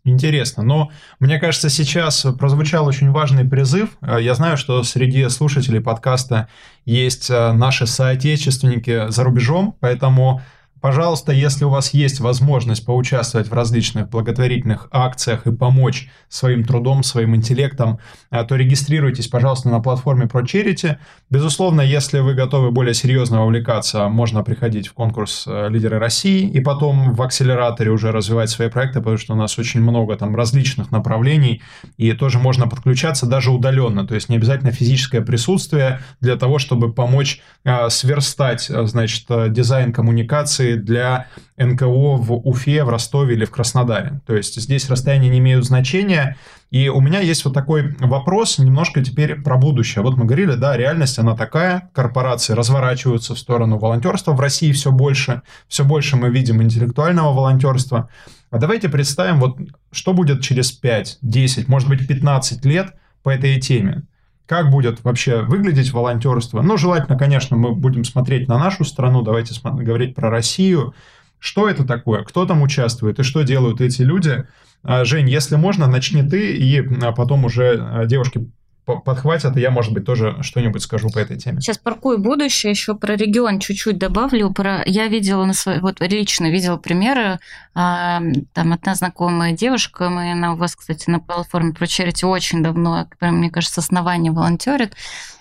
Интересно. 0.04 0.62
Но 0.62 0.90
мне 1.20 1.38
кажется, 1.38 1.70
сейчас 1.70 2.26
прозвучал 2.38 2.86
очень 2.86 3.10
важный 3.10 3.44
призыв. 3.44 3.90
Э, 4.02 4.18
я 4.20 4.34
знаю, 4.34 4.56
что 4.56 4.82
среди 4.82 5.28
слушателей 5.28 5.80
подкаста 5.80 6.48
есть 6.84 7.30
э, 7.30 7.52
наши 7.52 7.86
соотечественники 7.86 9.10
за 9.10 9.24
рубежом, 9.24 9.74
поэтому 9.80 10.42
Пожалуйста, 10.80 11.32
если 11.32 11.64
у 11.64 11.70
вас 11.70 11.92
есть 11.92 12.20
возможность 12.20 12.84
поучаствовать 12.84 13.48
в 13.48 13.52
различных 13.52 14.08
благотворительных 14.10 14.88
акциях 14.92 15.46
и 15.46 15.52
помочь 15.52 16.08
своим 16.28 16.64
трудом, 16.64 17.02
своим 17.02 17.34
интеллектом, 17.34 17.98
э, 18.30 18.44
то 18.44 18.54
регистрируйтесь, 18.54 19.26
пожалуйста, 19.26 19.68
на 19.70 19.80
платформе 19.80 20.26
ProCharity. 20.26 20.96
Безусловно, 21.30 21.80
если 21.80 22.20
вы 22.20 22.34
готовы 22.34 22.70
более 22.70 22.94
серьезно 22.94 23.42
вовлекаться, 23.42 24.08
можно 24.08 24.44
приходить 24.44 24.88
в 24.88 24.92
конкурс 24.92 25.44
э, 25.48 25.68
«Лидеры 25.68 25.98
России» 25.98 26.48
и 26.48 26.60
потом 26.60 27.12
в 27.14 27.22
акселераторе 27.22 27.90
уже 27.90 28.12
развивать 28.12 28.50
свои 28.50 28.68
проекты, 28.68 29.00
потому 29.00 29.18
что 29.18 29.32
у 29.34 29.36
нас 29.36 29.58
очень 29.58 29.80
много 29.80 30.16
там 30.16 30.36
различных 30.36 30.92
направлений, 30.92 31.60
и 31.96 32.12
тоже 32.12 32.38
можно 32.38 32.68
подключаться 32.68 33.26
даже 33.26 33.50
удаленно, 33.50 34.06
то 34.06 34.14
есть 34.14 34.28
не 34.28 34.36
обязательно 34.36 34.70
физическое 34.70 35.22
присутствие 35.22 36.00
для 36.20 36.36
того, 36.36 36.58
чтобы 36.58 36.92
помочь 36.92 37.40
э, 37.64 37.88
сверстать, 37.90 38.66
значит, 38.68 39.26
дизайн 39.52 39.92
коммуникации 39.92 40.67
акции 40.68 40.74
для 40.74 41.26
НКО 41.56 41.86
в 41.86 42.32
Уфе, 42.48 42.84
в 42.84 42.88
Ростове 42.88 43.34
или 43.34 43.44
в 43.44 43.50
Краснодаре. 43.50 44.20
То 44.26 44.36
есть 44.36 44.60
здесь 44.60 44.88
расстояния 44.88 45.28
не 45.28 45.38
имеют 45.38 45.64
значения. 45.64 46.36
И 46.70 46.88
у 46.88 47.00
меня 47.00 47.20
есть 47.20 47.44
вот 47.44 47.54
такой 47.54 47.94
вопрос 47.98 48.58
немножко 48.58 49.02
теперь 49.02 49.40
про 49.42 49.56
будущее. 49.56 50.02
Вот 50.02 50.16
мы 50.16 50.26
говорили, 50.26 50.54
да, 50.54 50.76
реальность 50.76 51.18
она 51.18 51.34
такая, 51.34 51.90
корпорации 51.94 52.54
разворачиваются 52.54 53.34
в 53.34 53.38
сторону 53.38 53.78
волонтерства, 53.78 54.32
в 54.32 54.40
России 54.40 54.72
все 54.72 54.92
больше, 54.92 55.42
все 55.68 55.84
больше 55.84 56.16
мы 56.16 56.28
видим 56.30 56.62
интеллектуального 56.62 57.32
волонтерства. 57.32 58.08
А 58.50 58.58
давайте 58.58 58.88
представим, 58.88 59.40
вот 59.40 59.58
что 59.92 60.12
будет 60.12 60.42
через 60.42 60.72
5, 60.72 61.18
10, 61.22 61.68
может 61.68 61.88
быть 61.88 62.06
15 62.06 62.64
лет 62.66 62.94
по 63.22 63.30
этой 63.30 63.58
теме. 63.60 64.02
Как 64.48 64.70
будет 64.70 65.04
вообще 65.04 65.42
выглядеть 65.42 65.92
волонтерство? 65.92 66.62
Ну, 66.62 66.78
желательно, 66.78 67.18
конечно, 67.18 67.54
мы 67.54 67.74
будем 67.74 68.02
смотреть 68.02 68.48
на 68.48 68.58
нашу 68.58 68.82
страну, 68.82 69.20
давайте 69.20 69.54
говорить 69.62 70.14
про 70.14 70.30
Россию. 70.30 70.94
Что 71.38 71.68
это 71.68 71.84
такое? 71.86 72.24
Кто 72.24 72.46
там 72.46 72.62
участвует 72.62 73.18
и 73.18 73.24
что 73.24 73.42
делают 73.42 73.82
эти 73.82 74.00
люди? 74.00 74.46
А, 74.82 75.04
Жень, 75.04 75.28
если 75.28 75.56
можно, 75.56 75.86
начни 75.86 76.22
ты, 76.22 76.56
и 76.56 76.80
а, 76.80 77.12
потом 77.12 77.44
уже 77.44 77.78
а, 77.78 78.06
девушки 78.06 78.50
подхватят, 78.96 79.56
и 79.56 79.60
я, 79.60 79.70
может 79.70 79.92
быть, 79.92 80.04
тоже 80.04 80.38
что-нибудь 80.42 80.82
скажу 80.82 81.10
по 81.10 81.18
этой 81.18 81.36
теме. 81.36 81.60
Сейчас 81.60 81.78
паркую 81.78 82.18
будущее, 82.18 82.70
еще 82.70 82.94
про 82.94 83.14
регион 83.14 83.60
чуть-чуть 83.60 83.98
добавлю. 83.98 84.50
Про... 84.52 84.82
Я 84.86 85.08
видела 85.08 85.44
на 85.44 85.54
своей, 85.54 85.80
вот 85.80 86.00
лично 86.00 86.50
видела 86.50 86.76
примеры, 86.76 87.38
а, 87.74 88.20
там 88.52 88.72
одна 88.72 88.94
знакомая 88.94 89.52
девушка, 89.52 90.08
мы, 90.08 90.32
она 90.32 90.54
у 90.54 90.56
вас, 90.56 90.74
кстати, 90.76 91.08
на 91.10 91.20
платформе 91.20 91.72
про 91.72 91.84
Charity 91.84 92.26
очень 92.26 92.62
давно, 92.62 93.08
мне 93.20 93.50
кажется, 93.50 93.80
основание 93.80 94.32
волонтерит, 94.32 94.94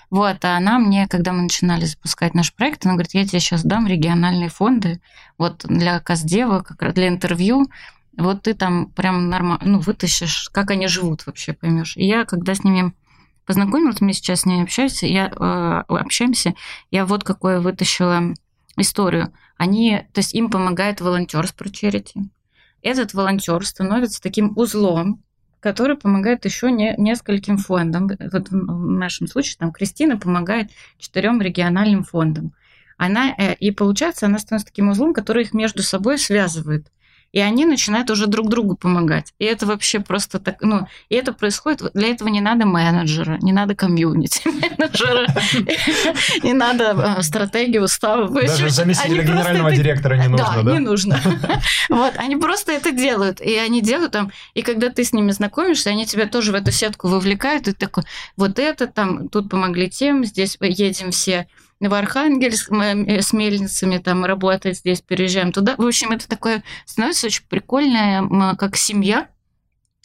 вот, 0.09 0.45
а 0.45 0.57
она 0.57 0.79
мне, 0.79 1.07
когда 1.07 1.33
мы 1.33 1.43
начинали 1.43 1.85
запускать 1.85 2.33
наш 2.33 2.53
проект, 2.53 2.85
она 2.85 2.93
говорит, 2.93 3.13
я 3.13 3.25
тебе 3.25 3.39
сейчас 3.39 3.63
дам 3.63 3.87
региональные 3.87 4.49
фонды, 4.49 5.01
вот 5.37 5.65
для 5.67 5.99
Каздева, 5.99 6.61
как 6.61 6.81
раз 6.81 6.93
для 6.93 7.09
интервью, 7.09 7.67
вот 8.17 8.43
ты 8.43 8.53
там 8.53 8.87
прям 8.87 9.29
нормально, 9.29 9.63
ну, 9.63 9.79
вытащишь, 9.79 10.49
как 10.51 10.71
они 10.71 10.87
живут 10.87 11.25
вообще, 11.25 11.53
поймешь. 11.53 11.97
И 11.97 12.05
я, 12.05 12.25
когда 12.25 12.55
с 12.55 12.63
ними 12.63 12.93
познакомилась, 13.47 14.01
мы 14.01 14.13
сейчас 14.13 14.41
с 14.41 14.45
ней 14.45 14.61
общаемся, 14.61 15.07
я, 15.07 15.27
э, 15.29 15.83
общаемся, 15.87 16.53
я 16.91 17.05
вот 17.05 17.23
какое 17.23 17.61
вытащила 17.61 18.33
историю. 18.77 19.33
Они, 19.57 20.05
то 20.13 20.19
есть 20.19 20.35
им 20.35 20.51
помогает 20.51 21.01
волонтер 21.01 21.47
с 21.47 21.53
Charity. 21.53 22.25
Этот 22.83 23.13
волонтер 23.15 23.65
становится 23.65 24.21
таким 24.21 24.53
узлом, 24.55 25.23
который 25.61 25.97
помогает 25.97 26.45
еще 26.45 26.71
не, 26.71 26.93
нескольким 26.97 27.57
фондам. 27.57 28.09
Вот 28.31 28.49
в 28.49 28.89
нашем 28.91 29.27
случае 29.27 29.55
там 29.57 29.71
Кристина 29.71 30.17
помогает 30.17 30.69
четырем 30.99 31.41
региональным 31.41 32.03
фондам. 32.03 32.53
Она, 32.97 33.33
э, 33.37 33.55
и 33.55 33.71
получается, 33.71 34.25
она 34.25 34.39
становится 34.39 34.71
таким 34.71 34.89
узлом, 34.89 35.13
который 35.13 35.43
их 35.43 35.53
между 35.53 35.81
собой 35.83 36.17
связывает 36.19 36.91
и 37.31 37.39
они 37.39 37.65
начинают 37.65 38.09
уже 38.09 38.27
друг 38.27 38.49
другу 38.49 38.75
помогать. 38.75 39.33
И 39.39 39.45
это 39.45 39.65
вообще 39.65 39.99
просто 39.99 40.39
так, 40.39 40.57
ну, 40.61 40.87
и 41.09 41.15
это 41.15 41.33
происходит, 41.33 41.91
для 41.93 42.09
этого 42.09 42.29
не 42.29 42.41
надо 42.41 42.65
менеджера, 42.65 43.37
не 43.41 43.53
надо 43.53 43.75
комьюнити 43.75 44.41
менеджера, 44.45 45.27
не 46.43 46.53
надо 46.53 46.91
а, 46.91 47.23
стратегию, 47.23 47.83
устава. 47.83 48.27
Даже 48.29 48.69
заместителя 48.69 49.23
генерального 49.23 49.71
директора 49.71 50.15
не 50.15 50.27
нужно, 50.27 50.63
да? 50.63 50.71
не 50.71 50.79
нужно. 50.79 51.19
Вот, 51.89 52.13
они 52.17 52.35
просто 52.35 52.73
это 52.73 52.91
делают, 52.91 53.39
и 53.41 53.55
они 53.55 53.81
делают 53.81 54.11
там, 54.11 54.31
и 54.53 54.61
когда 54.61 54.89
ты 54.89 55.03
с 55.03 55.13
ними 55.13 55.31
знакомишься, 55.31 55.89
они 55.89 56.05
тебя 56.05 56.27
тоже 56.27 56.51
в 56.51 56.55
эту 56.55 56.71
сетку 56.71 57.07
вовлекают, 57.07 57.67
и 57.67 57.73
такой, 57.73 58.03
вот 58.35 58.59
это 58.59 58.87
там, 58.87 59.29
тут 59.29 59.49
помогли 59.49 59.89
тем, 59.89 60.25
здесь 60.25 60.57
едем 60.59 61.11
все 61.11 61.47
в 61.79 61.93
Архангельск 61.93 62.71
э, 62.71 63.21
с 63.21 63.33
мельницами 63.33 63.97
там 63.97 64.25
работать, 64.25 64.77
здесь 64.77 65.01
переезжаем 65.01 65.51
туда. 65.51 65.75
В 65.77 65.85
общем, 65.85 66.11
это 66.11 66.27
такое 66.27 66.63
становится 66.85 67.27
очень 67.27 67.43
прикольное, 67.47 68.55
как 68.55 68.75
семья, 68.75 69.29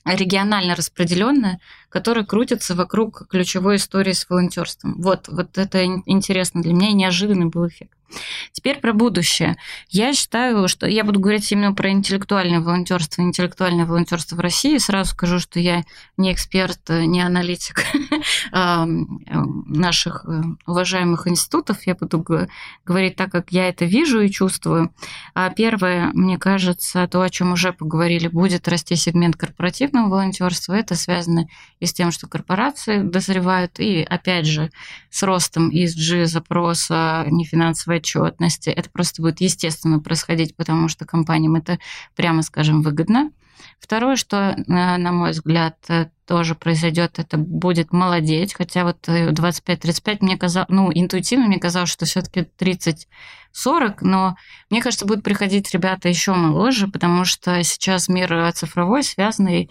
регионально 0.05 0.75
распределенная, 0.75 1.61
которая 1.93 2.25
крутится 2.25 2.75
вокруг 2.75 3.29
ключевой 3.29 3.77
истории 3.77 4.13
с 4.13 4.29
волонтерством. 4.29 4.95
Вот, 5.01 5.29
вот 5.29 5.59
это 5.59 5.85
интересно 5.85 6.63
для 6.63 6.73
меня, 6.73 6.93
неожиданный 6.93 7.47
был 7.47 7.69
эффект. 7.69 7.93
Теперь 8.53 8.79
про 8.79 8.93
будущее. 8.93 9.57
Я 9.89 10.13
считаю, 10.13 10.69
что 10.69 10.87
я 10.87 11.05
буду 11.05 11.21
говорить 11.21 11.51
именно 11.53 11.73
про 11.73 11.91
интеллектуальное 11.91 12.61
волонтерство, 12.61 13.23
интеллектуальное 13.23 13.87
волонтерство 13.87 14.37
в 14.37 14.41
России. 14.41 14.79
Сразу 14.79 15.11
скажу, 15.11 15.39
что 15.39 15.61
я 15.61 15.85
не 16.17 16.33
эксперт, 16.33 16.81
не 16.89 17.21
аналитик 17.21 17.85
наших 18.53 20.25
э, 20.27 20.43
уважаемых 20.67 21.27
институтов. 21.27 21.87
Я 21.87 21.95
буду 21.95 22.25
говорить 22.85 23.17
так, 23.17 23.31
как 23.31 23.51
я 23.51 23.69
это 23.69 23.85
вижу 23.85 24.21
и 24.21 24.31
чувствую. 24.31 24.93
А 25.35 25.51
первое, 25.51 26.11
мне 26.13 26.39
кажется, 26.39 27.07
то, 27.09 27.23
о 27.23 27.31
чем 27.31 27.53
уже 27.53 27.73
поговорили, 27.73 28.29
будет 28.29 28.69
расти 28.69 28.97
сегмент 28.97 29.37
корпоративного 29.37 30.09
волонтерства. 30.09 30.75
Это 30.75 30.95
связано 30.95 31.47
и 31.83 31.87
с 31.87 31.93
тем, 31.93 32.13
что 32.13 32.29
корпорации 32.29 33.03
дозревают, 33.03 33.81
и 33.81 34.03
опять 34.03 34.47
же 34.47 34.71
с 35.11 35.21
ростом 35.25 35.69
ESG 35.69 36.27
запроса 36.27 37.27
нефинансовой 37.29 37.99
отчетности. 37.99 38.71
Это 38.71 38.89
просто 38.89 39.21
будет 39.21 39.41
естественно 39.41 39.99
происходить, 39.99 40.55
потому 40.55 40.87
что 40.87 41.07
компаниям 41.07 41.57
это, 41.57 41.81
прямо 42.15 42.43
скажем, 42.43 42.83
выгодно. 42.83 43.33
Второе, 43.81 44.15
что, 44.15 44.55
на 44.69 45.11
мой 45.11 45.33
взгляд, 45.33 45.77
тоже 46.25 46.55
произойдет, 46.55 47.19
это 47.19 47.37
будет 47.37 47.93
молодеть, 47.93 48.55
хотя 48.55 48.85
вот 48.85 49.09
25-35 49.09 50.19
мне 50.21 50.37
казалось, 50.37 50.69
ну, 50.71 50.93
интуитивно 50.95 51.47
мне 51.47 51.59
казалось, 51.59 51.91
что 51.91 52.05
все-таки 52.07 52.47
30-40, 52.61 53.07
но 54.03 54.37
мне 54.71 54.81
кажется, 54.83 55.05
будут 55.05 55.25
приходить 55.25 55.73
ребята 55.75 56.09
еще 56.09 56.33
моложе, 56.33 56.87
потому 56.87 57.25
что 57.25 57.61
сейчас 57.65 58.09
мир 58.09 58.53
цифровой, 58.53 59.03
связанный 59.03 59.69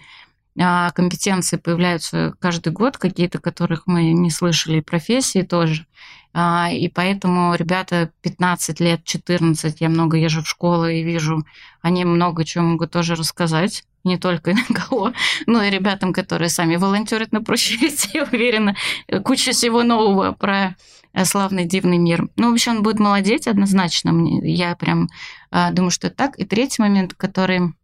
компетенции 0.56 1.56
появляются 1.56 2.34
каждый 2.38 2.72
год, 2.72 2.98
какие-то, 2.98 3.38
которых 3.38 3.86
мы 3.86 4.12
не 4.12 4.30
слышали, 4.30 4.80
профессии 4.80 5.42
тоже. 5.42 5.86
А, 6.34 6.70
и 6.72 6.88
поэтому 6.88 7.54
ребята 7.54 8.10
15 8.22 8.80
лет, 8.80 9.04
14, 9.04 9.80
я 9.80 9.88
много 9.88 10.16
езжу 10.16 10.42
в 10.42 10.48
школы 10.48 10.98
и 10.98 11.02
вижу, 11.02 11.44
они 11.82 12.04
много 12.04 12.44
чего 12.44 12.64
могут 12.64 12.90
тоже 12.90 13.16
рассказать, 13.16 13.84
не 14.02 14.18
только 14.18 14.54
НКО, 14.68 15.12
но 15.46 15.62
и 15.62 15.70
ребятам, 15.70 16.12
которые 16.12 16.48
сами 16.48 16.76
волонтерят 16.76 17.32
на 17.32 17.42
прощайте, 17.42 18.08
я 18.14 18.24
уверена, 18.24 18.76
куча 19.24 19.52
всего 19.52 19.82
нового 19.82 20.32
про 20.32 20.74
э, 21.12 21.24
славный 21.26 21.66
дивный 21.66 21.98
мир. 21.98 22.28
Ну, 22.36 22.50
в 22.50 22.54
общем, 22.54 22.76
он 22.76 22.82
будет 22.82 22.98
молодеть 22.98 23.46
однозначно. 23.46 24.12
Я 24.42 24.74
прям 24.74 25.08
а, 25.50 25.70
думаю, 25.70 25.90
что 25.90 26.06
это 26.06 26.16
так. 26.16 26.38
И 26.38 26.44
третий 26.44 26.80
момент, 26.80 27.14
который 27.14 27.74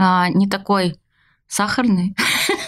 не 0.00 0.48
такой 0.48 0.96
сахарный, 1.48 2.14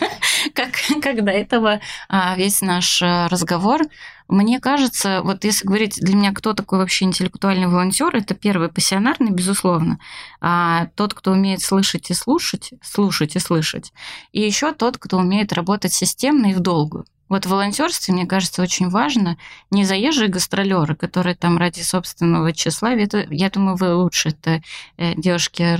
как, 0.54 0.70
как 1.02 1.24
до 1.24 1.30
этого 1.30 1.80
а, 2.08 2.34
весь 2.36 2.62
наш 2.62 3.02
э, 3.02 3.26
разговор. 3.28 3.82
Мне 4.28 4.60
кажется, 4.60 5.22
вот 5.22 5.44
если 5.44 5.66
говорить 5.66 5.98
для 6.00 6.14
меня, 6.14 6.32
кто 6.32 6.54
такой 6.54 6.78
вообще 6.78 7.04
интеллектуальный 7.04 7.66
волонтер, 7.66 8.14
это 8.14 8.34
первый 8.34 8.68
пассионарный, 8.68 9.32
безусловно, 9.32 9.98
а 10.40 10.86
тот, 10.94 11.14
кто 11.14 11.32
умеет 11.32 11.62
слышать 11.62 12.10
и 12.10 12.14
слушать, 12.14 12.72
слушать 12.82 13.36
и 13.36 13.38
слышать, 13.38 13.92
и 14.32 14.40
еще 14.40 14.72
тот, 14.72 14.98
кто 14.98 15.18
умеет 15.18 15.52
работать 15.52 15.92
системно 15.92 16.46
и 16.46 16.54
в 16.54 16.60
долгую. 16.60 17.04
Вот 17.28 17.46
в 17.46 17.50
волонтерстве, 17.50 18.12
мне 18.12 18.26
кажется, 18.26 18.60
очень 18.60 18.88
важно 18.88 19.38
не 19.70 19.84
заезжие 19.84 20.28
гастролеры, 20.28 20.96
которые 20.96 21.36
там 21.36 21.58
ради 21.58 21.80
собственного 21.80 22.52
тщеславия. 22.52 23.04
Это, 23.04 23.24
я 23.30 23.50
думаю, 23.50 23.76
вы 23.76 23.94
лучше 23.94 24.30
это 24.30 24.62
э, 24.96 25.14
девушки. 25.14 25.76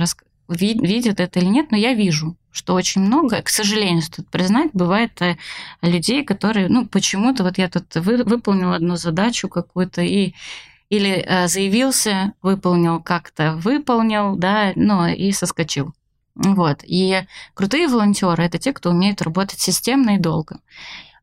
Видят 0.55 1.19
это 1.19 1.39
или 1.39 1.47
нет, 1.47 1.71
но 1.71 1.77
я 1.77 1.93
вижу 1.93 2.35
что 2.51 2.73
очень 2.73 3.01
много, 3.01 3.41
к 3.41 3.49
сожалению, 3.49 4.01
стоит 4.01 4.27
признать, 4.27 4.71
бывает 4.73 5.21
э, 5.21 5.37
людей, 5.81 6.23
которые, 6.23 6.67
ну, 6.67 6.85
почему-то 6.85 7.43
вот 7.43 7.57
я 7.57 7.69
тут 7.69 7.95
вы, 7.95 8.23
выполнил 8.23 8.73
одну 8.73 8.97
задачу 8.97 9.47
какую-то 9.47 10.01
и 10.01 10.33
или 10.89 11.23
э, 11.25 11.47
заявился, 11.47 12.33
выполнил 12.41 13.01
как-то, 13.01 13.55
выполнил, 13.55 14.35
да, 14.35 14.73
ну, 14.75 15.07
и 15.07 15.31
соскочил. 15.31 15.93
Вот. 16.35 16.79
И 16.83 17.21
крутые 17.53 17.87
волонтеры 17.87 18.43
это 18.43 18.57
те, 18.57 18.73
кто 18.73 18.89
умеет 18.89 19.21
работать 19.21 19.61
системно 19.61 20.15
и 20.15 20.19
долго. 20.19 20.59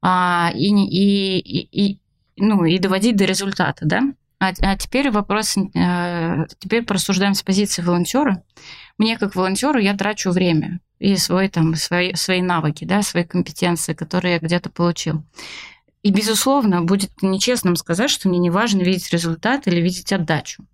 А, 0.01 0.51
и, 0.55 0.69
и, 0.71 1.39
и, 1.39 1.69
и, 1.71 1.99
ну, 2.39 2.65
и 2.65 2.79
доводить 2.79 3.17
до 3.17 3.27
результата, 3.27 3.85
да. 3.85 4.03
А, 4.41 4.53
а 4.63 4.77
теперь 4.79 5.11
вопрос, 5.11 5.57
э, 5.57 6.47
теперь 6.59 6.85
порассуждаем 6.85 7.35
с 7.35 7.43
позиции 7.43 7.83
волонтера. 7.83 8.43
Мне 8.99 9.17
как 9.17 9.37
волонтеру 9.37 9.79
я 9.79 9.97
трачу 9.97 10.31
время 10.31 10.81
и 10.99 11.17
свой, 11.17 11.49
там, 11.49 11.75
свои, 11.77 12.15
свои 12.15 12.43
навыки, 12.43 12.85
да, 12.85 13.03
свои 13.03 13.25
компетенции, 13.25 13.95
которые 13.95 14.35
я 14.35 14.39
где-то 14.41 14.71
получил. 14.71 15.25
И, 16.03 16.11
безусловно, 16.11 16.83
будет 16.83 17.11
нечестным 17.23 17.77
сказать, 17.77 18.11
что 18.11 18.29
мне 18.29 18.39
не 18.39 18.51
важно 18.51 18.83
видеть 18.83 19.11
результат 19.13 19.67
или 19.69 19.81
видеть 19.81 20.13
отдачу. 20.13 20.65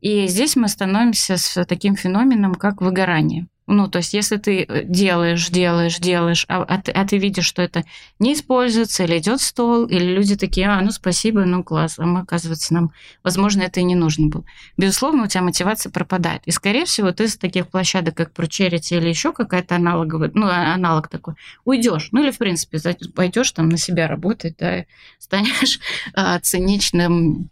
И 0.00 0.26
здесь 0.28 0.56
мы 0.56 0.68
становимся 0.68 1.36
с 1.36 1.64
таким 1.66 1.96
феноменом, 1.96 2.54
как 2.54 2.80
выгорание. 2.80 3.48
Ну, 3.72 3.86
то 3.86 3.98
есть, 3.98 4.14
если 4.14 4.36
ты 4.36 4.64
э, 4.64 4.82
делаешь, 4.84 5.48
делаешь, 5.48 5.98
делаешь, 5.98 6.44
а, 6.48 6.62
а, 6.62 6.82
ты, 6.82 6.90
а 6.90 7.06
ты 7.06 7.18
видишь, 7.18 7.46
что 7.46 7.62
это 7.62 7.84
не 8.18 8.34
используется, 8.34 9.04
или 9.04 9.18
идет 9.18 9.40
стол, 9.40 9.86
или 9.86 10.04
люди 10.04 10.34
такие, 10.34 10.66
а, 10.66 10.80
ну, 10.80 10.90
спасибо, 10.90 11.44
ну, 11.44 11.62
класс, 11.62 11.94
а 11.98 12.04
мы, 12.04 12.20
оказывается, 12.20 12.74
нам, 12.74 12.90
возможно, 13.22 13.62
это 13.62 13.78
и 13.78 13.84
не 13.84 13.94
нужно 13.94 14.26
было. 14.26 14.44
Безусловно, 14.76 15.22
у 15.22 15.26
тебя 15.28 15.42
мотивация 15.42 15.92
пропадает. 15.92 16.42
И, 16.46 16.50
скорее 16.50 16.84
всего, 16.84 17.12
ты 17.12 17.28
с 17.28 17.36
таких 17.36 17.68
площадок, 17.68 18.16
как 18.16 18.32
ProCharity 18.32 18.96
или 18.96 19.08
еще 19.08 19.32
какая-то 19.32 19.76
аналоговая, 19.76 20.32
ну, 20.34 20.46
а, 20.46 20.74
аналог 20.74 21.06
такой, 21.06 21.34
уйдешь. 21.64 22.08
Ну, 22.10 22.24
или, 22.24 22.32
в 22.32 22.38
принципе, 22.38 22.80
пойдешь 23.14 23.52
там 23.52 23.68
на 23.68 23.76
себя 23.76 24.08
работать, 24.08 24.56
да, 24.58 24.84
станешь 25.20 25.78
а, 26.14 26.40
циничным 26.40 27.50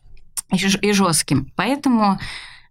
и 0.50 0.92
жестким. 0.92 1.52
Поэтому 1.54 2.18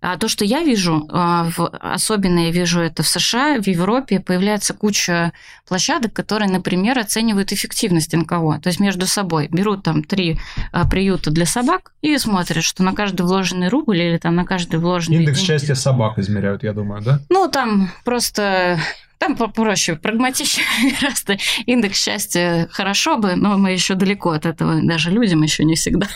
а 0.01 0.17
то, 0.17 0.27
что 0.27 0.45
я 0.45 0.63
вижу, 0.63 1.07
а, 1.11 1.49
особенно 1.81 2.39
я 2.39 2.51
вижу 2.51 2.81
это 2.81 3.03
в 3.03 3.07
США, 3.07 3.59
в 3.59 3.67
Европе, 3.67 4.19
появляется 4.19 4.73
куча 4.73 5.33
площадок, 5.67 6.13
которые, 6.13 6.49
например, 6.49 6.99
оценивают 6.99 7.51
эффективность 7.51 8.13
НКО. 8.13 8.59
То 8.61 8.67
есть 8.67 8.79
между 8.79 9.07
собой 9.07 9.47
берут 9.51 9.83
там 9.83 10.03
три 10.03 10.39
а, 10.71 10.87
приюта 10.87 11.31
для 11.31 11.45
собак 11.45 11.91
и 12.01 12.17
смотрят, 12.17 12.63
что 12.63 12.83
на 12.83 12.93
каждый 12.93 13.23
вложенный 13.23 13.69
рубль 13.69 13.97
или 13.97 14.17
там 14.17 14.35
на 14.35 14.45
каждый 14.45 14.79
вложенный... 14.79 15.19
Индекс 15.19 15.39
счастья 15.39 15.75
собак 15.75 16.19
измеряют, 16.19 16.63
я 16.63 16.73
думаю, 16.73 17.01
да? 17.01 17.19
Ну, 17.29 17.47
там 17.49 17.91
просто 18.05 18.79
там 19.17 19.35
попроще, 19.35 19.97
прагматичнее 19.97 20.95
гораздо. 21.01 21.37
Индекс 21.65 22.03
счастья 22.03 22.67
хорошо 22.71 23.17
бы, 23.17 23.35
но 23.35 23.57
мы 23.57 23.71
еще 23.71 23.95
далеко 23.95 24.31
от 24.31 24.45
этого. 24.45 24.79
Даже 24.81 25.11
людям 25.11 25.41
еще 25.41 25.63
не 25.63 25.75
всегда 25.75 26.07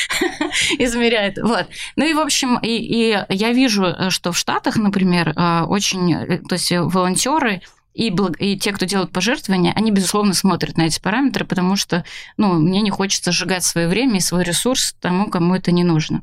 измеряют. 0.78 1.38
Вот. 1.38 1.66
Ну 1.96 2.04
и, 2.04 2.14
в 2.14 2.20
общем, 2.20 2.58
и, 2.58 2.68
и 2.68 3.18
я 3.28 3.52
вижу, 3.52 3.94
что 4.10 4.32
в 4.32 4.38
Штатах, 4.38 4.76
например, 4.76 5.32
э, 5.36 5.62
очень, 5.62 6.14
э, 6.14 6.38
то 6.38 6.54
есть 6.54 6.70
волонтеры 6.72 7.62
и, 7.94 8.14
и 8.38 8.56
те, 8.58 8.72
кто 8.72 8.86
делают 8.86 9.12
пожертвования, 9.12 9.72
они, 9.74 9.90
безусловно, 9.90 10.32
смотрят 10.32 10.76
на 10.76 10.82
эти 10.82 11.00
параметры, 11.00 11.44
потому 11.44 11.76
что 11.76 12.04
ну, 12.36 12.54
мне 12.54 12.80
не 12.80 12.90
хочется 12.90 13.32
сжигать 13.32 13.64
свое 13.64 13.88
время 13.88 14.16
и 14.16 14.20
свой 14.20 14.44
ресурс 14.44 14.94
тому, 15.00 15.28
кому 15.28 15.54
это 15.54 15.72
не 15.72 15.84
нужно. 15.84 16.22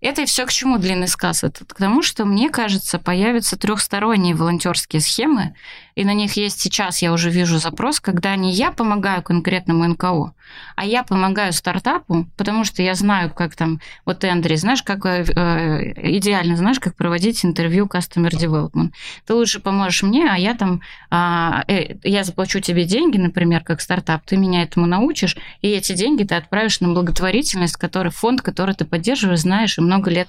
Это 0.00 0.24
все 0.24 0.46
к 0.46 0.52
чему 0.52 0.78
длинный 0.78 1.08
сказ? 1.08 1.44
Это 1.44 1.64
к 1.64 1.74
тому, 1.74 2.02
что, 2.02 2.24
мне 2.24 2.48
кажется, 2.48 2.98
появятся 2.98 3.58
трехсторонние 3.58 4.34
волонтерские 4.34 5.00
схемы, 5.00 5.54
и 5.94 6.04
на 6.04 6.14
них 6.14 6.34
есть 6.34 6.60
сейчас, 6.60 7.02
я 7.02 7.12
уже 7.12 7.30
вижу 7.30 7.58
запрос, 7.58 8.00
когда 8.00 8.36
не 8.36 8.52
я 8.52 8.70
помогаю 8.70 9.22
конкретному 9.22 9.86
НКО, 9.88 10.34
а 10.76 10.84
я 10.84 11.02
помогаю 11.02 11.52
стартапу, 11.52 12.26
потому 12.36 12.64
что 12.64 12.82
я 12.82 12.94
знаю, 12.94 13.32
как 13.32 13.56
там, 13.56 13.80
вот 14.04 14.20
ты, 14.20 14.28
Андрей, 14.28 14.56
знаешь, 14.56 14.82
как 14.82 15.04
э, 15.06 15.24
э 15.24 16.16
идеально 16.16 16.56
знаешь, 16.56 16.80
как 16.80 16.96
проводить 16.96 17.44
интервью 17.44 17.86
Customer 17.86 18.30
Development. 18.30 18.92
Ты 19.26 19.34
лучше 19.34 19.60
поможешь 19.60 20.02
мне, 20.02 20.28
а 20.30 20.36
я 20.36 20.54
там, 20.54 20.80
а, 21.10 21.64
э, 21.68 21.96
я 22.04 22.24
заплачу 22.24 22.60
тебе 22.60 22.84
деньги, 22.84 23.18
например, 23.18 23.62
как 23.62 23.80
стартап, 23.80 24.24
ты 24.24 24.36
меня 24.36 24.62
этому 24.62 24.86
научишь, 24.86 25.36
и 25.62 25.68
эти 25.68 25.92
деньги 25.92 26.24
ты 26.24 26.34
отправишь 26.34 26.80
на 26.80 26.88
благотворительность, 26.88 27.76
который 27.76 28.12
фонд, 28.12 28.42
который 28.42 28.74
ты 28.74 28.84
поддерживаешь, 28.84 29.40
знаешь, 29.40 29.78
и 29.78 29.80
много 29.80 30.10
лет 30.10 30.28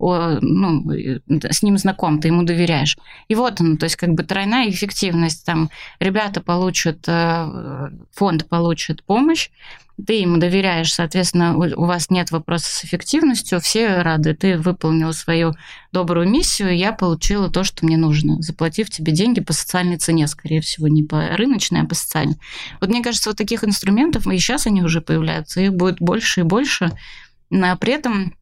ну, 0.00 0.92
с 1.50 1.62
ним 1.62 1.76
знаком, 1.76 2.20
ты 2.20 2.28
ему 2.28 2.44
доверяешь. 2.44 2.96
И 3.26 3.34
вот 3.34 3.60
он, 3.60 3.78
то 3.78 3.84
есть 3.84 3.96
как 3.96 4.10
бы 4.10 4.22
тройная 4.22 4.70
эффективность. 4.70 4.97
Там 5.44 5.70
ребята 6.00 6.40
получат, 6.40 7.04
э, 7.06 7.90
фонд 8.12 8.48
получит 8.48 9.04
помощь, 9.04 9.50
ты 10.06 10.12
ему 10.14 10.36
доверяешь, 10.36 10.92
соответственно, 10.92 11.56
у 11.56 11.84
вас 11.84 12.08
нет 12.08 12.30
вопроса 12.30 12.70
с 12.70 12.84
эффективностью, 12.84 13.60
все 13.60 14.00
рады, 14.02 14.34
ты 14.34 14.56
выполнил 14.56 15.12
свою 15.12 15.54
добрую 15.92 16.28
миссию, 16.28 16.76
я 16.76 16.92
получила 16.92 17.50
то, 17.50 17.64
что 17.64 17.84
мне 17.84 17.96
нужно, 17.96 18.40
заплатив 18.40 18.90
тебе 18.90 19.12
деньги 19.12 19.40
по 19.40 19.52
социальной 19.52 19.96
цене, 19.96 20.28
скорее 20.28 20.60
всего, 20.60 20.86
не 20.86 21.02
по 21.02 21.36
рыночной, 21.36 21.82
а 21.82 21.84
по 21.84 21.96
социальной. 21.96 22.36
Вот 22.80 22.90
мне 22.90 23.02
кажется, 23.02 23.30
вот 23.30 23.38
таких 23.38 23.64
инструментов, 23.64 24.26
и 24.26 24.38
сейчас 24.38 24.68
они 24.68 24.82
уже 24.82 25.00
появляются, 25.00 25.60
их 25.60 25.74
будет 25.74 25.98
больше 25.98 26.40
и 26.40 26.44
больше, 26.44 26.92
но 27.50 27.76
при 27.76 27.94
этом 27.94 28.34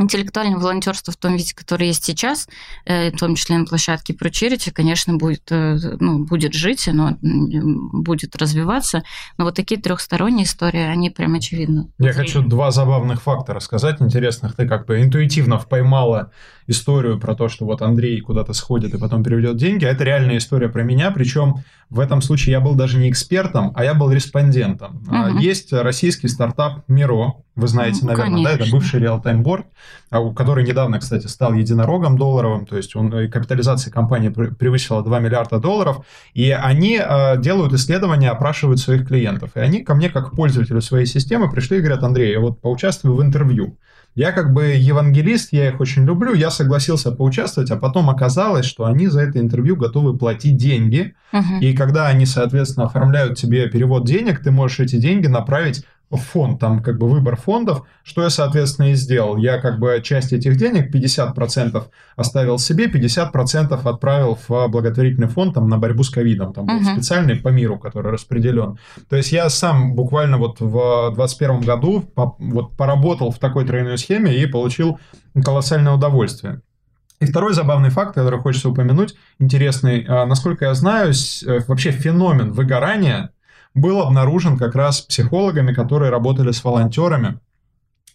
интеллектуальное 0.00 0.58
волонтерство 0.58 1.12
в 1.12 1.16
том 1.16 1.36
виде, 1.36 1.54
который 1.54 1.88
есть 1.88 2.04
сейчас, 2.04 2.48
э, 2.86 3.10
в 3.12 3.18
том 3.18 3.34
числе 3.34 3.58
на 3.58 3.66
площадке 3.66 4.14
ProCharity, 4.14 4.72
конечно, 4.72 5.16
будет, 5.16 5.50
э, 5.50 5.76
ну, 6.00 6.24
будет 6.24 6.54
жить, 6.54 6.88
оно 6.88 7.18
будет 7.20 8.34
развиваться. 8.36 9.02
Но 9.36 9.44
вот 9.44 9.54
такие 9.54 9.80
трехсторонние 9.80 10.44
истории, 10.44 10.80
они 10.80 11.10
прям 11.10 11.34
очевидны. 11.34 11.88
Я 11.98 12.12
хочу 12.12 12.42
два 12.42 12.70
забавных 12.70 13.22
факта 13.22 13.54
рассказать 13.54 14.00
интересных. 14.00 14.56
Ты 14.56 14.66
как 14.66 14.86
бы 14.86 15.02
интуитивно 15.02 15.58
поймала 15.58 16.30
историю 16.70 17.18
про 17.18 17.34
то, 17.34 17.48
что 17.48 17.64
вот 17.64 17.82
Андрей 17.82 18.20
куда-то 18.20 18.52
сходит 18.52 18.94
и 18.94 18.98
потом 18.98 19.22
переведет 19.22 19.56
деньги. 19.56 19.84
А 19.84 19.90
это 19.90 20.04
реальная 20.04 20.38
история 20.38 20.68
про 20.68 20.82
меня, 20.82 21.10
причем 21.10 21.64
в 21.90 21.98
этом 21.98 22.22
случае 22.22 22.52
я 22.52 22.60
был 22.60 22.74
даже 22.74 22.98
не 22.98 23.10
экспертом, 23.10 23.72
а 23.74 23.84
я 23.84 23.94
был 23.94 24.10
респондентом. 24.12 25.02
Угу. 25.08 25.38
Есть 25.40 25.72
российский 25.72 26.28
стартап 26.28 26.84
Миро, 26.86 27.34
вы 27.56 27.66
знаете, 27.66 27.98
ну, 28.02 28.08
наверное, 28.08 28.30
конечно. 28.36 28.58
да, 28.58 28.64
это 28.64 28.70
бывший 28.70 29.00
реал-тайм 29.00 29.42
борд, 29.42 29.66
который 30.10 30.64
недавно, 30.64 31.00
кстати, 31.00 31.26
стал 31.26 31.52
единорогом 31.52 32.16
долларовым, 32.16 32.64
то 32.64 32.76
есть 32.76 32.94
он, 32.94 33.10
капитализация 33.28 33.92
компании 33.92 34.28
превысила 34.28 35.02
2 35.02 35.18
миллиарда 35.18 35.58
долларов, 35.58 36.06
и 36.32 36.50
они 36.50 36.98
а, 36.98 37.36
делают 37.36 37.72
исследования, 37.72 38.30
опрашивают 38.30 38.78
своих 38.78 39.08
клиентов. 39.08 39.50
И 39.56 39.60
они 39.60 39.82
ко 39.82 39.94
мне, 39.94 40.08
как 40.10 40.30
пользователю 40.32 40.80
своей 40.80 41.06
системы, 41.06 41.50
пришли 41.50 41.78
и 41.78 41.80
говорят, 41.80 42.04
Андрей, 42.04 42.32
я 42.32 42.40
вот 42.40 42.60
поучаствую 42.60 43.16
в 43.16 43.22
интервью. 43.22 43.76
Я 44.14 44.32
как 44.32 44.52
бы 44.52 44.66
евангелист, 44.66 45.52
я 45.52 45.68
их 45.68 45.80
очень 45.80 46.04
люблю, 46.04 46.34
я 46.34 46.50
согласился 46.50 47.12
поучаствовать, 47.12 47.70
а 47.70 47.76
потом 47.76 48.10
оказалось, 48.10 48.66
что 48.66 48.84
они 48.84 49.06
за 49.06 49.20
это 49.20 49.38
интервью 49.38 49.76
готовы 49.76 50.18
платить 50.18 50.56
деньги. 50.56 51.14
Uh-huh. 51.32 51.60
И 51.60 51.76
когда 51.76 52.08
они, 52.08 52.26
соответственно, 52.26 52.86
оформляют 52.86 53.38
тебе 53.38 53.68
перевод 53.68 54.04
денег, 54.04 54.40
ты 54.42 54.50
можешь 54.50 54.80
эти 54.80 54.96
деньги 54.96 55.28
направить 55.28 55.84
фонд, 56.16 56.58
там 56.58 56.82
как 56.82 56.98
бы 56.98 57.08
выбор 57.08 57.36
фондов, 57.36 57.86
что 58.02 58.22
я, 58.22 58.30
соответственно, 58.30 58.90
и 58.90 58.94
сделал. 58.94 59.36
Я 59.36 59.58
как 59.58 59.78
бы 59.78 60.00
часть 60.02 60.32
этих 60.32 60.56
денег, 60.56 60.92
50% 60.94 61.84
оставил 62.16 62.58
себе, 62.58 62.86
50% 62.86 63.80
отправил 63.88 64.38
в 64.48 64.68
благотворительный 64.68 65.28
фонд 65.28 65.54
там, 65.54 65.68
на 65.68 65.78
борьбу 65.78 66.02
с 66.02 66.10
ковидом. 66.10 66.52
Там 66.52 66.66
uh-huh. 66.66 66.78
был 66.78 66.92
специальный 66.92 67.36
по 67.36 67.48
миру, 67.48 67.78
который 67.78 68.12
распределен. 68.12 68.78
То 69.08 69.16
есть 69.16 69.30
я 69.32 69.48
сам 69.50 69.94
буквально 69.94 70.38
вот 70.38 70.60
в 70.60 71.14
2021 71.14 71.60
году 71.60 72.00
по, 72.00 72.34
вот 72.38 72.76
поработал 72.76 73.30
в 73.30 73.38
такой 73.38 73.64
тройной 73.64 73.96
схеме 73.96 74.36
и 74.36 74.46
получил 74.46 74.98
колоссальное 75.44 75.92
удовольствие. 75.92 76.60
И 77.20 77.26
второй 77.26 77.52
забавный 77.52 77.90
факт, 77.90 78.14
который 78.14 78.40
хочется 78.40 78.70
упомянуть, 78.70 79.14
интересный, 79.38 80.06
а, 80.08 80.24
насколько 80.24 80.64
я 80.64 80.74
знаю, 80.74 81.12
э, 81.12 81.60
вообще 81.68 81.92
феномен 81.92 82.52
выгорания– 82.52 83.30
был 83.74 84.00
обнаружен 84.00 84.58
как 84.58 84.74
раз 84.74 85.00
психологами, 85.00 85.72
которые 85.72 86.10
работали 86.10 86.50
с 86.50 86.64
волонтерами 86.64 87.38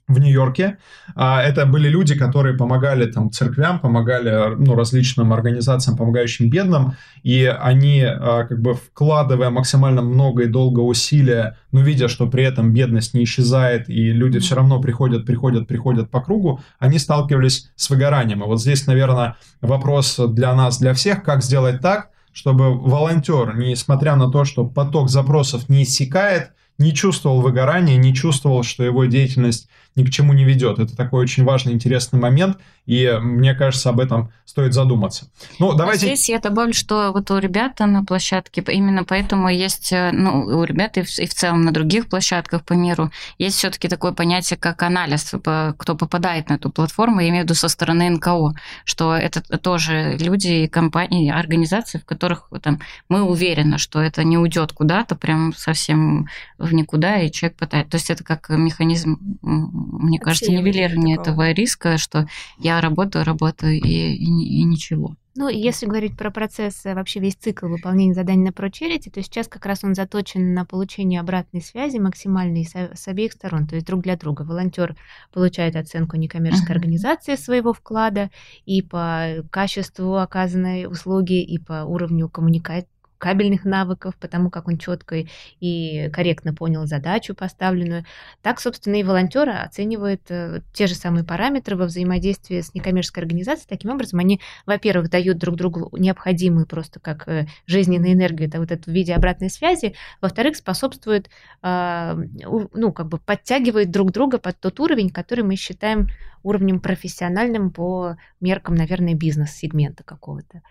в 0.07 0.19
Нью-Йорке. 0.19 0.77
А, 1.15 1.41
это 1.41 1.65
были 1.65 1.89
люди, 1.89 2.15
которые 2.15 2.55
помогали 2.55 3.11
там 3.11 3.31
церквям, 3.31 3.79
помогали 3.79 4.55
ну, 4.55 4.75
различным 4.75 5.33
организациям, 5.33 5.97
помогающим 5.97 6.49
бедным, 6.49 6.93
и 7.23 7.45
они 7.45 8.03
а, 8.03 8.43
как 8.43 8.61
бы 8.61 8.75
вкладывая 8.75 9.49
максимально 9.49 10.03
много 10.03 10.43
и 10.43 10.47
долго 10.47 10.81
усилия, 10.81 11.57
но 11.71 11.81
видя, 11.81 12.07
что 12.07 12.27
при 12.27 12.43
этом 12.43 12.71
бедность 12.71 13.15
не 13.15 13.23
исчезает, 13.23 13.89
и 13.89 14.11
люди 14.11 14.37
все 14.39 14.55
равно 14.55 14.79
приходят, 14.79 15.25
приходят, 15.25 15.67
приходят 15.67 16.11
по 16.11 16.21
кругу, 16.21 16.61
они 16.77 16.99
сталкивались 16.99 17.71
с 17.75 17.89
выгоранием. 17.89 18.43
И 18.43 18.45
вот 18.45 18.61
здесь, 18.61 18.85
наверное, 18.85 19.37
вопрос 19.61 20.19
для 20.19 20.53
нас, 20.53 20.77
для 20.77 20.93
всех, 20.93 21.23
как 21.23 21.43
сделать 21.43 21.81
так, 21.81 22.11
чтобы 22.35 22.77
волонтер, 22.77 23.55
несмотря 23.55 24.17
на 24.17 24.29
то, 24.29 24.43
что 24.43 24.65
поток 24.65 25.09
запросов 25.09 25.69
не 25.69 25.83
иссякает, 25.83 26.51
не 26.77 26.93
чувствовал 26.93 27.39
выгорания, 27.39 27.95
не 27.95 28.13
чувствовал, 28.13 28.61
что 28.63 28.83
его 28.83 29.05
деятельность 29.05 29.69
ни 29.95 30.03
к 30.03 30.09
чему 30.09 30.33
не 30.33 30.43
ведет. 30.43 30.77
Это 30.77 30.97
такой 30.97 31.23
очень 31.23 31.45
важный, 31.45 31.71
интересный 31.71 32.19
момент, 32.19 32.57
и 32.85 33.17
мне 33.19 33.53
кажется, 33.55 33.89
об 33.89 33.99
этом 33.99 34.31
стоит 34.45 34.73
задуматься. 34.73 35.27
Ну, 35.59 35.73
давайте... 35.73 36.05
Здесь 36.05 36.29
я 36.29 36.39
добавлю, 36.39 36.73
что 36.73 37.11
вот 37.11 37.31
у 37.31 37.37
ребят 37.39 37.79
на 37.79 38.05
площадке, 38.05 38.63
именно 38.67 39.03
поэтому 39.03 39.49
есть, 39.49 39.91
э, 39.91 40.11
ну, 40.13 40.45
у 40.45 40.63
ребят 40.63 40.97
и 40.97 41.01
в, 41.01 41.19
и 41.19 41.25
в 41.25 41.33
целом 41.33 41.63
на 41.63 41.71
других 41.71 42.07
площадках 42.07 42.63
по 42.63 42.73
миру, 42.73 43.11
есть 43.39 43.57
все 43.57 43.71
таки 43.71 43.87
такое 43.87 44.11
понятие, 44.11 44.57
как 44.57 44.83
анализ, 44.83 45.33
кто 45.77 45.95
попадает 45.95 46.49
на 46.49 46.53
эту 46.53 46.69
платформу, 46.69 47.21
я 47.21 47.29
имею 47.29 47.41
в 47.41 47.45
виду 47.45 47.55
со 47.55 47.67
стороны 47.69 48.09
НКО, 48.11 48.53
что 48.85 49.15
это 49.15 49.41
тоже 49.57 50.17
люди, 50.19 50.67
компании, 50.67 51.31
организации, 51.31 51.97
в 51.97 52.05
которых 52.05 52.49
там, 52.61 52.79
мы 53.09 53.23
уверены, 53.23 53.79
что 53.79 53.99
это 53.99 54.23
не 54.23 54.37
уйдет 54.37 54.73
куда-то 54.73 55.15
прям 55.15 55.53
совсем 55.55 56.27
в 56.59 56.73
никуда, 56.73 57.19
и 57.19 57.31
человек 57.31 57.57
пытается. 57.57 57.91
То 57.91 57.95
есть 57.97 58.09
это 58.11 58.23
как 58.23 58.49
механизм, 58.49 59.17
мне 59.41 60.19
кажется, 60.19 60.51
нивелирование 60.51 61.17
этого 61.17 61.51
риска, 61.51 61.97
что 61.97 62.27
я 62.59 62.74
я 62.75 62.81
работаю, 62.81 63.25
работаю 63.25 63.73
и, 63.73 63.79
и, 63.79 64.25
и 64.25 64.63
ничего. 64.63 65.15
Ну, 65.37 65.49
если 65.49 65.85
говорить 65.85 66.15
про 66.15 66.31
процесс, 66.31 66.85
вообще 66.85 67.19
весь 67.19 67.35
цикл 67.35 67.67
выполнения 67.67 68.13
заданий 68.13 68.45
на 68.45 68.49
ProCharity, 68.51 69.11
то 69.11 69.21
сейчас 69.21 69.49
как 69.49 69.65
раз 69.65 69.83
он 69.83 69.93
заточен 69.93 70.53
на 70.53 70.63
получение 70.63 71.19
обратной 71.19 71.61
связи 71.61 71.97
максимальной 71.97 72.63
с, 72.63 72.73
с 72.73 73.07
обеих 73.09 73.33
сторон, 73.33 73.67
то 73.67 73.75
есть 73.75 73.85
друг 73.85 74.01
для 74.01 74.15
друга. 74.15 74.43
Волонтер 74.43 74.95
получает 75.33 75.75
оценку 75.75 76.15
некоммерческой 76.15 76.73
uh-huh. 76.73 76.79
организации 76.79 77.35
своего 77.35 77.73
вклада 77.73 78.31
и 78.65 78.81
по 78.81 79.43
качеству 79.51 80.15
оказанной 80.15 80.85
услуги, 80.85 81.43
и 81.43 81.57
по 81.57 81.83
уровню 81.83 82.29
коммуникации 82.29 82.87
кабельных 83.25 83.65
навыков, 83.65 84.13
потому 84.19 84.51
как 84.51 84.67
он 84.67 84.77
четко 84.77 85.25
и 85.59 86.09
корректно 86.13 86.53
понял 86.53 86.85
задачу 86.85 87.33
поставленную. 87.33 88.05
Так, 88.43 88.59
собственно, 88.59 88.97
и 88.97 89.03
волонтеры 89.03 89.51
оценивают 89.51 90.21
э, 90.29 90.61
те 90.73 90.85
же 90.85 90.93
самые 90.93 91.23
параметры 91.23 91.75
во 91.75 91.85
взаимодействии 91.85 92.61
с 92.61 92.75
некоммерческой 92.75 93.23
организацией. 93.23 93.67
Таким 93.67 93.89
образом, 93.89 94.19
они, 94.19 94.41
во-первых, 94.67 95.09
дают 95.09 95.39
друг 95.39 95.55
другу 95.55 95.89
необходимую 95.97 96.67
просто 96.67 96.99
как 96.99 97.27
э, 97.27 97.47
жизненную 97.65 98.13
энергию, 98.13 98.47
это 98.47 98.59
вот 98.59 98.71
это 98.71 98.83
в 98.83 98.93
виде 98.93 99.15
обратной 99.15 99.49
связи, 99.49 99.95
во-вторых, 100.21 100.55
способствуют, 100.55 101.31
а, 101.63 102.15
ну, 102.45 102.93
как 102.93 103.07
бы 103.07 103.17
подтягивают 103.17 103.89
друг 103.89 104.11
друга 104.11 104.37
под 104.37 104.59
тот 104.59 104.79
уровень, 104.79 105.09
который 105.09 105.43
мы 105.43 105.55
считаем 105.55 106.09
уровнем 106.43 106.79
профессиональным 106.79 107.71
по 107.71 108.17
меркам, 108.39 108.75
наверное, 108.75 109.15
бизнес-сегмента 109.15 110.03
какого-то. 110.03 110.61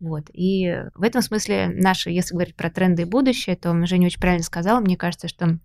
Вот. 0.00 0.24
И 0.32 0.84
в 0.94 1.02
этом 1.02 1.22
смысле 1.22 1.68
наши, 1.68 2.10
если 2.10 2.34
говорить 2.34 2.54
про 2.54 2.70
тренды 2.70 3.02
и 3.02 3.06
будущее, 3.06 3.56
то 3.56 3.86
Женя 3.86 4.06
очень 4.06 4.20
правильно 4.20 4.44
сказала, 4.44 4.80
мне 4.80 4.96
кажется, 4.96 5.28
что 5.28 5.58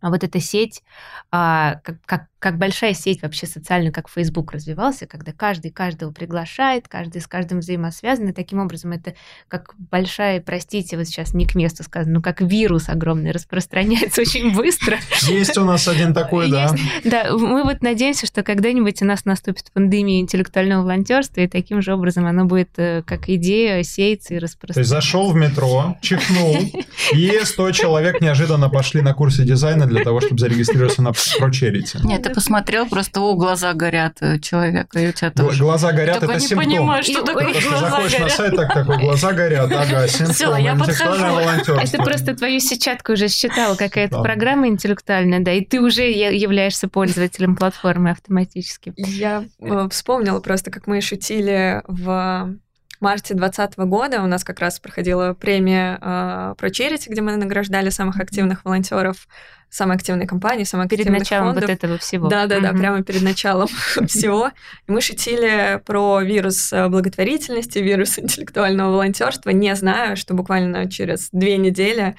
вот 0.00 0.22
эта 0.22 0.38
сеть, 0.40 0.82
а, 1.30 1.80
как, 1.82 2.00
как 2.04 2.28
как 2.44 2.58
большая 2.58 2.92
сеть 2.92 3.22
вообще 3.22 3.46
социальная, 3.46 3.90
как 3.90 4.10
Facebook 4.10 4.52
развивался, 4.52 5.06
когда 5.06 5.32
каждый 5.32 5.70
каждого 5.70 6.12
приглашает, 6.12 6.88
каждый 6.88 7.22
с 7.22 7.26
каждым 7.26 7.60
взаимосвязан, 7.60 8.28
и 8.28 8.32
таким 8.34 8.58
образом 8.58 8.92
это 8.92 9.14
как 9.48 9.72
большая, 9.78 10.42
простите, 10.42 10.98
вот 10.98 11.06
сейчас 11.06 11.32
не 11.32 11.46
к 11.46 11.54
месту 11.54 11.84
сказано, 11.84 12.16
но 12.16 12.20
как 12.20 12.42
вирус 12.42 12.90
огромный 12.90 13.30
распространяется 13.30 14.20
очень 14.20 14.54
быстро. 14.54 14.98
Есть 15.22 15.56
у 15.56 15.64
нас 15.64 15.88
один 15.88 16.12
такой, 16.14 16.50
да. 16.50 16.74
Да, 17.02 17.34
мы 17.34 17.62
вот 17.62 17.80
надеемся, 17.80 18.26
что 18.26 18.42
когда-нибудь 18.42 19.00
у 19.00 19.06
нас 19.06 19.24
наступит 19.24 19.72
пандемия 19.72 20.20
интеллектуального 20.20 20.82
волонтерства, 20.82 21.40
и 21.40 21.48
таким 21.48 21.80
же 21.80 21.94
образом 21.94 22.26
оно 22.26 22.44
будет 22.44 22.68
э, 22.76 23.02
как 23.06 23.30
идея 23.30 23.82
сеяться 23.84 24.34
и 24.34 24.38
распространяться. 24.38 24.74
То 24.74 24.80
есть 24.80 24.90
зашел 24.90 25.32
в 25.32 25.34
метро, 25.34 25.96
чихнул, 26.02 26.58
и 27.14 27.40
100 27.42 27.70
человек 27.72 28.20
неожиданно 28.20 28.68
пошли 28.68 29.00
на 29.00 29.14
курсы 29.14 29.44
дизайна 29.44 29.86
для 29.86 30.04
того, 30.04 30.20
чтобы 30.20 30.38
зарегистрироваться 30.38 31.00
на 31.00 31.08
ProCharity. 31.08 32.00
Нет, 32.04 32.33
посмотрел, 32.34 32.86
просто, 32.86 33.20
о, 33.20 33.34
глаза 33.34 33.72
горят 33.74 34.18
человека, 34.42 34.98
и 34.98 35.08
у 35.08 35.12
тебя 35.12 35.30
тоже. 35.30 35.62
Глаза 35.62 35.92
горят, 35.92 36.22
это 36.22 36.36
не 36.36 36.54
понимаю, 36.54 37.02
что 37.02 37.22
такое 37.22 37.52
глаза 37.52 37.80
заходишь 37.80 38.18
на 38.18 38.28
сайт, 38.28 38.56
так 38.56 38.74
такой, 38.74 38.98
глаза 38.98 39.32
горят, 39.32 39.72
ага, 39.72 40.06
Все, 40.06 40.56
я 40.56 40.74
подхожу. 40.74 41.74
Это 41.74 42.02
просто 42.02 42.34
твою 42.34 42.60
сетчатку 42.60 43.12
уже 43.12 43.28
считала 43.28 43.74
какая-то 43.74 44.22
программа 44.22 44.68
интеллектуальная, 44.68 45.40
да, 45.40 45.52
и 45.52 45.64
ты 45.64 45.80
уже 45.80 46.02
являешься 46.02 46.88
пользователем 46.88 47.56
платформы 47.56 48.10
автоматически. 48.10 48.92
Я 48.96 49.44
э, 49.60 49.88
вспомнила 49.90 50.40
просто, 50.40 50.70
как 50.70 50.86
мы 50.86 51.00
шутили 51.00 51.82
в 51.86 52.54
марте 53.00 53.34
2020 53.34 53.78
года. 53.78 54.22
У 54.22 54.26
нас 54.26 54.44
как 54.44 54.60
раз 54.60 54.80
проходила 54.80 55.34
премия 55.34 55.98
э, 56.00 56.54
про 56.56 56.68
Charity, 56.68 57.06
где 57.08 57.20
мы 57.20 57.36
награждали 57.36 57.90
самых 57.90 58.18
активных 58.18 58.64
волонтеров 58.64 59.28
самой 59.74 59.96
активной 59.96 60.26
компании, 60.26 60.62
самых 60.62 60.88
перед 60.88 61.00
активных 61.00 61.20
началом 61.22 61.46
фондов. 61.46 61.62
вот 61.68 61.70
этого 61.70 61.98
всего. 61.98 62.28
Да, 62.28 62.46
да, 62.46 62.60
да, 62.60 62.72
прямо 62.72 63.02
перед 63.02 63.22
началом 63.22 63.66
всего. 64.06 64.52
И 64.86 64.92
мы 64.92 65.00
шутили 65.00 65.80
про 65.84 66.20
вирус 66.20 66.72
э, 66.72 66.88
благотворительности, 66.88 67.80
вирус 67.80 68.18
интеллектуального 68.20 68.92
волонтерства, 68.92 69.50
не 69.50 69.74
зная, 69.74 70.14
что 70.14 70.34
буквально 70.34 70.88
через 70.88 71.28
две 71.32 71.56
недели 71.56 72.14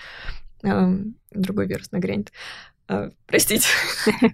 э, 0.63 0.95
другой 1.31 1.67
вирус 1.67 1.91
нагрянет. 1.91 2.31
Uh, 2.87 3.11
простите. 3.25 3.67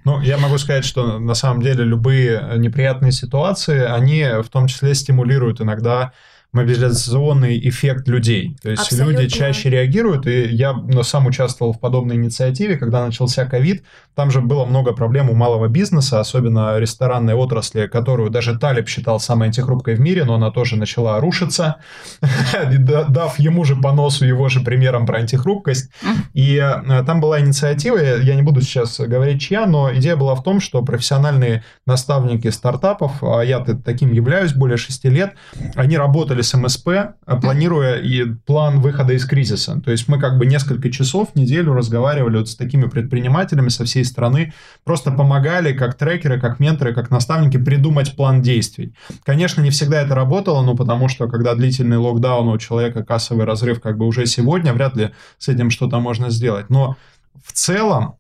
Ну, 0.04 0.20
я 0.20 0.38
могу 0.38 0.58
сказать, 0.58 0.84
что 0.84 1.20
на 1.20 1.36
самом 1.36 1.62
деле 1.62 1.86
любые 1.86 2.58
неприятные 2.58 3.14
ситуации, 3.14 3.82
они 3.82 4.26
в 4.44 4.50
том 4.50 4.68
числе 4.68 4.94
стимулируют 4.94 5.62
иногда 5.62 6.12
мобилизационный 6.54 7.58
эффект 7.70 8.08
людей. 8.10 8.58
То 8.62 8.72
есть 8.72 8.84
Абсолютно. 8.84 9.22
люди 9.22 9.30
чаще 9.30 9.70
реагируют, 9.70 10.28
и 10.28 10.48
я 10.48 10.74
ну, 10.74 11.02
сам 11.04 11.26
участвовал 11.26 11.72
в 11.72 11.80
подобной 11.80 12.18
инициативе, 12.18 12.76
когда 12.76 13.06
начался 13.06 13.46
ковид, 13.46 13.84
там 14.16 14.32
же 14.32 14.42
было 14.42 14.66
много 14.66 14.92
проблем 14.92 15.30
у 15.30 15.34
малого 15.34 15.70
бизнеса, 15.70 16.20
особенно 16.20 16.78
ресторанной 16.78 17.34
отрасли, 17.34 17.88
которую 17.88 18.30
даже 18.30 18.60
Талиб 18.60 18.90
считал 18.90 19.22
самой 19.22 19.48
антихрупкой 19.48 19.96
в 19.96 20.02
мире, 20.02 20.26
но 20.26 20.36
она 20.36 20.52
тоже 20.52 20.76
начала 20.76 21.20
рушиться, 21.22 21.78
дав 23.10 23.40
ему 23.40 23.64
же 23.64 23.78
по 23.78 23.94
носу 23.94 24.26
его 24.26 24.50
же 24.50 24.60
примером 24.60 25.06
про 25.06 25.20
антихрупкость. 25.20 25.90
И 26.34 26.58
э, 26.58 27.04
там 27.06 27.22
была 27.22 27.40
инициатива, 27.40 27.98
я 27.98 28.36
не 28.36 28.42
буду 28.42 28.62
сейчас 28.62 29.00
говорить 29.00 29.42
чья, 29.42 29.66
но 29.66 29.94
идея 29.96 30.18
была 30.18 30.36
в 30.36 30.44
том, 30.44 30.60
что 30.60 30.82
профессиональные 30.82 31.64
наставники 31.86 32.50
стартапов, 32.50 33.24
а 33.24 33.42
я 33.42 33.60
таким 33.60 34.12
являюсь 34.12 34.54
более 34.54 34.78
шести 34.78 35.10
лет, 35.10 35.36
они 35.76 35.96
работали 35.96 36.41
с 36.44 36.58
МСП, 36.58 36.88
а 37.26 37.36
планируя 37.38 37.98
и 37.98 38.26
план 38.26 38.82
выхода 38.82 39.14
из 39.14 39.26
кризиса. 39.26 39.80
То 39.84 39.92
есть 39.92 40.08
мы 40.08 40.20
как 40.20 40.38
бы 40.38 40.46
несколько 40.46 40.92
часов 40.92 41.36
неделю 41.36 41.74
разговаривали 41.74 42.38
вот 42.38 42.50
с 42.50 42.56
такими 42.56 42.88
предпринимателями 42.88 43.70
со 43.70 43.86
всей 43.86 44.06
страны, 44.06 44.54
просто 44.84 45.12
помогали 45.12 45.74
как 45.74 45.96
трекеры, 45.96 46.40
как 46.40 46.60
менторы, 46.60 46.94
как 46.94 47.10
наставники 47.10 47.58
придумать 47.58 48.16
план 48.16 48.42
действий. 48.42 48.94
Конечно, 49.24 49.62
не 49.62 49.70
всегда 49.70 50.02
это 50.02 50.16
работало, 50.16 50.62
ну 50.62 50.76
потому 50.76 51.08
что 51.08 51.28
когда 51.28 51.56
длительный 51.56 51.98
локдаун 51.98 52.48
у 52.48 52.58
человека 52.58 53.04
кассовый 53.04 53.46
разрыв 53.46 53.82
как 53.82 53.98
бы 53.98 54.06
уже 54.06 54.26
сегодня, 54.26 54.74
вряд 54.74 54.96
ли 54.96 55.12
с 55.38 55.48
этим 55.48 55.70
что-то 55.70 56.00
можно 56.00 56.30
сделать. 56.30 56.70
Но 56.70 56.98
в 57.44 57.54
целом, 57.54 58.16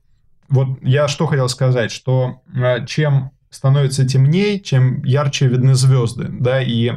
вот 0.49 0.79
я 0.81 1.07
что 1.07 1.27
хотел 1.27 1.49
сказать, 1.49 1.91
что 1.91 2.41
а, 2.55 2.85
чем 2.85 3.31
становится 3.51 4.07
темнее, 4.07 4.59
чем 4.59 5.03
ярче 5.03 5.47
видны 5.47 5.75
звезды, 5.75 6.27
да, 6.29 6.61
и 6.61 6.93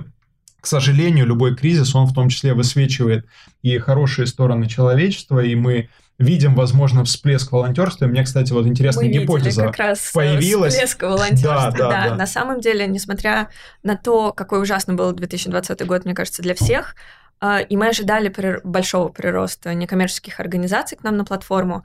к 0.65 0.67
сожалению, 0.67 1.27
любой 1.27 1.55
кризис, 1.55 1.95
он 1.95 2.07
в 2.07 2.15
том 2.15 2.31
числе 2.31 2.55
высвечивает 2.55 3.27
и 3.61 3.77
хорошие 3.77 4.27
стороны 4.27 4.67
человечества, 4.67 5.41
и 5.41 5.55
мы 5.55 5.91
видим, 6.19 6.55
возможно, 6.55 7.05
всплеск 7.05 7.53
волонтерства. 7.53 8.07
И 8.07 8.09
мне, 8.09 8.25
кстати, 8.25 8.51
вот 8.51 8.67
интересная 8.67 9.05
Мы 9.05 9.13
гипотеза 9.13 9.67
как 9.67 9.77
раз 9.77 10.09
э, 10.09 10.15
появилась. 10.15 10.73
Всплеск 10.73 11.03
волонтерства. 11.03 11.71
Да, 11.71 11.71
да, 11.71 11.91
да, 11.91 12.09
да. 12.09 12.15
На 12.15 12.27
самом 12.27 12.63
деле, 12.63 12.87
несмотря 12.87 13.51
на 13.83 13.95
то, 13.95 14.33
какой 14.33 14.63
ужасный 14.63 14.95
был 14.95 15.13
2020 15.13 15.85
год, 15.85 16.07
мне 16.07 16.15
кажется, 16.15 16.41
для 16.41 16.55
всех, 16.55 16.97
э, 17.43 17.63
и 17.69 17.77
мы 17.77 17.89
ожидали 17.89 18.33
большого 18.65 19.11
прироста 19.11 19.75
некоммерческих 19.75 20.41
организаций 20.41 20.97
к 20.97 21.03
нам 21.03 21.19
на 21.19 21.27
платформу, 21.27 21.85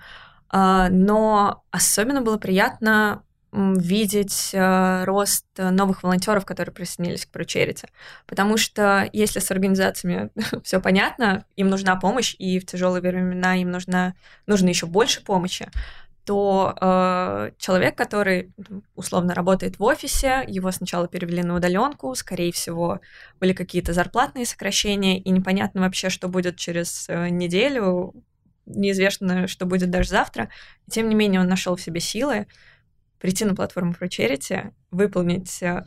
э, 0.53 0.87
но 0.89 1.63
особенно 1.71 2.21
было 2.21 2.37
приятно 2.37 3.23
видеть 3.51 4.51
э, 4.53 5.03
рост 5.05 5.45
новых 5.57 6.03
волонтеров, 6.03 6.45
которые 6.45 6.73
присоединились 6.73 7.25
к 7.25 7.35
ProCharity. 7.35 7.85
Потому 8.27 8.57
что 8.57 9.09
если 9.11 9.39
с 9.39 9.49
организациями 9.49 10.29
все 10.63 10.79
понятно, 10.79 11.45
им 11.55 11.69
нужна 11.69 11.95
помощь, 11.95 12.35
и 12.37 12.59
в 12.59 12.65
тяжелые 12.65 13.01
времена 13.01 13.55
им 13.55 13.71
нужна, 13.71 14.13
нужно 14.45 14.69
еще 14.69 14.85
больше 14.85 15.23
помощи, 15.23 15.69
то 16.25 16.75
э, 16.79 17.51
человек, 17.57 17.95
который 17.95 18.53
условно 18.95 19.33
работает 19.33 19.79
в 19.79 19.83
офисе, 19.83 20.43
его 20.47 20.71
сначала 20.71 21.07
перевели 21.07 21.41
на 21.41 21.55
удаленку, 21.55 22.13
скорее 22.13 22.51
всего, 22.51 23.01
были 23.39 23.53
какие-то 23.53 23.93
зарплатные 23.93 24.45
сокращения, 24.45 25.19
и 25.19 25.31
непонятно 25.31 25.81
вообще, 25.81 26.09
что 26.09 26.27
будет 26.27 26.57
через 26.57 27.09
э, 27.09 27.29
неделю, 27.29 28.13
неизвестно, 28.67 29.47
что 29.47 29.65
будет 29.65 29.89
даже 29.89 30.09
завтра. 30.09 30.49
Тем 30.87 31.09
не 31.09 31.15
менее, 31.15 31.41
он 31.41 31.47
нашел 31.47 31.75
в 31.75 31.81
себе 31.81 31.99
силы, 31.99 32.45
прийти 33.19 33.45
на 33.45 33.55
платформу 33.55 33.93
Charity, 33.93 34.73
выполнить, 34.91 35.61
э, 35.61 35.85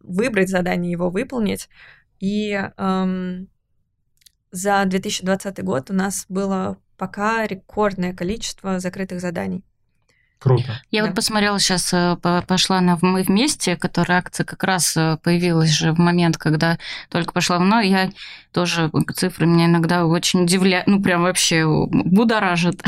выбрать 0.00 0.48
задание, 0.50 0.92
его 0.92 1.10
выполнить. 1.10 1.68
И 2.20 2.52
эм, 2.76 3.48
за 4.50 4.84
2020 4.84 5.62
год 5.62 5.90
у 5.90 5.94
нас 5.94 6.26
было 6.28 6.78
пока 6.96 7.46
рекордное 7.46 8.14
количество 8.14 8.78
закрытых 8.78 9.20
заданий. 9.20 9.64
Круто. 10.44 10.78
Я 10.90 11.00
да. 11.00 11.06
вот 11.06 11.16
посмотрела 11.16 11.58
сейчас, 11.58 11.90
э, 11.94 12.18
пошла 12.46 12.82
на 12.82 12.98
«Мы 13.00 13.22
вместе», 13.22 13.76
которая 13.76 14.18
акция 14.18 14.44
как 14.44 14.62
раз 14.62 14.94
э, 14.94 15.16
появилась 15.22 15.70
же 15.70 15.92
в 15.92 15.98
момент, 15.98 16.36
когда 16.36 16.76
только 17.08 17.32
пошла 17.32 17.58
в 17.58 17.62
«Но». 17.62 17.80
Я 17.80 18.10
тоже, 18.52 18.90
цифры 19.14 19.46
меня 19.46 19.64
иногда 19.64 20.04
очень 20.04 20.42
удивляют, 20.42 20.86
ну, 20.86 21.00
прям 21.00 21.22
вообще 21.22 21.64
будоражит. 21.66 22.82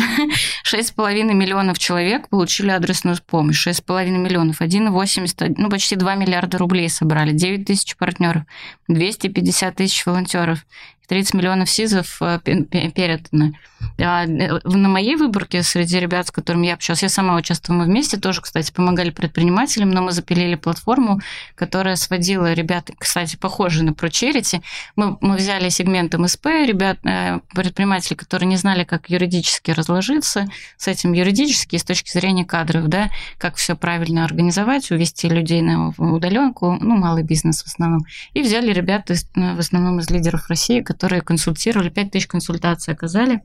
6,5 0.71 1.23
миллионов 1.33 1.79
человек 1.79 2.29
получили 2.29 2.69
адресную 2.69 3.17
помощь. 3.27 3.67
6,5 3.67 4.11
миллионов. 4.11 4.61
1,80, 4.61 5.55
ну, 5.57 5.71
почти 5.71 5.97
2 5.97 6.15
миллиарда 6.15 6.59
рублей 6.59 6.91
собрали. 6.91 7.33
9 7.33 7.65
тысяч 7.65 7.97
партнеров, 7.97 8.43
250 8.89 9.75
тысяч 9.75 10.05
волонтеров. 10.05 10.59
30 11.07 11.35
миллионов 11.35 11.71
СИЗов 11.71 12.21
э, 12.21 12.41
переданы. 12.41 13.55
А, 13.99 14.25
э, 14.25 14.59
на 14.65 14.89
моей 14.89 15.17
выборке 15.17 15.63
среди 15.63 15.99
ребят, 15.99 16.27
с 16.27 16.31
которыми 16.31 16.67
я 16.67 16.75
общалась, 16.75 17.03
я 17.03 17.09
сама 17.09 17.37
участвовала, 17.37 17.85
вместе 17.85 18.17
тоже, 18.17 18.41
кстати, 18.41 18.73
помогали 18.73 19.11
предпринимателям, 19.11 19.91
но 19.91 20.03
мы 20.03 20.13
запилили 20.13 20.55
платформу, 20.55 21.21
которая 21.55 21.97
сводила 21.97 22.53
ребят, 22.53 22.91
кстати, 22.99 23.37
похожие 23.37 23.85
на 23.85 23.91
ProCharity. 23.91 24.63
Мы, 24.97 25.17
мы 25.21 25.37
взяли 25.37 25.69
сегмент 25.69 26.15
МСП, 26.15 26.47
ребят, 26.67 26.99
э, 27.05 27.41
предпринимателей, 27.55 28.17
которые 28.17 28.49
не 28.49 28.57
знали, 28.57 28.85
как 28.85 29.09
юридически 29.11 29.71
разложиться 29.71 30.47
с 30.77 30.89
этим 30.89 31.13
юридически 31.13 31.77
с 31.77 31.85
точки 31.85 32.11
зрения 32.11 32.45
кадров, 32.45 32.89
да, 32.89 33.11
как 33.39 33.57
все 33.57 33.77
правильно 33.77 34.25
организовать, 34.25 34.91
увести 34.91 35.29
людей 35.29 35.63
на 35.63 35.89
удаленку, 35.99 36.77
ну, 36.81 36.97
малый 36.97 37.23
бизнес 37.23 37.63
в 37.63 37.67
основном. 37.67 38.01
И 38.35 38.43
взяли 38.43 38.73
ребят 38.73 39.11
из, 39.11 39.29
в 39.35 39.59
основном 39.59 40.01
из 40.01 40.11
лидеров 40.11 40.49
России, 40.49 40.81
которые 40.81 40.96
консультировали, 41.23 41.89
5 41.89 42.11
тысяч 42.11 42.27
консультаций 42.27 42.95
оказали. 42.95 43.43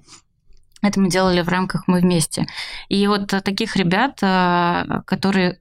Это 0.81 0.99
мы 0.99 1.09
делали 1.09 1.41
в 1.41 1.47
рамках 1.47 1.87
«Мы 1.87 1.99
вместе». 1.99 2.47
И 2.89 3.05
вот 3.05 3.27
таких 3.27 3.75
ребят, 3.75 4.17
э, 4.23 5.01
которые 5.05 5.59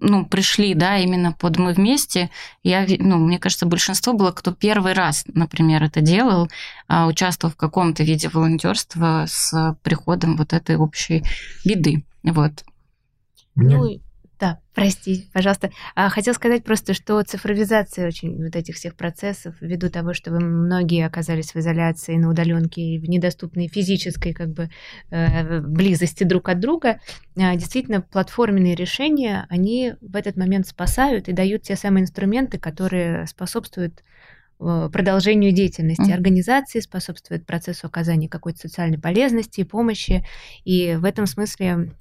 ну, 0.00 0.24
пришли 0.24 0.72
да, 0.74 0.96
именно 0.96 1.32
под 1.32 1.58
«Мы 1.58 1.74
вместе», 1.74 2.30
я, 2.62 2.86
ну, 2.98 3.18
мне 3.18 3.38
кажется, 3.38 3.66
большинство 3.66 4.14
было, 4.14 4.30
кто 4.32 4.52
первый 4.52 4.94
раз, 4.94 5.24
например, 5.26 5.82
это 5.82 6.00
делал, 6.00 6.48
а, 6.88 7.06
участвовал 7.06 7.52
в 7.52 7.56
каком-то 7.56 8.04
виде 8.04 8.30
волонтерства 8.30 9.26
с 9.28 9.76
приходом 9.82 10.36
вот 10.38 10.54
этой 10.54 10.76
общей 10.76 11.24
беды. 11.64 12.06
Вот. 12.22 12.64
Мне... 13.54 13.76
Ну, 13.76 14.00
да, 14.42 14.58
прости, 14.74 15.28
пожалуйста. 15.32 15.70
А, 15.94 16.08
хотел 16.08 16.34
сказать 16.34 16.64
просто, 16.64 16.94
что 16.94 17.22
цифровизация 17.22 18.08
очень 18.08 18.42
вот 18.42 18.56
этих 18.56 18.74
всех 18.74 18.96
процессов, 18.96 19.54
ввиду 19.60 19.88
того, 19.88 20.14
что 20.14 20.32
вы 20.32 20.40
многие 20.40 21.06
оказались 21.06 21.54
в 21.54 21.56
изоляции, 21.60 22.16
на 22.16 22.28
удаленке, 22.28 22.98
в 22.98 23.08
недоступной 23.08 23.68
физической 23.68 24.32
как 24.32 24.48
бы 24.48 24.68
э, 25.10 25.60
близости 25.60 26.24
друг 26.24 26.48
от 26.48 26.58
друга, 26.58 26.98
а, 27.36 27.54
действительно 27.54 28.00
платформенные 28.00 28.74
решения, 28.74 29.46
они 29.48 29.94
в 30.00 30.16
этот 30.16 30.36
момент 30.36 30.66
спасают 30.66 31.28
и 31.28 31.32
дают 31.32 31.62
те 31.62 31.76
самые 31.76 32.02
инструменты, 32.02 32.58
которые 32.58 33.28
способствуют 33.28 34.02
э, 34.58 34.90
продолжению 34.92 35.52
деятельности 35.52 36.10
mm-hmm. 36.10 36.14
организации, 36.14 36.80
способствуют 36.80 37.46
процессу 37.46 37.86
оказания 37.86 38.28
какой-то 38.28 38.58
социальной 38.58 38.98
полезности 38.98 39.60
и 39.60 39.64
помощи. 39.64 40.26
И 40.64 40.96
в 40.96 41.04
этом 41.04 41.26
смысле 41.26 41.92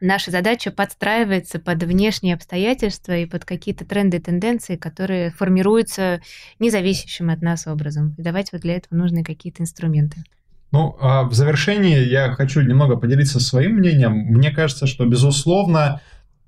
наша 0.00 0.30
задача 0.30 0.70
подстраивается 0.70 1.58
под 1.58 1.82
внешние 1.82 2.34
обстоятельства 2.34 3.16
и 3.16 3.26
под 3.26 3.44
какие-то 3.44 3.84
тренды 3.84 4.18
и 4.18 4.20
тенденции, 4.20 4.76
которые 4.76 5.30
формируются 5.30 6.20
независящим 6.58 7.30
от 7.30 7.42
нас 7.42 7.66
образом. 7.66 8.14
И 8.18 8.22
давать 8.22 8.52
вот 8.52 8.62
для 8.62 8.76
этого 8.76 8.98
нужны 8.98 9.24
какие-то 9.24 9.62
инструменты. 9.62 10.24
Ну, 10.72 10.96
а 11.00 11.22
в 11.24 11.32
завершении 11.32 11.98
я 11.98 12.32
хочу 12.32 12.60
немного 12.60 12.96
поделиться 12.96 13.40
своим 13.40 13.76
мнением. 13.76 14.12
Мне 14.12 14.50
кажется, 14.50 14.86
что, 14.86 15.06
безусловно, 15.06 16.00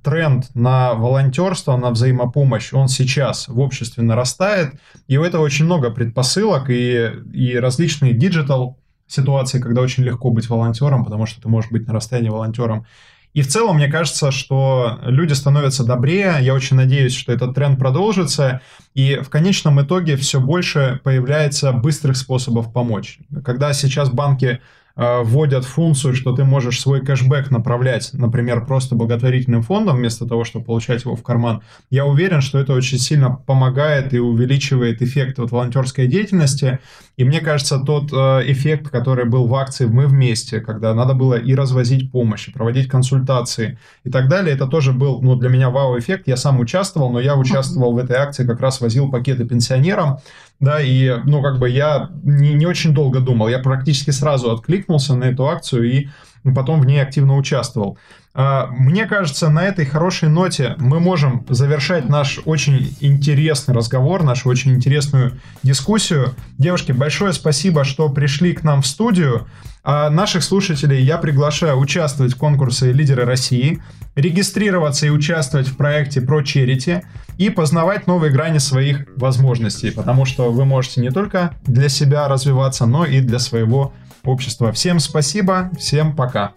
тренд 0.02 0.54
на 0.54 0.94
волонтерство, 0.94 1.76
на 1.76 1.90
взаимопомощь, 1.90 2.72
он 2.72 2.88
сейчас 2.88 3.48
в 3.48 3.58
обществе 3.60 4.02
нарастает, 4.02 4.74
и 5.06 5.16
у 5.16 5.24
этого 5.24 5.42
очень 5.42 5.64
много 5.64 5.90
предпосылок, 5.90 6.70
и, 6.70 7.10
и 7.32 7.56
различные 7.56 8.12
digital 8.12 8.78
ситуации, 9.06 9.60
когда 9.60 9.80
очень 9.80 10.04
легко 10.04 10.30
быть 10.30 10.48
волонтером, 10.48 11.04
потому 11.04 11.26
что 11.26 11.40
ты 11.40 11.48
можешь 11.48 11.70
быть 11.70 11.86
на 11.86 11.94
расстоянии 11.94 12.28
волонтером, 12.28 12.86
и 13.34 13.42
в 13.42 13.48
целом, 13.48 13.76
мне 13.76 13.88
кажется, 13.88 14.30
что 14.30 14.98
люди 15.02 15.32
становятся 15.32 15.84
добрее. 15.84 16.38
Я 16.40 16.54
очень 16.54 16.76
надеюсь, 16.76 17.14
что 17.14 17.32
этот 17.32 17.54
тренд 17.54 17.78
продолжится. 17.78 18.60
И 18.94 19.16
в 19.16 19.28
конечном 19.28 19.80
итоге 19.80 20.16
все 20.16 20.40
больше 20.40 21.00
появляется 21.04 21.72
быстрых 21.72 22.16
способов 22.16 22.72
помочь. 22.72 23.18
Когда 23.44 23.72
сейчас 23.74 24.10
банки 24.10 24.60
вводят 24.98 25.64
функцию, 25.64 26.14
что 26.14 26.34
ты 26.34 26.44
можешь 26.44 26.80
свой 26.80 27.00
кэшбэк 27.04 27.52
направлять, 27.52 28.10
например, 28.14 28.66
просто 28.66 28.96
благотворительным 28.96 29.62
фондом, 29.62 29.96
вместо 29.96 30.26
того, 30.26 30.42
чтобы 30.42 30.64
получать 30.64 31.04
его 31.04 31.14
в 31.14 31.22
карман, 31.22 31.62
я 31.88 32.04
уверен, 32.04 32.40
что 32.40 32.58
это 32.58 32.72
очень 32.72 32.98
сильно 32.98 33.30
помогает 33.30 34.12
и 34.12 34.18
увеличивает 34.18 35.00
эффект 35.00 35.38
вот 35.38 35.52
волонтерской 35.52 36.08
деятельности. 36.08 36.80
И 37.16 37.24
мне 37.24 37.40
кажется, 37.40 37.78
тот 37.78 38.12
э, 38.12 38.16
эффект, 38.50 38.90
который 38.90 39.24
был 39.24 39.46
в 39.46 39.54
акции 39.54 39.86
«Мы 39.86 40.06
вместе», 40.06 40.60
когда 40.60 40.94
надо 40.94 41.14
было 41.14 41.34
и 41.34 41.54
развозить 41.54 42.10
помощь, 42.10 42.48
и 42.48 42.52
проводить 42.52 42.88
консультации 42.88 43.78
и 44.04 44.10
так 44.10 44.28
далее, 44.28 44.54
это 44.54 44.66
тоже 44.66 44.92
был 44.92 45.22
ну, 45.22 45.36
для 45.36 45.48
меня 45.48 45.70
вау-эффект. 45.70 46.26
Я 46.26 46.36
сам 46.36 46.58
участвовал, 46.58 47.10
но 47.10 47.20
я 47.20 47.36
участвовал 47.36 47.92
в 47.92 47.98
этой 47.98 48.16
акции, 48.16 48.46
как 48.46 48.60
раз 48.60 48.80
возил 48.80 49.10
пакеты 49.10 49.44
пенсионерам, 49.44 50.18
да, 50.60 50.80
и, 50.80 51.20
ну, 51.24 51.42
как 51.42 51.58
бы 51.58 51.68
я 51.68 52.10
не, 52.24 52.54
не 52.54 52.66
очень 52.66 52.92
долго 52.92 53.20
думал, 53.20 53.48
я 53.48 53.60
практически 53.60 54.10
сразу 54.10 54.50
откликнулся 54.50 55.14
на 55.14 55.24
эту 55.24 55.48
акцию 55.48 55.90
и 55.90 56.08
потом 56.54 56.80
в 56.80 56.86
ней 56.86 57.00
активно 57.00 57.36
участвовал. 57.36 57.98
А, 58.40 58.68
мне 58.70 59.06
кажется, 59.06 59.50
на 59.50 59.64
этой 59.64 59.84
хорошей 59.84 60.28
ноте 60.28 60.76
мы 60.78 61.00
можем 61.00 61.44
завершать 61.48 62.08
наш 62.08 62.38
очень 62.44 62.96
интересный 63.00 63.74
разговор, 63.74 64.22
нашу 64.22 64.48
очень 64.48 64.76
интересную 64.76 65.40
дискуссию. 65.64 66.36
Девушки, 66.56 66.92
большое 66.92 67.32
спасибо, 67.32 67.82
что 67.82 68.08
пришли 68.08 68.52
к 68.52 68.62
нам 68.62 68.82
в 68.82 68.86
студию. 68.86 69.48
А 69.82 70.08
наших 70.08 70.44
слушателей 70.44 71.02
я 71.02 71.18
приглашаю 71.18 71.80
участвовать 71.80 72.34
в 72.34 72.36
конкурсе 72.36 72.92
«Лидеры 72.92 73.24
России», 73.24 73.82
регистрироваться 74.14 75.06
и 75.06 75.10
участвовать 75.10 75.66
в 75.66 75.76
проекте 75.76 76.20
про 76.20 76.40
Charity 76.40 77.02
и 77.38 77.50
познавать 77.50 78.06
новые 78.06 78.30
грани 78.30 78.58
своих 78.58 79.06
возможностей, 79.16 79.90
потому 79.90 80.24
что 80.26 80.52
вы 80.52 80.64
можете 80.64 81.00
не 81.00 81.10
только 81.10 81.56
для 81.66 81.88
себя 81.88 82.28
развиваться, 82.28 82.86
но 82.86 83.04
и 83.04 83.20
для 83.20 83.40
своего 83.40 83.94
общества. 84.22 84.70
Всем 84.70 85.00
спасибо, 85.00 85.72
всем 85.76 86.14
пока. 86.14 86.52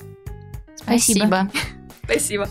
Спасибо. 0.84 1.50
Спасибо. 2.04 2.48